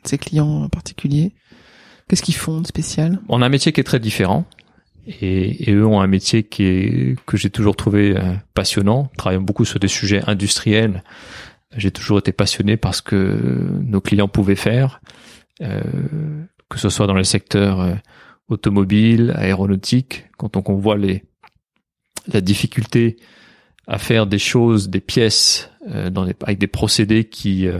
ces 0.03 0.17
clients 0.17 0.63
en 0.63 0.69
particulier? 0.69 1.33
Qu'est-ce 2.07 2.23
qu'ils 2.23 2.35
font 2.35 2.61
de 2.61 2.67
spécial? 2.67 3.19
On 3.29 3.41
a 3.43 3.45
un 3.45 3.49
métier 3.49 3.71
qui 3.71 3.79
est 3.79 3.83
très 3.83 3.99
différent. 3.99 4.45
Et, 5.21 5.69
et 5.69 5.73
eux 5.73 5.85
ont 5.85 6.01
un 6.01 6.07
métier 6.07 6.43
qui 6.43 6.63
est 6.63 7.15
que 7.25 7.37
j'ai 7.37 7.49
toujours 7.49 7.75
trouvé 7.75 8.15
passionnant, 8.53 9.09
travaillant 9.17 9.41
beaucoup 9.41 9.65
sur 9.65 9.79
des 9.79 9.87
sujets 9.87 10.21
industriels 10.27 11.03
j'ai 11.75 11.91
toujours 11.91 12.19
été 12.19 12.31
passionné 12.31 12.77
par 12.77 12.95
ce 12.95 13.01
que 13.01 13.37
nos 13.83 14.01
clients 14.01 14.27
pouvaient 14.27 14.55
faire, 14.55 15.01
euh, 15.61 15.81
que 16.69 16.79
ce 16.79 16.89
soit 16.89 17.07
dans 17.07 17.13
le 17.13 17.23
secteur 17.23 17.81
euh, 17.81 17.95
automobile, 18.47 19.33
aéronautique, 19.35 20.25
quand 20.37 20.55
on, 20.69 20.75
voit 20.75 20.97
les, 20.97 21.23
la 22.27 22.41
difficulté 22.41 23.17
à 23.87 23.97
faire 23.97 24.27
des 24.27 24.39
choses, 24.39 24.89
des 24.89 24.99
pièces 24.99 25.69
euh, 25.89 26.09
dans 26.09 26.23
avec 26.41 26.57
des 26.57 26.67
procédés 26.67 27.25
qui 27.25 27.67
euh, 27.67 27.79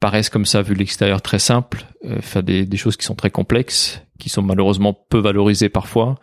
paraissent 0.00 0.30
comme 0.30 0.46
ça 0.46 0.62
vu 0.62 0.74
l'extérieur 0.74 1.22
très 1.22 1.38
simples, 1.38 1.86
euh, 2.04 2.20
faire 2.20 2.42
des, 2.42 2.66
des, 2.66 2.76
choses 2.76 2.96
qui 2.96 3.04
sont 3.04 3.14
très 3.14 3.30
complexes, 3.30 4.02
qui 4.18 4.28
sont 4.28 4.42
malheureusement 4.42 4.94
peu 5.08 5.18
valorisées 5.18 5.68
parfois, 5.68 6.18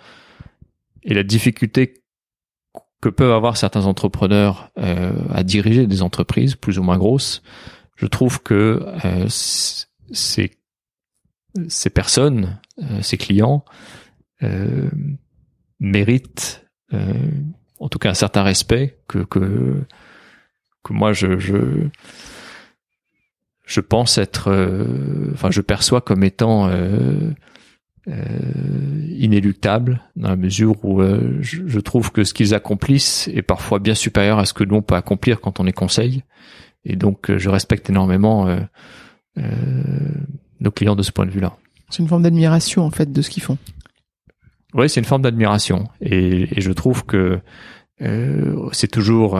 et 1.04 1.13
la 1.13 1.24
difficulté 1.24 2.04
que 3.02 3.10
peuvent 3.10 3.32
avoir 3.32 3.58
certains 3.58 3.86
entrepreneurs 3.86 4.72
euh, 4.78 5.14
à 5.34 5.44
diriger 5.44 5.88
des 5.88 6.02
entreprises 6.02 6.56
plus 6.56 6.80
ou 6.80 6.84
moins 6.84 6.98
grosses, 6.98 7.44
je 7.96 8.06
trouve 8.06 8.42
que 8.42 8.86
euh, 9.06 9.26
ces, 9.30 10.52
ces 11.68 11.90
personnes, 11.90 12.60
euh, 12.80 13.02
ces 13.02 13.18
clients, 13.18 13.64
euh, 14.44 14.90
méritent 15.80 16.66
euh, 16.94 17.14
en 17.80 17.90
tout 17.90 18.00
cas 18.00 18.10
un 18.12 18.16
certain 18.16 18.44
respect 18.44 19.00
que 19.08 19.20
que, 19.20 19.84
que 20.84 20.94
moi 20.94 21.14
je, 21.14 21.38
je 21.40 21.88
je 23.66 23.82
pense 23.82 24.18
être, 24.18 24.50
enfin 25.34 25.52
je 25.52 25.62
perçois 25.62 26.02
comme 26.02 26.24
étant 26.24 26.70
euh, 26.70 27.32
inéluctable 28.08 30.02
dans 30.15 30.30
la 30.30 30.36
mesure 30.36 30.84
où 30.86 31.02
euh, 31.02 31.38
je, 31.41 31.80
trouve 31.80 32.12
que 32.12 32.24
ce 32.24 32.34
qu'ils 32.34 32.54
accomplissent 32.54 33.30
est 33.34 33.41
parfois 33.41 33.80
bien 33.80 33.96
supérieur 33.96 34.39
à 34.39 34.46
ce 34.46 34.54
que 34.54 34.63
nous 34.63 34.76
on 34.76 34.82
peut 34.82 34.96
accomplir 34.96 35.41
quand 35.41 35.60
on 35.60 35.65
est 35.65 35.74
conseil 35.74 36.24
et 36.86 36.96
donc 36.96 37.30
euh, 37.30 37.38
je 37.38 37.50
respecte 37.50 37.89
énormément 37.89 38.48
nos 40.60 40.72
clients 40.72 40.96
de 40.96 41.04
ce 41.04 41.12
point 41.12 41.26
de 41.26 41.32
vue-là. 41.32 41.56
C'est 41.89 42.02
une 42.02 42.08
forme 42.08 42.24
d'admiration 42.24 42.84
en 42.84 42.91
fait 42.91 43.12
de 43.12 43.22
ce 43.22 43.30
qu'ils 43.30 43.43
font. 43.43 43.58
Oui, 44.74 44.89
c'est 44.89 45.00
une 45.00 45.06
forme 45.06 45.22
d'admiration 45.22 45.88
et, 46.02 46.58
et, 46.58 46.62
je 46.62 46.72
trouve 46.72 47.06
que 47.06 47.39
c'est 48.72 48.91
toujours 48.91 49.38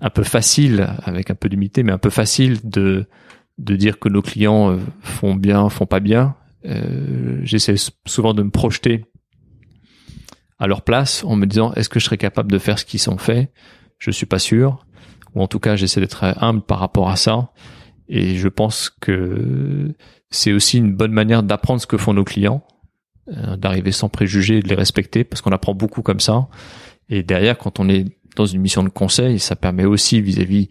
un 0.00 0.10
peu 0.10 0.22
facile, 0.22 0.88
avec 1.04 1.30
un 1.30 1.34
peu 1.34 1.48
d'humilité, 1.48 1.82
mais 1.82 1.92
un 1.92 1.98
peu 1.98 2.10
facile 2.10 2.58
de 2.64 3.06
de 3.58 3.74
dire 3.74 3.98
que 3.98 4.10
nos 4.10 4.20
clients 4.20 4.78
font 5.00 5.34
bien, 5.34 5.70
font 5.70 5.86
pas 5.86 6.00
bien, 6.00 6.34
euh, 6.66 7.38
j'essaie 7.42 7.76
souvent 8.06 8.34
de 8.34 8.42
me 8.42 8.50
projeter 8.50 9.04
à 10.58 10.66
leur 10.66 10.82
place 10.82 11.22
en 11.24 11.36
me 11.36 11.46
disant 11.46 11.72
est-ce 11.74 11.88
que 11.88 12.00
je 12.00 12.04
serais 12.04 12.18
capable 12.18 12.50
de 12.50 12.58
faire 12.58 12.78
ce 12.78 12.84
qu'ils 12.84 13.08
ont 13.10 13.18
fait? 13.18 13.52
Je 13.98 14.10
suis 14.10 14.26
pas 14.26 14.38
sûr, 14.38 14.84
ou 15.34 15.42
en 15.42 15.48
tout 15.48 15.60
cas 15.60 15.76
j'essaie 15.76 16.00
d'être 16.00 16.24
humble 16.24 16.62
par 16.62 16.78
rapport 16.78 17.08
à 17.08 17.16
ça. 17.16 17.52
Et 18.08 18.36
je 18.36 18.48
pense 18.48 18.90
que 19.00 19.94
c'est 20.30 20.52
aussi 20.52 20.78
une 20.78 20.94
bonne 20.94 21.12
manière 21.12 21.42
d'apprendre 21.42 21.80
ce 21.80 21.86
que 21.86 21.96
font 21.96 22.14
nos 22.14 22.24
clients, 22.24 22.64
euh, 23.28 23.56
d'arriver 23.56 23.92
sans 23.92 24.08
préjugés 24.08 24.58
et 24.58 24.62
de 24.62 24.68
les 24.68 24.74
respecter, 24.74 25.24
parce 25.24 25.42
qu'on 25.42 25.50
apprend 25.52 25.74
beaucoup 25.74 26.02
comme 26.02 26.20
ça. 26.20 26.48
Et 27.08 27.22
derrière, 27.22 27.58
quand 27.58 27.80
on 27.80 27.88
est 27.88 28.04
dans 28.36 28.46
une 28.46 28.60
mission 28.60 28.82
de 28.82 28.88
conseil, 28.88 29.38
ça 29.38 29.56
permet 29.56 29.84
aussi 29.84 30.20
vis-à-vis 30.20 30.68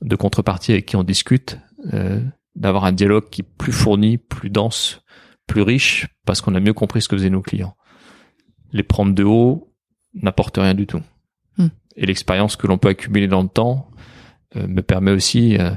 de 0.00 0.16
contreparties 0.16 0.72
avec 0.72 0.86
qui 0.86 0.96
on 0.96 1.04
discute, 1.04 1.58
euh, 1.92 2.20
d'avoir 2.56 2.84
un 2.84 2.92
dialogue 2.92 3.28
qui 3.30 3.42
est 3.42 3.48
plus 3.58 3.72
fourni, 3.72 4.18
plus 4.18 4.50
dense, 4.50 5.02
plus 5.46 5.62
riche, 5.62 6.08
parce 6.26 6.40
qu'on 6.40 6.54
a 6.54 6.60
mieux 6.60 6.72
compris 6.72 7.02
ce 7.02 7.08
que 7.08 7.16
faisaient 7.16 7.30
nos 7.30 7.42
clients. 7.42 7.76
Les 8.72 8.82
prendre 8.82 9.14
de 9.14 9.24
haut 9.24 9.72
n'apporte 10.14 10.56
rien 10.56 10.74
du 10.74 10.86
tout. 10.86 11.02
Hmm. 11.58 11.68
Et 11.96 12.06
l'expérience 12.06 12.56
que 12.56 12.66
l'on 12.66 12.78
peut 12.78 12.88
accumuler 12.88 13.28
dans 13.28 13.42
le 13.42 13.48
temps 13.48 13.90
euh, 14.56 14.66
me 14.66 14.82
permet 14.82 15.10
aussi 15.10 15.56
euh, 15.58 15.70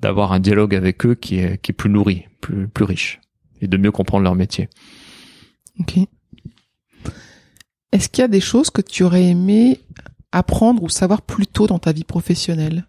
d'avoir 0.00 0.32
un 0.32 0.40
dialogue 0.40 0.74
avec 0.74 1.04
eux 1.06 1.14
qui 1.14 1.38
est, 1.38 1.60
qui 1.62 1.72
est 1.72 1.74
plus 1.74 1.90
nourri, 1.90 2.26
plus, 2.40 2.68
plus 2.68 2.84
riche, 2.84 3.20
et 3.60 3.68
de 3.68 3.76
mieux 3.76 3.92
comprendre 3.92 4.24
leur 4.24 4.34
métier. 4.34 4.68
Ok. 5.80 5.98
Est-ce 7.92 8.08
qu'il 8.08 8.22
y 8.22 8.24
a 8.24 8.28
des 8.28 8.40
choses 8.40 8.70
que 8.70 8.82
tu 8.82 9.02
aurais 9.02 9.24
aimé 9.24 9.80
apprendre 10.32 10.82
ou 10.82 10.88
savoir 10.88 11.22
plus 11.22 11.46
tôt 11.46 11.66
dans 11.66 11.78
ta 11.78 11.92
vie 11.92 12.04
professionnelle? 12.04 12.87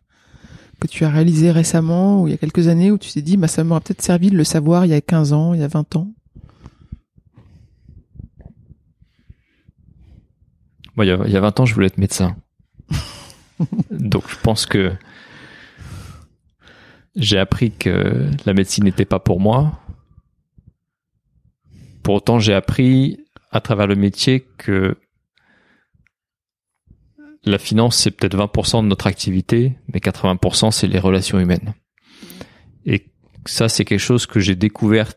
Que 0.79 0.87
tu 0.87 1.03
as 1.05 1.09
réalisé 1.09 1.51
récemment 1.51 2.21
ou 2.21 2.27
il 2.27 2.31
y 2.31 2.33
a 2.33 2.37
quelques 2.37 2.67
années 2.67 2.91
où 2.91 2.97
tu 2.97 3.11
t'es 3.11 3.21
dit 3.21 3.37
bah 3.37 3.47
ça 3.47 3.63
m'aurait 3.63 3.81
peut-être 3.81 4.01
servi 4.01 4.29
de 4.29 4.37
le 4.37 4.43
savoir 4.43 4.85
il 4.85 4.89
y 4.89 4.93
a 4.93 5.01
15 5.01 5.33
ans, 5.33 5.53
il 5.53 5.59
y 5.59 5.63
a 5.63 5.67
20 5.67 5.95
ans? 5.95 6.07
Moi, 10.95 11.05
il 11.05 11.09
y 11.09 11.11
a, 11.11 11.19
il 11.25 11.31
y 11.31 11.37
a 11.37 11.41
20 11.41 11.61
ans, 11.61 11.65
je 11.65 11.73
voulais 11.73 11.87
être 11.87 11.97
médecin. 11.97 12.35
Donc, 13.91 14.23
je 14.27 14.35
pense 14.41 14.65
que 14.65 14.91
j'ai 17.15 17.37
appris 17.37 17.71
que 17.71 18.29
la 18.45 18.53
médecine 18.53 18.83
n'était 18.83 19.05
pas 19.05 19.19
pour 19.19 19.39
moi. 19.39 19.79
Pour 22.03 22.15
autant, 22.15 22.39
j'ai 22.39 22.53
appris 22.53 23.25
à 23.51 23.61
travers 23.61 23.87
le 23.87 23.95
métier 23.95 24.45
que 24.57 24.97
la 27.45 27.57
finance, 27.57 27.97
c'est 27.97 28.11
peut-être 28.11 28.37
20% 28.37 28.83
de 28.83 28.87
notre 28.87 29.07
activité, 29.07 29.77
mais 29.91 29.99
80% 29.99 30.71
c'est 30.71 30.87
les 30.87 30.99
relations 30.99 31.39
humaines. 31.39 31.73
Et 32.85 33.07
ça, 33.45 33.69
c'est 33.69 33.85
quelque 33.85 33.99
chose 33.99 34.25
que 34.25 34.39
j'ai 34.39 34.55
découvert 34.55 35.13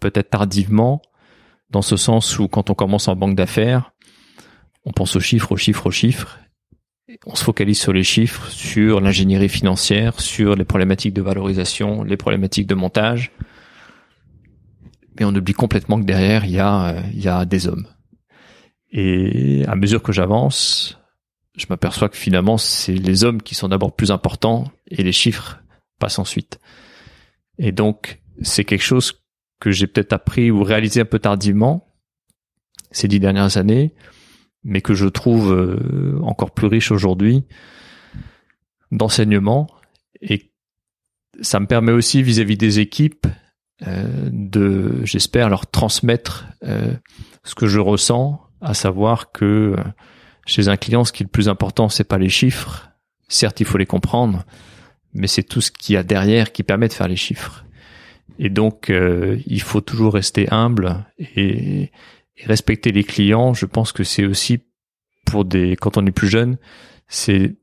peut-être 0.00 0.30
tardivement, 0.30 1.02
dans 1.70 1.82
ce 1.82 1.96
sens 1.96 2.38
où 2.38 2.48
quand 2.48 2.70
on 2.70 2.74
commence 2.74 3.08
en 3.08 3.16
banque 3.16 3.36
d'affaires, 3.36 3.92
on 4.84 4.92
pense 4.92 5.16
aux 5.16 5.20
chiffres, 5.20 5.52
aux 5.52 5.56
chiffres, 5.56 5.86
aux 5.86 5.92
chiffres. 5.92 6.38
On 7.26 7.34
se 7.34 7.44
focalise 7.44 7.78
sur 7.78 7.92
les 7.92 8.02
chiffres, 8.02 8.48
sur 8.50 9.00
l'ingénierie 9.00 9.48
financière, 9.48 10.20
sur 10.20 10.56
les 10.56 10.64
problématiques 10.64 11.14
de 11.14 11.22
valorisation, 11.22 12.02
les 12.02 12.16
problématiques 12.16 12.66
de 12.66 12.74
montage. 12.74 13.32
Mais 15.18 15.24
on 15.24 15.34
oublie 15.34 15.52
complètement 15.52 16.00
que 16.00 16.06
derrière, 16.06 16.44
il 16.44 16.52
y 16.52 16.58
a, 16.58 16.86
euh, 16.86 17.00
il 17.12 17.22
y 17.22 17.28
a 17.28 17.44
des 17.44 17.66
hommes. 17.66 17.86
Et 18.90 19.64
à 19.68 19.76
mesure 19.76 20.02
que 20.02 20.12
j'avance, 20.12 20.98
je 21.56 21.66
m'aperçois 21.68 22.08
que 22.08 22.16
finalement, 22.16 22.56
c'est 22.56 22.94
les 22.94 23.24
hommes 23.24 23.42
qui 23.42 23.54
sont 23.54 23.68
d'abord 23.68 23.94
plus 23.94 24.10
importants 24.10 24.64
et 24.88 25.02
les 25.02 25.12
chiffres 25.12 25.60
passent 25.98 26.18
ensuite. 26.18 26.58
Et 27.58 27.72
donc, 27.72 28.22
c'est 28.42 28.64
quelque 28.64 28.84
chose 28.84 29.22
que 29.60 29.70
j'ai 29.70 29.86
peut-être 29.86 30.12
appris 30.12 30.50
ou 30.50 30.62
réalisé 30.62 31.00
un 31.00 31.04
peu 31.04 31.18
tardivement 31.18 31.86
ces 32.90 33.08
dix 33.08 33.20
dernières 33.20 33.56
années, 33.56 33.94
mais 34.64 34.80
que 34.80 34.94
je 34.94 35.06
trouve 35.06 35.52
euh, 35.52 36.18
encore 36.22 36.52
plus 36.52 36.66
riche 36.66 36.90
aujourd'hui 36.90 37.44
d'enseignement. 38.90 39.68
Et 40.20 40.52
ça 41.40 41.60
me 41.60 41.66
permet 41.66 41.92
aussi 41.92 42.22
vis-à-vis 42.22 42.56
des 42.56 42.80
équipes 42.80 43.26
euh, 43.86 44.28
de, 44.30 45.04
j'espère, 45.04 45.48
leur 45.48 45.70
transmettre 45.70 46.46
euh, 46.64 46.94
ce 47.44 47.54
que 47.54 47.66
je 47.66 47.80
ressens, 47.80 48.40
à 48.60 48.74
savoir 48.74 49.32
que 49.32 49.76
chez 50.46 50.68
un 50.68 50.76
client, 50.76 51.04
ce 51.04 51.12
qui 51.12 51.22
est 51.22 51.26
le 51.26 51.30
plus 51.30 51.48
important, 51.48 51.88
c'est 51.88 52.04
pas 52.04 52.18
les 52.18 52.28
chiffres. 52.28 52.90
Certes, 53.28 53.60
il 53.60 53.66
faut 53.66 53.78
les 53.78 53.86
comprendre, 53.86 54.44
mais 55.14 55.26
c'est 55.26 55.42
tout 55.42 55.60
ce 55.60 55.70
qu'il 55.70 55.94
y 55.94 55.96
a 55.96 56.02
derrière 56.02 56.52
qui 56.52 56.62
permet 56.62 56.88
de 56.88 56.92
faire 56.92 57.08
les 57.08 57.16
chiffres. 57.16 57.64
Et 58.38 58.50
donc, 58.50 58.90
euh, 58.90 59.38
il 59.46 59.60
faut 59.60 59.80
toujours 59.80 60.14
rester 60.14 60.48
humble 60.50 61.06
et, 61.18 61.90
respecter 62.44 62.90
les 62.90 63.04
clients. 63.04 63.54
Je 63.54 63.66
pense 63.66 63.92
que 63.92 64.04
c'est 64.04 64.24
aussi 64.24 64.60
pour 65.24 65.44
des, 65.44 65.76
quand 65.76 65.96
on 65.96 66.06
est 66.06 66.12
plus 66.12 66.28
jeune, 66.28 66.56
c'est 67.06 67.54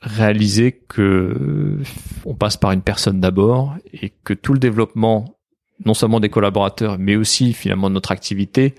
réaliser 0.00 0.72
que 0.88 1.78
on 2.24 2.34
passe 2.34 2.56
par 2.56 2.72
une 2.72 2.82
personne 2.82 3.20
d'abord 3.20 3.76
et 3.92 4.12
que 4.24 4.32
tout 4.32 4.52
le 4.52 4.60
développement, 4.60 5.36
non 5.84 5.94
seulement 5.94 6.20
des 6.20 6.30
collaborateurs, 6.30 6.98
mais 6.98 7.16
aussi 7.16 7.52
finalement 7.52 7.90
de 7.90 7.94
notre 7.94 8.12
activité, 8.12 8.76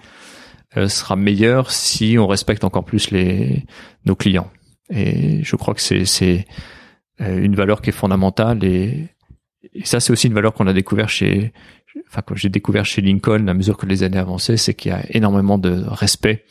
sera 0.76 1.16
meilleur 1.16 1.72
si 1.72 2.18
on 2.20 2.28
respecte 2.28 2.64
encore 2.64 2.86
plus 2.86 3.12
les 3.12 3.66
nos 4.06 4.16
clients. 4.16 4.50
Et 4.90 5.44
je 5.44 5.56
crois 5.56 5.74
que 5.74 5.82
c'est 5.82 6.46
euh, 7.22 7.42
une 7.42 7.56
valeur 7.56 7.82
qui 7.82 7.90
est 7.90 7.94
fondamentale 7.94 8.64
et, 8.64 9.10
ça 9.84 10.00
c'est 10.00 10.14
aussi 10.14 10.28
une 10.28 10.34
valeur 10.34 10.54
qu'on 10.54 10.68
a 10.68 10.74
découvert 10.74 11.10
chez 11.10 11.52
enfin 12.08 12.22
que 12.22 12.34
j'ai 12.34 12.48
découvert 12.48 12.86
chez 12.86 13.02
Lincoln 13.02 13.48
à 13.48 13.54
mesure 13.54 13.76
que 13.76 13.86
les 13.86 14.04
années 14.04 14.18
avançaient, 14.18 14.56
c'est 14.56 14.74
qu'il 14.74 14.92
y 14.92 14.94
a 14.94 15.04
énormément 15.10 15.58
de 15.58 15.84
respect 15.86 16.46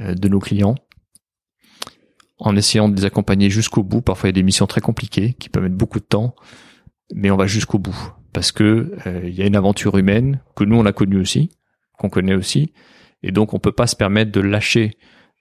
euh, 0.00 0.14
de 0.14 0.28
nos 0.28 0.40
clients 0.40 0.74
en 2.38 2.56
essayant 2.56 2.88
de 2.88 2.96
les 2.96 3.04
accompagner 3.04 3.48
jusqu'au 3.48 3.84
bout. 3.84 4.00
Parfois, 4.00 4.28
il 4.28 4.32
y 4.32 4.34
a 4.34 4.40
des 4.40 4.42
missions 4.42 4.66
très 4.66 4.80
compliquées 4.80 5.34
qui 5.34 5.48
peuvent 5.48 5.62
mettre 5.62 5.76
beaucoup 5.76 6.00
de 6.00 6.04
temps, 6.04 6.34
mais 7.14 7.30
on 7.30 7.36
va 7.36 7.46
jusqu'au 7.46 7.78
bout 7.78 8.12
parce 8.32 8.50
que 8.50 8.96
euh, 9.06 9.20
il 9.24 9.34
y 9.34 9.42
a 9.42 9.46
une 9.46 9.56
aventure 9.56 9.96
humaine 9.96 10.40
que 10.56 10.64
nous 10.64 10.76
on 10.76 10.86
a 10.86 10.92
connue 10.92 11.18
aussi, 11.18 11.50
qu'on 11.98 12.08
connaît 12.08 12.34
aussi, 12.34 12.72
et 13.22 13.32
donc, 13.32 13.54
on 13.54 13.58
peut 13.58 13.72
pas 13.72 13.86
se 13.86 13.96
permettre 13.96 14.32
de 14.32 14.40
lâcher 14.40 14.96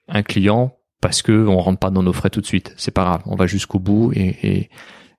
un 0.07 0.23
client 0.23 0.77
parce 1.01 1.21
que 1.21 1.47
on 1.47 1.57
rentre 1.57 1.79
pas 1.79 1.89
dans 1.89 2.03
nos 2.03 2.13
frais 2.13 2.29
tout 2.29 2.41
de 2.41 2.45
suite. 2.45 2.73
C'est 2.77 2.91
pas 2.91 3.03
grave. 3.03 3.21
On 3.25 3.35
va 3.35 3.47
jusqu'au 3.47 3.79
bout 3.79 4.11
et, 4.13 4.37
et, 4.43 4.69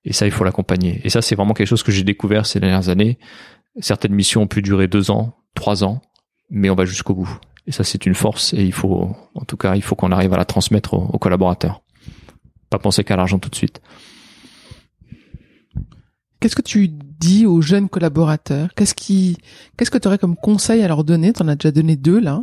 et, 0.04 0.12
ça, 0.12 0.26
il 0.26 0.32
faut 0.32 0.44
l'accompagner. 0.44 1.00
Et 1.04 1.10
ça, 1.10 1.22
c'est 1.22 1.34
vraiment 1.34 1.54
quelque 1.54 1.66
chose 1.66 1.82
que 1.82 1.92
j'ai 1.92 2.04
découvert 2.04 2.46
ces 2.46 2.60
dernières 2.60 2.88
années. 2.88 3.18
Certaines 3.80 4.14
missions 4.14 4.42
ont 4.42 4.46
pu 4.46 4.62
durer 4.62 4.86
deux 4.86 5.10
ans, 5.10 5.34
trois 5.54 5.82
ans, 5.82 6.02
mais 6.50 6.70
on 6.70 6.74
va 6.74 6.84
jusqu'au 6.84 7.14
bout. 7.14 7.38
Et 7.66 7.72
ça, 7.72 7.84
c'est 7.84 8.06
une 8.06 8.14
force 8.14 8.54
et 8.54 8.62
il 8.62 8.72
faut, 8.72 9.14
en 9.34 9.44
tout 9.44 9.56
cas, 9.56 9.74
il 9.76 9.82
faut 9.82 9.94
qu'on 9.94 10.12
arrive 10.12 10.32
à 10.34 10.36
la 10.36 10.44
transmettre 10.44 10.94
aux, 10.94 11.04
aux 11.04 11.18
collaborateurs. 11.18 11.82
Pas 12.70 12.78
penser 12.78 13.04
qu'à 13.04 13.16
l'argent 13.16 13.38
tout 13.38 13.50
de 13.50 13.54
suite. 13.54 13.80
Qu'est-ce 16.40 16.56
que 16.56 16.62
tu 16.62 16.90
dis 17.22 17.46
aux 17.46 17.60
jeunes 17.60 17.88
collaborateurs 17.88 18.74
Qu'est-ce 18.74 18.94
que 18.94 19.98
tu 19.98 20.08
aurais 20.08 20.18
comme 20.18 20.36
conseil 20.36 20.82
à 20.82 20.88
leur 20.88 21.04
donner? 21.04 21.32
Tu 21.32 21.42
en 21.42 21.48
as 21.48 21.54
déjà 21.54 21.70
donné 21.70 21.96
deux 21.96 22.20
là. 22.20 22.42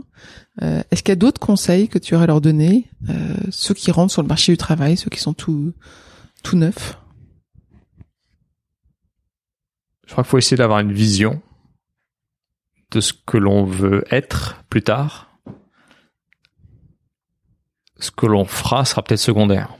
Euh, 0.61 0.81
est-ce 0.89 1.03
qu'il 1.03 1.11
y 1.11 1.13
a 1.13 1.17
d'autres 1.17 1.39
conseils 1.39 1.89
que 1.89 1.99
tu 1.99 2.15
aurais 2.15 2.23
à 2.23 2.27
leur 2.27 2.41
donner 2.41 2.89
euh, 3.09 3.35
Ceux 3.51 3.73
qui 3.73 3.91
rentrent 3.91 4.13
sur 4.13 4.21
le 4.21 4.27
marché 4.27 4.53
du 4.53 4.57
travail, 4.57 4.97
ceux 4.97 5.09
qui 5.09 5.19
sont 5.19 5.33
tout, 5.33 5.73
tout 6.43 6.55
neufs? 6.55 6.97
Je 10.07 10.13
crois 10.13 10.23
qu'il 10.23 10.31
faut 10.31 10.37
essayer 10.37 10.57
d'avoir 10.57 10.79
une 10.79 10.93
vision 10.93 11.41
de 12.91 13.01
ce 13.01 13.13
que 13.13 13.37
l'on 13.37 13.65
veut 13.65 14.03
être 14.09 14.63
plus 14.69 14.81
tard. 14.81 15.29
Ce 17.99 18.11
que 18.11 18.25
l'on 18.25 18.45
fera 18.45 18.85
sera 18.85 19.03
peut-être 19.03 19.19
secondaire. 19.19 19.75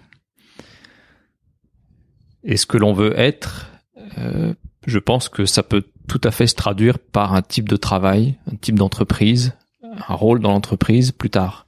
Et 2.43 2.57
ce 2.57 2.65
que 2.65 2.77
l'on 2.77 2.93
veut 2.93 3.17
être 3.17 3.71
euh, 4.17 4.53
je 4.89 4.99
pense 4.99 5.29
que 5.29 5.45
ça 5.45 5.63
peut 5.63 5.83
tout 6.07 6.21
à 6.23 6.31
fait 6.31 6.47
se 6.47 6.55
traduire 6.55 6.99
par 6.99 7.33
un 7.33 7.41
type 7.41 7.69
de 7.69 7.75
travail, 7.75 8.37
un 8.51 8.55
type 8.55 8.77
d'entreprise, 8.77 9.53
un 9.83 10.13
rôle 10.13 10.39
dans 10.39 10.51
l'entreprise 10.51 11.11
plus 11.11 11.29
tard, 11.29 11.65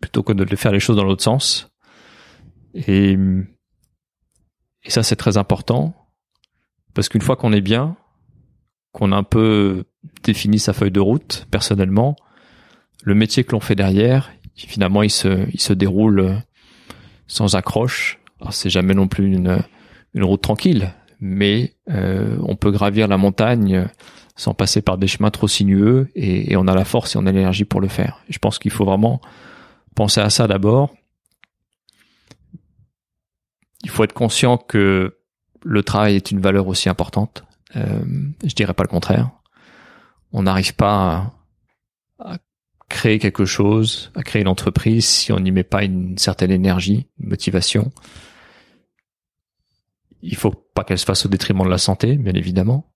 plutôt 0.00 0.22
que 0.22 0.32
de 0.32 0.56
faire 0.56 0.72
les 0.72 0.80
choses 0.80 0.96
dans 0.96 1.04
l'autre 1.04 1.22
sens. 1.22 1.70
Et, 2.74 3.16
ça, 4.86 5.02
c'est 5.02 5.16
très 5.16 5.38
important, 5.38 5.94
parce 6.92 7.08
qu'une 7.08 7.22
fois 7.22 7.36
qu'on 7.36 7.52
est 7.52 7.62
bien, 7.62 7.96
qu'on 8.92 9.12
a 9.12 9.16
un 9.16 9.22
peu 9.22 9.84
défini 10.22 10.58
sa 10.58 10.72
feuille 10.72 10.90
de 10.90 11.00
route 11.00 11.46
personnellement, 11.50 12.16
le 13.02 13.14
métier 13.14 13.44
que 13.44 13.52
l'on 13.52 13.60
fait 13.60 13.74
derrière, 13.74 14.30
finalement, 14.54 15.02
il 15.02 15.10
se, 15.10 15.72
déroule 15.72 16.42
sans 17.26 17.56
accroche. 17.56 18.20
C'est 18.50 18.70
jamais 18.70 18.94
non 18.94 19.08
plus 19.08 19.24
une 19.24 19.64
route 20.22 20.42
tranquille 20.42 20.92
mais 21.26 21.72
euh, 21.88 22.36
on 22.42 22.54
peut 22.54 22.70
gravir 22.70 23.08
la 23.08 23.16
montagne 23.16 23.88
sans 24.36 24.52
passer 24.52 24.82
par 24.82 24.98
des 24.98 25.06
chemins 25.06 25.30
trop 25.30 25.48
sinueux 25.48 26.10
et, 26.14 26.54
on 26.54 26.68
a 26.68 26.74
la 26.74 26.84
force 26.84 27.14
et 27.14 27.18
on 27.18 27.24
a 27.24 27.32
l'énergie 27.32 27.64
pour 27.64 27.80
le 27.80 27.88
faire. 27.88 28.20
je 28.28 28.38
pense 28.38 28.58
qu'il 28.58 28.70
faut 28.70 28.84
vraiment 28.84 29.22
penser 29.94 30.20
à 30.20 30.28
ça 30.28 30.46
d'abord. 30.46 30.94
Il 33.84 33.88
faut 33.90 34.04
être 34.04 34.12
conscient 34.12 34.58
que 34.58 35.16
le 35.62 35.82
travail 35.82 36.16
est 36.16 36.30
une 36.30 36.40
valeur 36.40 36.68
aussi 36.68 36.90
importante. 36.90 37.44
Euh, 37.74 38.04
je 38.44 38.54
dirais 38.54 38.74
pas 38.74 38.82
le 38.82 38.88
contraire. 38.88 39.30
On 40.34 40.42
n'arrive 40.42 40.74
pas 40.74 41.32
à, 42.18 42.36
créer 42.90 43.18
quelque 43.18 43.46
chose, 43.46 44.12
à 44.14 44.22
créer 44.22 44.42
une 44.42 44.48
entreprise 44.48 45.06
si 45.06 45.32
on 45.32 45.40
n'y 45.40 45.52
met 45.52 45.64
pas 45.64 45.84
une 45.84 46.18
certaine 46.18 46.50
énergie, 46.50 47.06
une 47.18 47.30
motivation 47.30 47.92
il 50.24 50.36
faut 50.36 50.50
pas 50.50 50.84
qu'elle 50.84 50.98
se 50.98 51.04
fasse 51.04 51.26
au 51.26 51.28
détriment 51.28 51.64
de 51.64 51.70
la 51.70 51.78
santé, 51.78 52.16
bien 52.16 52.32
évidemment. 52.32 52.90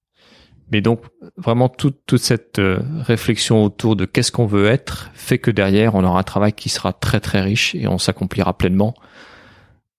Mais 0.71 0.81
donc 0.81 1.03
vraiment 1.37 1.69
toute 1.69 2.01
toute 2.07 2.21
cette 2.21 2.59
euh, 2.59 2.81
réflexion 3.01 3.65
autour 3.65 3.97
de 3.97 4.05
qu'est-ce 4.05 4.33
qu'on 4.33 4.47
veut 4.47 4.67
être 4.67 5.11
fait 5.15 5.39
que 5.39 5.51
derrière 5.51 5.95
on 5.95 6.05
aura 6.05 6.21
un 6.21 6.25
travail 6.25 6.53
qui 6.53 6.69
sera 6.69 6.93
très 6.93 7.21
très 7.21 7.41
riche 7.41 7.75
et 7.75 7.87
on 7.87 7.99
s'accomplira 7.99 8.57
pleinement. 8.57 8.95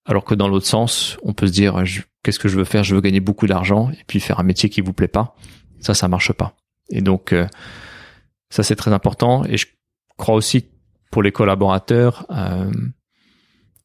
Alors 0.04 0.24
que 0.24 0.34
dans 0.34 0.48
l'autre 0.48 0.66
sens, 0.66 1.18
on 1.22 1.32
peut 1.32 1.46
se 1.46 1.52
dire 1.52 1.82
qu'est-ce 2.22 2.38
que 2.38 2.48
je 2.48 2.56
veux 2.56 2.64
faire? 2.64 2.84
Je 2.84 2.94
veux 2.94 3.00
gagner 3.00 3.20
beaucoup 3.20 3.46
d'argent 3.46 3.90
et 3.90 4.04
puis 4.06 4.20
faire 4.20 4.38
un 4.38 4.44
métier 4.44 4.68
qui 4.68 4.80
vous 4.80 4.92
plaît 4.92 5.08
pas. 5.08 5.34
Ça, 5.80 5.94
ça 5.94 6.08
marche 6.08 6.32
pas. 6.32 6.54
Et 6.90 7.00
donc 7.00 7.32
euh, 7.32 7.46
ça 8.50 8.62
c'est 8.62 8.76
très 8.76 8.92
important. 8.92 9.44
Et 9.44 9.56
je 9.56 9.66
crois 10.16 10.34
aussi 10.34 10.66
pour 11.10 11.22
les 11.22 11.32
collaborateurs, 11.32 12.26
euh, 12.30 12.70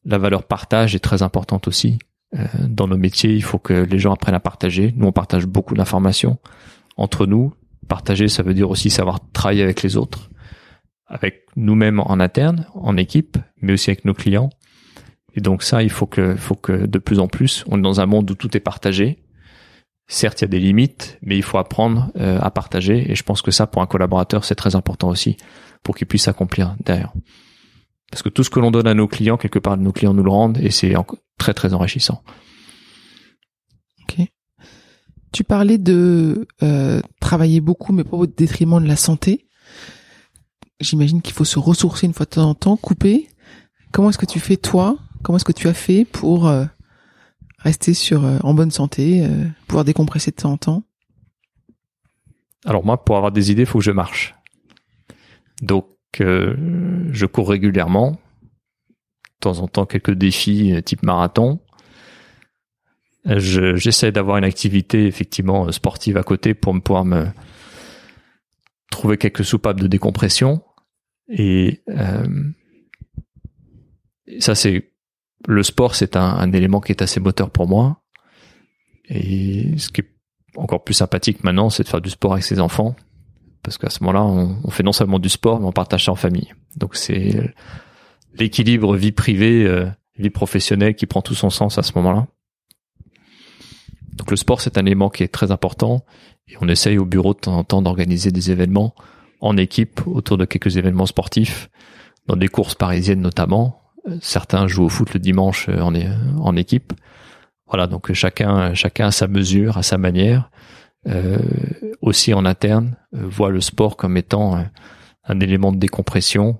la 0.04 0.18
valeur 0.18 0.44
partage 0.44 0.94
est 0.94 1.00
très 1.00 1.22
importante 1.22 1.66
aussi. 1.66 1.98
Euh, 2.34 2.46
dans 2.68 2.88
nos 2.88 2.96
métiers, 2.96 3.32
il 3.32 3.42
faut 3.42 3.58
que 3.58 3.72
les 3.72 3.98
gens 3.98 4.12
apprennent 4.12 4.34
à 4.34 4.40
partager. 4.40 4.92
Nous, 4.96 5.06
on 5.06 5.12
partage 5.12 5.46
beaucoup 5.46 5.74
d'informations 5.74 6.38
entre 6.96 7.26
nous. 7.26 7.54
Partager, 7.88 8.28
ça 8.28 8.42
veut 8.42 8.54
dire 8.54 8.70
aussi 8.70 8.90
savoir 8.90 9.20
travailler 9.32 9.62
avec 9.62 9.82
les 9.82 9.96
autres, 9.96 10.30
avec 11.06 11.46
nous-mêmes 11.54 12.00
en 12.00 12.18
interne, 12.18 12.66
en 12.74 12.96
équipe, 12.96 13.38
mais 13.60 13.72
aussi 13.74 13.90
avec 13.90 14.04
nos 14.04 14.14
clients. 14.14 14.50
Et 15.34 15.40
donc 15.40 15.62
ça, 15.62 15.82
il 15.82 15.90
faut 15.90 16.06
que, 16.06 16.34
faut 16.34 16.56
que 16.56 16.86
de 16.86 16.98
plus 16.98 17.20
en 17.20 17.28
plus, 17.28 17.64
on 17.68 17.78
est 17.78 17.82
dans 17.82 18.00
un 18.00 18.06
monde 18.06 18.30
où 18.30 18.34
tout 18.34 18.56
est 18.56 18.60
partagé. 18.60 19.22
Certes, 20.08 20.40
il 20.40 20.44
y 20.44 20.46
a 20.46 20.48
des 20.48 20.60
limites, 20.60 21.18
mais 21.22 21.36
il 21.36 21.42
faut 21.42 21.58
apprendre 21.58 22.10
euh, 22.16 22.38
à 22.40 22.50
partager. 22.50 23.10
Et 23.10 23.14
je 23.14 23.22
pense 23.22 23.42
que 23.42 23.50
ça, 23.50 23.66
pour 23.66 23.82
un 23.82 23.86
collaborateur, 23.86 24.44
c'est 24.44 24.54
très 24.54 24.74
important 24.74 25.08
aussi, 25.08 25.36
pour 25.82 25.94
qu'il 25.94 26.06
puisse 26.06 26.24
s'accomplir 26.24 26.74
derrière. 26.84 27.12
Parce 28.10 28.22
que 28.22 28.28
tout 28.28 28.44
ce 28.44 28.50
que 28.50 28.60
l'on 28.60 28.70
donne 28.70 28.86
à 28.86 28.94
nos 28.94 29.08
clients, 29.08 29.36
quelque 29.36 29.58
part, 29.58 29.76
nos 29.76 29.92
clients 29.92 30.14
nous 30.14 30.22
le 30.22 30.30
rendent, 30.30 30.58
et 30.58 30.70
c'est 30.70 30.94
très 31.38 31.54
très 31.54 31.74
enrichissant. 31.74 32.22
Ok. 34.02 34.26
Tu 35.32 35.44
parlais 35.44 35.78
de 35.78 36.46
euh, 36.62 37.00
travailler 37.20 37.60
beaucoup, 37.60 37.92
mais 37.92 38.04
pas 38.04 38.16
au 38.16 38.26
détriment 38.26 38.80
de 38.80 38.86
la 38.86 38.96
santé. 38.96 39.48
J'imagine 40.80 41.20
qu'il 41.20 41.34
faut 41.34 41.44
se 41.44 41.58
ressourcer 41.58 42.06
une 42.06 42.14
fois 42.14 42.26
de 42.26 42.30
temps 42.30 42.48
en 42.48 42.54
temps, 42.54 42.76
couper. 42.76 43.28
Comment 43.92 44.10
est-ce 44.10 44.18
que 44.18 44.26
tu 44.26 44.40
fais 44.40 44.56
toi? 44.56 44.98
Comment 45.22 45.36
est-ce 45.36 45.44
que 45.44 45.52
tu 45.52 45.68
as 45.68 45.74
fait 45.74 46.04
pour 46.04 46.46
euh, 46.46 46.64
rester 47.58 47.92
sur 47.92 48.24
euh, 48.24 48.38
en 48.42 48.54
bonne 48.54 48.70
santé, 48.70 49.26
pouvoir 49.66 49.84
décompresser 49.84 50.30
de 50.30 50.36
temps 50.36 50.52
en 50.52 50.58
temps? 50.58 50.82
Alors 52.64 52.84
moi, 52.84 53.04
pour 53.04 53.16
avoir 53.16 53.32
des 53.32 53.50
idées, 53.50 53.62
il 53.62 53.66
faut 53.66 53.78
que 53.78 53.84
je 53.84 53.90
marche. 53.90 54.34
Donc, 55.62 55.88
je 56.24 57.26
cours 57.26 57.48
régulièrement. 57.48 58.12
De 58.12 59.40
temps 59.40 59.58
en 59.60 59.68
temps, 59.68 59.86
quelques 59.86 60.14
défis 60.14 60.74
type 60.84 61.02
marathon. 61.02 61.60
J'essaie 63.24 64.12
d'avoir 64.12 64.36
une 64.36 64.44
activité 64.44 65.06
effectivement 65.06 65.70
sportive 65.72 66.16
à 66.16 66.22
côté 66.22 66.54
pour 66.54 66.74
me 66.74 66.80
pouvoir 66.80 67.04
me 67.04 67.26
trouver 68.90 69.18
quelques 69.18 69.44
soupapes 69.44 69.80
de 69.80 69.86
décompression. 69.86 70.62
Et 71.28 71.82
euh, 71.88 72.26
ça, 74.38 74.54
c'est 74.54 74.92
le 75.46 75.62
sport, 75.62 75.94
c'est 75.94 76.16
un, 76.16 76.22
un, 76.22 76.52
élément 76.52 76.80
qui 76.80 76.92
est 76.92 77.02
assez 77.02 77.20
moteur 77.20 77.50
pour 77.50 77.68
moi. 77.68 78.02
Et 79.08 79.76
ce 79.78 79.88
qui 79.88 80.00
est 80.00 80.10
encore 80.56 80.84
plus 80.84 80.94
sympathique 80.94 81.44
maintenant, 81.44 81.70
c'est 81.70 81.82
de 81.82 81.88
faire 81.88 82.00
du 82.00 82.10
sport 82.10 82.32
avec 82.32 82.44
ses 82.44 82.60
enfants, 82.60 82.96
parce 83.66 83.78
qu'à 83.78 83.90
ce 83.90 84.04
moment-là, 84.04 84.22
on, 84.22 84.70
fait 84.70 84.84
non 84.84 84.92
seulement 84.92 85.18
du 85.18 85.28
sport, 85.28 85.58
mais 85.58 85.66
on 85.66 85.72
partage 85.72 86.04
ça 86.04 86.12
en 86.12 86.14
famille. 86.14 86.54
Donc 86.76 86.94
c'est 86.94 87.52
l'équilibre 88.38 88.94
vie 88.94 89.10
privée, 89.10 89.64
euh, 89.66 89.86
vie 90.16 90.30
professionnelle 90.30 90.94
qui 90.94 91.06
prend 91.06 91.20
tout 91.20 91.34
son 91.34 91.50
sens 91.50 91.76
à 91.76 91.82
ce 91.82 91.90
moment-là. 91.96 92.28
Donc 94.12 94.30
le 94.30 94.36
sport, 94.36 94.60
c'est 94.60 94.78
un 94.78 94.86
élément 94.86 95.10
qui 95.10 95.24
est 95.24 95.34
très 95.34 95.50
important 95.50 96.04
et 96.46 96.54
on 96.60 96.68
essaye 96.68 96.96
au 96.96 97.04
bureau 97.04 97.34
de 97.34 97.40
temps 97.40 97.58
en 97.58 97.64
temps 97.64 97.82
d'organiser 97.82 98.30
des 98.30 98.52
événements 98.52 98.94
en 99.40 99.56
équipe 99.56 100.00
autour 100.06 100.38
de 100.38 100.44
quelques 100.44 100.76
événements 100.76 101.06
sportifs, 101.06 101.68
dans 102.28 102.36
des 102.36 102.46
courses 102.46 102.76
parisiennes 102.76 103.20
notamment. 103.20 103.82
Certains 104.20 104.68
jouent 104.68 104.84
au 104.84 104.88
foot 104.88 105.12
le 105.12 105.18
dimanche 105.18 105.68
en, 105.68 105.92
en 105.92 106.56
équipe. 106.56 106.92
Voilà, 107.66 107.88
donc 107.88 108.12
chacun, 108.12 108.74
chacun 108.74 109.08
à 109.08 109.10
sa 109.10 109.26
mesure, 109.26 109.76
à 109.76 109.82
sa 109.82 109.98
manière, 109.98 110.50
euh, 111.08 111.38
aussi 112.00 112.34
en 112.34 112.44
interne, 112.44 112.96
euh, 112.96 113.05
voit 113.22 113.50
le 113.50 113.60
sport 113.60 113.96
comme 113.96 114.16
étant 114.16 114.56
un, 114.56 114.70
un 115.24 115.40
élément 115.40 115.72
de 115.72 115.78
décompression 115.78 116.58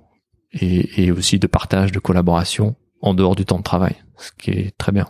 et, 0.52 1.04
et 1.04 1.12
aussi 1.12 1.38
de 1.38 1.46
partage, 1.46 1.92
de 1.92 1.98
collaboration 1.98 2.76
en 3.00 3.14
dehors 3.14 3.36
du 3.36 3.44
temps 3.44 3.58
de 3.58 3.62
travail, 3.62 3.96
ce 4.18 4.30
qui 4.36 4.50
est 4.50 4.76
très 4.78 4.92
bien. 4.92 5.06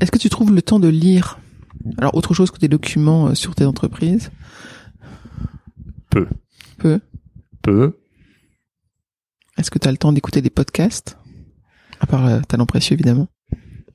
Est-ce 0.00 0.10
que 0.10 0.18
tu 0.18 0.28
trouves 0.28 0.52
le 0.52 0.62
temps 0.62 0.80
de 0.80 0.88
lire 0.88 1.38
Alors, 1.98 2.14
autre 2.14 2.34
chose 2.34 2.50
que 2.50 2.58
des 2.58 2.68
documents 2.68 3.28
euh, 3.28 3.34
sur 3.34 3.54
tes 3.54 3.64
entreprises? 3.64 4.30
Peu. 6.10 6.26
Peu? 6.78 7.00
Peu. 7.62 7.98
Est-ce 9.56 9.70
que 9.70 9.78
tu 9.78 9.88
as 9.88 9.92
le 9.92 9.98
temps 9.98 10.12
d'écouter 10.12 10.42
des 10.42 10.50
podcasts? 10.50 11.18
À 12.00 12.06
part 12.06 12.26
euh, 12.26 12.40
Talent 12.40 12.66
Précieux, 12.66 12.94
évidemment. 12.94 13.28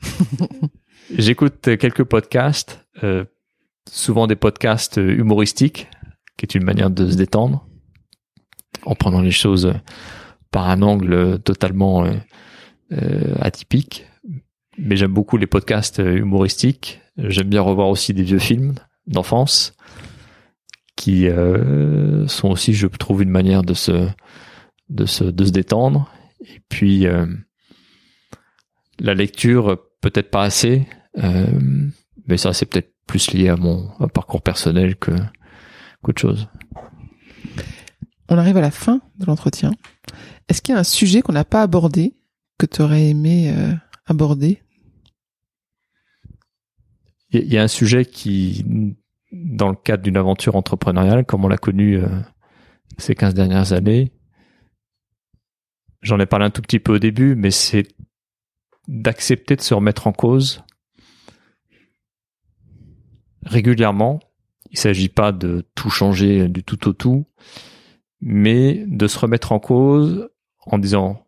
J'écoute 1.18 1.78
quelques 1.78 2.04
podcasts, 2.04 2.86
euh, 3.04 3.26
souvent 3.90 4.28
des 4.28 4.36
podcasts 4.36 4.98
humoristiques, 4.98 5.90
qui 6.38 6.46
est 6.46 6.56
une 6.56 6.64
manière 6.64 6.90
de 6.90 7.10
se 7.10 7.18
détendre, 7.18 7.68
en 8.84 8.96
prenant 8.96 9.22
les 9.22 9.32
choses 9.32 9.74
par 10.52 10.70
un 10.70 10.82
angle 10.82 11.40
totalement 11.40 12.06
euh, 12.06 12.14
euh, 12.92 13.36
atypique 13.42 14.06
mais 14.78 14.96
j'aime 14.96 15.14
beaucoup 15.14 15.38
les 15.38 15.48
podcasts 15.48 16.00
euh, 16.00 16.18
humoristiques. 16.18 17.02
J'aime 17.18 17.50
bien 17.50 17.62
revoir 17.62 17.90
aussi 17.90 18.14
des 18.14 18.24
vieux 18.24 18.40
films 18.40 18.76
d'enfance 19.08 19.74
qui 20.96 21.28
euh, 21.28 22.28
sont 22.28 22.50
aussi, 22.50 22.74
je 22.74 22.88
trouve, 22.88 23.24
une 23.24 23.30
manière 23.30 23.64
de 23.64 23.74
se 23.74 24.08
de 24.90 25.06
se 25.06 25.24
de 25.24 25.46
se 25.46 25.52
détendre. 25.52 26.12
Et 26.42 26.62
puis 26.70 27.08
euh, 27.08 27.26
la 29.00 29.14
lecture, 29.14 29.80
peut-être 30.02 30.30
pas 30.30 30.44
assez, 30.44 30.88
euh, 31.18 31.90
mais 32.28 32.38
ça 32.38 32.54
c'est 32.54 32.66
peut-être 32.66 32.94
plus 33.08 33.32
lié 33.32 33.50
à 33.50 33.56
mon 33.56 33.90
parcours 34.14 34.42
personnel 34.42 34.96
que 34.96 35.12
qu'autre 36.04 36.22
chose. 36.22 36.48
On 38.30 38.38
arrive 38.38 38.58
à 38.58 38.62
la 38.62 38.72
fin 38.72 39.02
de 39.18 39.26
l'entretien. 39.26 39.72
Est-ce 40.48 40.62
qu'il 40.62 40.74
y 40.74 40.78
a 40.78 40.80
un 40.80 40.84
sujet 40.84 41.22
qu'on 41.22 41.34
n'a 41.34 41.46
pas 41.46 41.62
abordé 41.62 42.16
que 42.58 42.66
tu 42.66 42.82
aurais 42.82 43.08
aimé 43.08 43.54
euh, 43.56 43.74
aborder? 44.06 44.62
Il 47.30 47.52
y, 47.52 47.58
a 47.58 47.64
un 47.64 47.68
sujet 47.68 48.06
qui, 48.06 48.66
dans 49.34 49.68
le 49.68 49.76
cadre 49.76 50.02
d'une 50.02 50.16
aventure 50.16 50.56
entrepreneuriale, 50.56 51.26
comme 51.26 51.44
on 51.44 51.50
l'a 51.50 51.58
connu 51.58 51.98
euh, 51.98 52.08
ces 52.98 53.16
15 53.16 53.34
dernières 53.34 53.74
années, 53.74 54.14
j'en 56.02 56.20
ai 56.20 56.26
parlé 56.26 56.46
un 56.46 56.50
tout 56.50 56.62
petit 56.62 56.80
peu 56.80 56.96
au 56.96 57.00
début, 57.00 57.36
mais 57.36 57.52
c'est 57.52 57.86
d'accepter 58.88 59.58
de 59.58 59.62
se 59.62 59.74
remettre 59.74 60.08
en 60.08 60.14
cause 60.14 60.64
régulièrement. 63.48 64.20
Il 64.72 64.78
s'agit 64.78 65.10
pas 65.10 65.32
de 65.32 65.66
tout 65.76 65.90
changer 65.90 66.48
du 66.50 66.64
tout 66.64 66.88
au 66.88 66.94
tout, 66.94 67.26
mais 68.22 68.84
de 68.88 69.08
se 69.08 69.18
remettre 69.20 69.52
en 69.52 69.60
cause 69.60 70.30
en 70.66 70.78
disant 70.78 71.24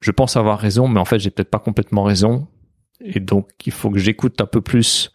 je 0.00 0.10
pense 0.12 0.36
avoir 0.36 0.58
raison, 0.58 0.88
mais 0.88 1.00
en 1.00 1.04
fait 1.04 1.18
j'ai 1.18 1.30
peut-être 1.30 1.50
pas 1.50 1.58
complètement 1.58 2.04
raison. 2.04 2.46
Et 3.00 3.20
donc, 3.20 3.50
il 3.66 3.72
faut 3.72 3.90
que 3.90 3.98
j'écoute 3.98 4.40
un 4.40 4.46
peu 4.46 4.60
plus 4.60 5.12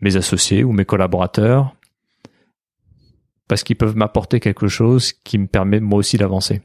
mes 0.00 0.16
associés 0.16 0.64
ou 0.64 0.72
mes 0.72 0.84
collaborateurs 0.84 1.74
parce 3.48 3.64
qu'ils 3.64 3.76
peuvent 3.76 3.96
m'apporter 3.96 4.40
quelque 4.40 4.68
chose 4.68 5.12
qui 5.12 5.38
me 5.38 5.46
permet 5.46 5.80
moi 5.80 5.98
aussi 5.98 6.16
d'avancer. 6.16 6.62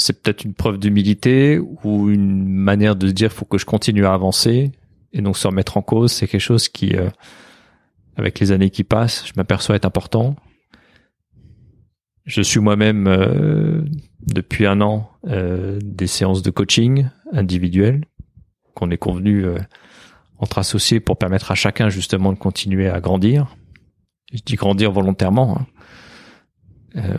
C'est 0.00 0.22
peut-être 0.22 0.44
une 0.44 0.54
preuve 0.54 0.78
d'humilité 0.78 1.58
ou 1.58 2.08
une 2.08 2.48
manière 2.48 2.96
de 2.96 3.06
se 3.08 3.12
dire 3.12 3.30
faut 3.30 3.44
que 3.44 3.58
je 3.58 3.66
continue 3.66 4.06
à 4.06 4.14
avancer 4.14 4.72
et 5.12 5.20
donc 5.20 5.36
se 5.36 5.46
remettre 5.46 5.76
en 5.76 5.82
cause. 5.82 6.10
C'est 6.10 6.26
quelque 6.26 6.40
chose 6.40 6.70
qui, 6.70 6.96
euh, 6.96 7.10
avec 8.16 8.40
les 8.40 8.50
années 8.50 8.70
qui 8.70 8.82
passent, 8.82 9.26
je 9.26 9.32
m'aperçois 9.36 9.76
être 9.76 9.84
important. 9.84 10.36
Je 12.24 12.40
suis 12.40 12.60
moi-même 12.60 13.06
euh, 13.08 13.82
depuis 14.26 14.64
un 14.64 14.80
an 14.80 15.10
euh, 15.26 15.78
des 15.82 16.06
séances 16.06 16.40
de 16.40 16.50
coaching 16.50 17.06
individuelles 17.30 18.06
qu'on 18.72 18.90
est 18.90 18.96
convenu 18.96 19.44
entre 20.38 20.56
associés 20.56 21.00
pour 21.00 21.18
permettre 21.18 21.50
à 21.50 21.54
chacun 21.54 21.90
justement 21.90 22.32
de 22.32 22.38
continuer 22.38 22.88
à 22.88 23.00
grandir. 23.00 23.54
Je 24.32 24.40
dis 24.46 24.54
grandir 24.54 24.92
volontairement. 24.92 25.58
Hein. 26.94 27.18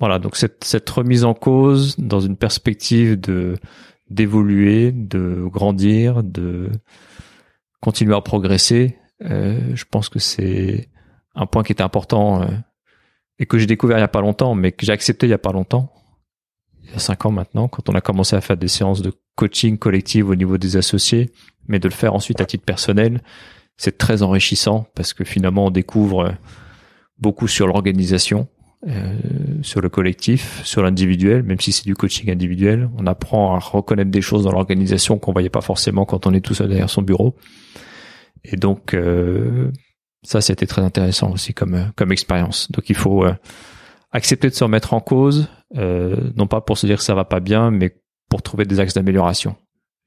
Euh, 0.00 0.06
voilà, 0.06 0.18
donc 0.18 0.36
cette, 0.36 0.90
remise 0.90 1.24
en 1.24 1.34
cause 1.34 1.96
dans 1.98 2.20
une 2.20 2.36
perspective 2.36 3.20
de 3.20 3.56
d'évoluer, 4.08 4.90
de 4.90 5.44
grandir, 5.46 6.24
de 6.24 6.70
continuer 7.80 8.16
à 8.16 8.20
progresser, 8.20 8.98
euh, 9.22 9.76
je 9.76 9.84
pense 9.84 10.08
que 10.08 10.18
c'est 10.18 10.88
un 11.36 11.46
point 11.46 11.62
qui 11.62 11.72
est 11.72 11.80
important 11.80 12.44
et 13.38 13.46
que 13.46 13.56
j'ai 13.56 13.66
découvert 13.66 13.98
il 13.98 14.00
y 14.00 14.04
a 14.04 14.08
pas 14.08 14.20
longtemps, 14.20 14.56
mais 14.56 14.72
que 14.72 14.84
j'ai 14.84 14.92
accepté 14.92 15.26
il 15.26 15.30
y 15.30 15.34
a 15.34 15.38
pas 15.38 15.52
longtemps. 15.52 15.92
il 16.82 16.90
y 16.90 16.94
a 16.94 16.98
cinq 16.98 17.24
ans 17.24 17.30
maintenant, 17.30 17.68
quand 17.68 17.88
on 17.88 17.94
a 17.94 18.00
commencé 18.00 18.34
à 18.34 18.40
faire 18.40 18.56
des 18.56 18.66
séances 18.66 19.00
de 19.00 19.12
coaching 19.36 19.78
collective 19.78 20.28
au 20.28 20.34
niveau 20.34 20.58
des 20.58 20.76
associés, 20.76 21.30
mais 21.68 21.78
de 21.78 21.86
le 21.86 21.94
faire 21.94 22.14
ensuite 22.14 22.40
à 22.40 22.46
titre 22.46 22.64
personnel, 22.64 23.22
c'est 23.76 23.96
très 23.96 24.22
enrichissant 24.22 24.86
parce 24.96 25.14
que 25.14 25.22
finalement 25.22 25.66
on 25.66 25.70
découvre 25.70 26.34
beaucoup 27.16 27.46
sur 27.46 27.68
l'organisation, 27.68 28.48
euh, 28.48 28.59
sur 29.62 29.80
le 29.80 29.88
collectif, 29.90 30.64
sur 30.64 30.82
l'individuel, 30.82 31.42
même 31.42 31.60
si 31.60 31.70
c'est 31.70 31.84
du 31.84 31.94
coaching 31.94 32.30
individuel. 32.30 32.88
On 32.96 33.06
apprend 33.06 33.54
à 33.54 33.58
reconnaître 33.58 34.10
des 34.10 34.22
choses 34.22 34.44
dans 34.44 34.52
l'organisation 34.52 35.18
qu'on 35.18 35.32
voyait 35.32 35.50
pas 35.50 35.60
forcément 35.60 36.06
quand 36.06 36.26
on 36.26 36.32
est 36.32 36.40
tout 36.40 36.54
seul 36.54 36.68
derrière 36.68 36.88
son 36.88 37.02
bureau. 37.02 37.36
Et 38.44 38.56
donc 38.56 38.94
euh, 38.94 39.70
ça, 40.22 40.40
c'était 40.40 40.66
très 40.66 40.82
intéressant 40.82 41.30
aussi 41.32 41.54
comme 41.54 41.92
comme 41.96 42.12
expérience. 42.12 42.70
Donc 42.70 42.90
il 42.90 42.96
faut 42.96 43.24
euh, 43.24 43.34
accepter 44.12 44.48
de 44.48 44.54
se 44.54 44.64
remettre 44.64 44.94
en 44.94 45.00
cause, 45.00 45.48
euh, 45.76 46.30
non 46.36 46.46
pas 46.46 46.60
pour 46.60 46.78
se 46.78 46.86
dire 46.86 46.98
que 46.98 47.04
ça 47.04 47.14
va 47.14 47.24
pas 47.24 47.40
bien, 47.40 47.70
mais 47.70 47.96
pour 48.28 48.42
trouver 48.42 48.64
des 48.64 48.80
axes 48.80 48.94
d'amélioration. 48.94 49.56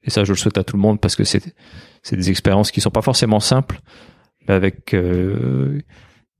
Et 0.02 0.10
ça, 0.10 0.24
je 0.24 0.32
le 0.32 0.36
souhaite 0.36 0.58
à 0.58 0.64
tout 0.64 0.76
le 0.76 0.82
monde 0.82 1.00
parce 1.00 1.16
que 1.16 1.24
c'est 1.24 1.54
c'est 2.02 2.16
des 2.16 2.30
expériences 2.30 2.70
qui 2.70 2.80
sont 2.80 2.90
pas 2.90 3.02
forcément 3.02 3.40
simples, 3.40 3.80
mais 4.46 4.54
avec 4.54 4.94
euh, 4.94 5.80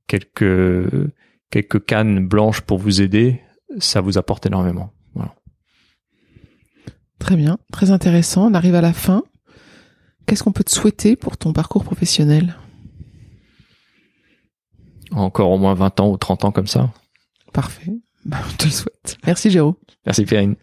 quelques 0.06 1.12
quelques 1.54 1.84
cannes 1.84 2.26
blanches 2.26 2.62
pour 2.62 2.78
vous 2.78 3.00
aider, 3.00 3.40
ça 3.78 4.00
vous 4.00 4.18
apporte 4.18 4.44
énormément. 4.44 4.92
Voilà. 5.14 5.36
Très 7.20 7.36
bien, 7.36 7.58
très 7.72 7.92
intéressant. 7.92 8.50
On 8.50 8.54
arrive 8.54 8.74
à 8.74 8.80
la 8.80 8.92
fin. 8.92 9.22
Qu'est-ce 10.26 10.42
qu'on 10.42 10.50
peut 10.50 10.64
te 10.64 10.72
souhaiter 10.72 11.14
pour 11.14 11.36
ton 11.36 11.52
parcours 11.52 11.84
professionnel? 11.84 12.56
Encore 15.12 15.52
au 15.52 15.58
moins 15.58 15.74
20 15.74 16.00
ans 16.00 16.10
ou 16.10 16.16
30 16.16 16.46
ans 16.46 16.52
comme 16.52 16.66
ça. 16.66 16.92
Parfait. 17.52 17.92
Bah, 18.26 18.38
on 18.50 18.56
te 18.56 18.64
le 18.64 18.70
souhaite. 18.70 19.18
Merci 19.26 19.50
Géraud. 19.50 19.78
Merci 20.06 20.24
Perrine. 20.24 20.56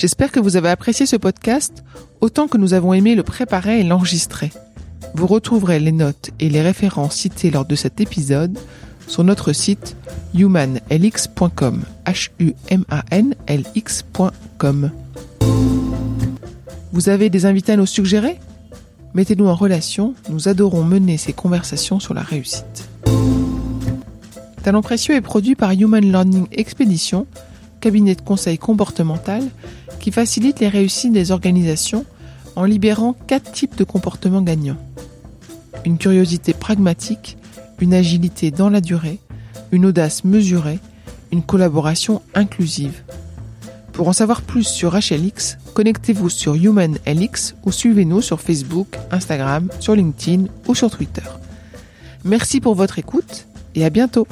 J'espère 0.00 0.32
que 0.32 0.40
vous 0.40 0.56
avez 0.56 0.70
apprécié 0.70 1.04
ce 1.04 1.16
podcast 1.16 1.84
autant 2.22 2.48
que 2.48 2.56
nous 2.56 2.72
avons 2.72 2.94
aimé 2.94 3.14
le 3.14 3.22
préparer 3.22 3.80
et 3.80 3.82
l'enregistrer. 3.82 4.50
Vous 5.12 5.26
retrouverez 5.26 5.78
les 5.78 5.92
notes 5.92 6.30
et 6.40 6.48
les 6.48 6.62
références 6.62 7.16
citées 7.16 7.50
lors 7.50 7.66
de 7.66 7.74
cet 7.74 8.00
épisode 8.00 8.58
sur 9.06 9.24
notre 9.24 9.52
site 9.52 9.98
humanlx.com. 10.32 11.82
Vous 16.92 17.08
avez 17.10 17.28
des 17.28 17.44
invités 17.44 17.72
à 17.72 17.76
nous 17.76 17.84
suggérer? 17.84 18.40
Mettez-nous 19.12 19.48
en 19.48 19.54
relation, 19.54 20.14
nous 20.30 20.48
adorons 20.48 20.82
mener 20.82 21.18
ces 21.18 21.34
conversations 21.34 22.00
sur 22.00 22.14
la 22.14 22.22
réussite. 22.22 22.88
Talent 24.62 24.80
précieux 24.80 25.14
est 25.14 25.20
produit 25.20 25.56
par 25.56 25.72
Human 25.72 26.02
Learning 26.02 26.46
Expedition, 26.52 27.26
cabinet 27.80 28.14
de 28.14 28.20
conseil 28.20 28.58
comportemental 28.58 29.42
qui 29.98 30.12
facilite 30.12 30.60
les 30.60 30.68
réussites 30.68 31.12
des 31.12 31.30
organisations 31.30 32.04
en 32.56 32.64
libérant 32.64 33.14
quatre 33.26 33.52
types 33.52 33.76
de 33.76 33.84
comportements 33.84 34.42
gagnants. 34.42 34.76
Une 35.84 35.98
curiosité 35.98 36.52
pragmatique, 36.52 37.36
une 37.80 37.94
agilité 37.94 38.50
dans 38.50 38.70
la 38.70 38.80
durée, 38.80 39.18
une 39.72 39.86
audace 39.86 40.24
mesurée, 40.24 40.78
une 41.32 41.42
collaboration 41.42 42.22
inclusive. 42.34 43.02
Pour 43.92 44.08
en 44.08 44.12
savoir 44.12 44.42
plus 44.42 44.64
sur 44.64 44.94
HLX, 44.94 45.58
connectez-vous 45.74 46.30
sur 46.30 46.54
HumanLX 46.54 47.54
ou 47.64 47.72
suivez-nous 47.72 48.22
sur 48.22 48.40
Facebook, 48.40 48.96
Instagram, 49.10 49.68
sur 49.80 49.94
LinkedIn 49.94 50.44
ou 50.66 50.74
sur 50.74 50.90
Twitter. 50.90 51.22
Merci 52.24 52.60
pour 52.60 52.74
votre 52.74 52.98
écoute 52.98 53.46
et 53.74 53.84
à 53.84 53.90
bientôt 53.90 54.26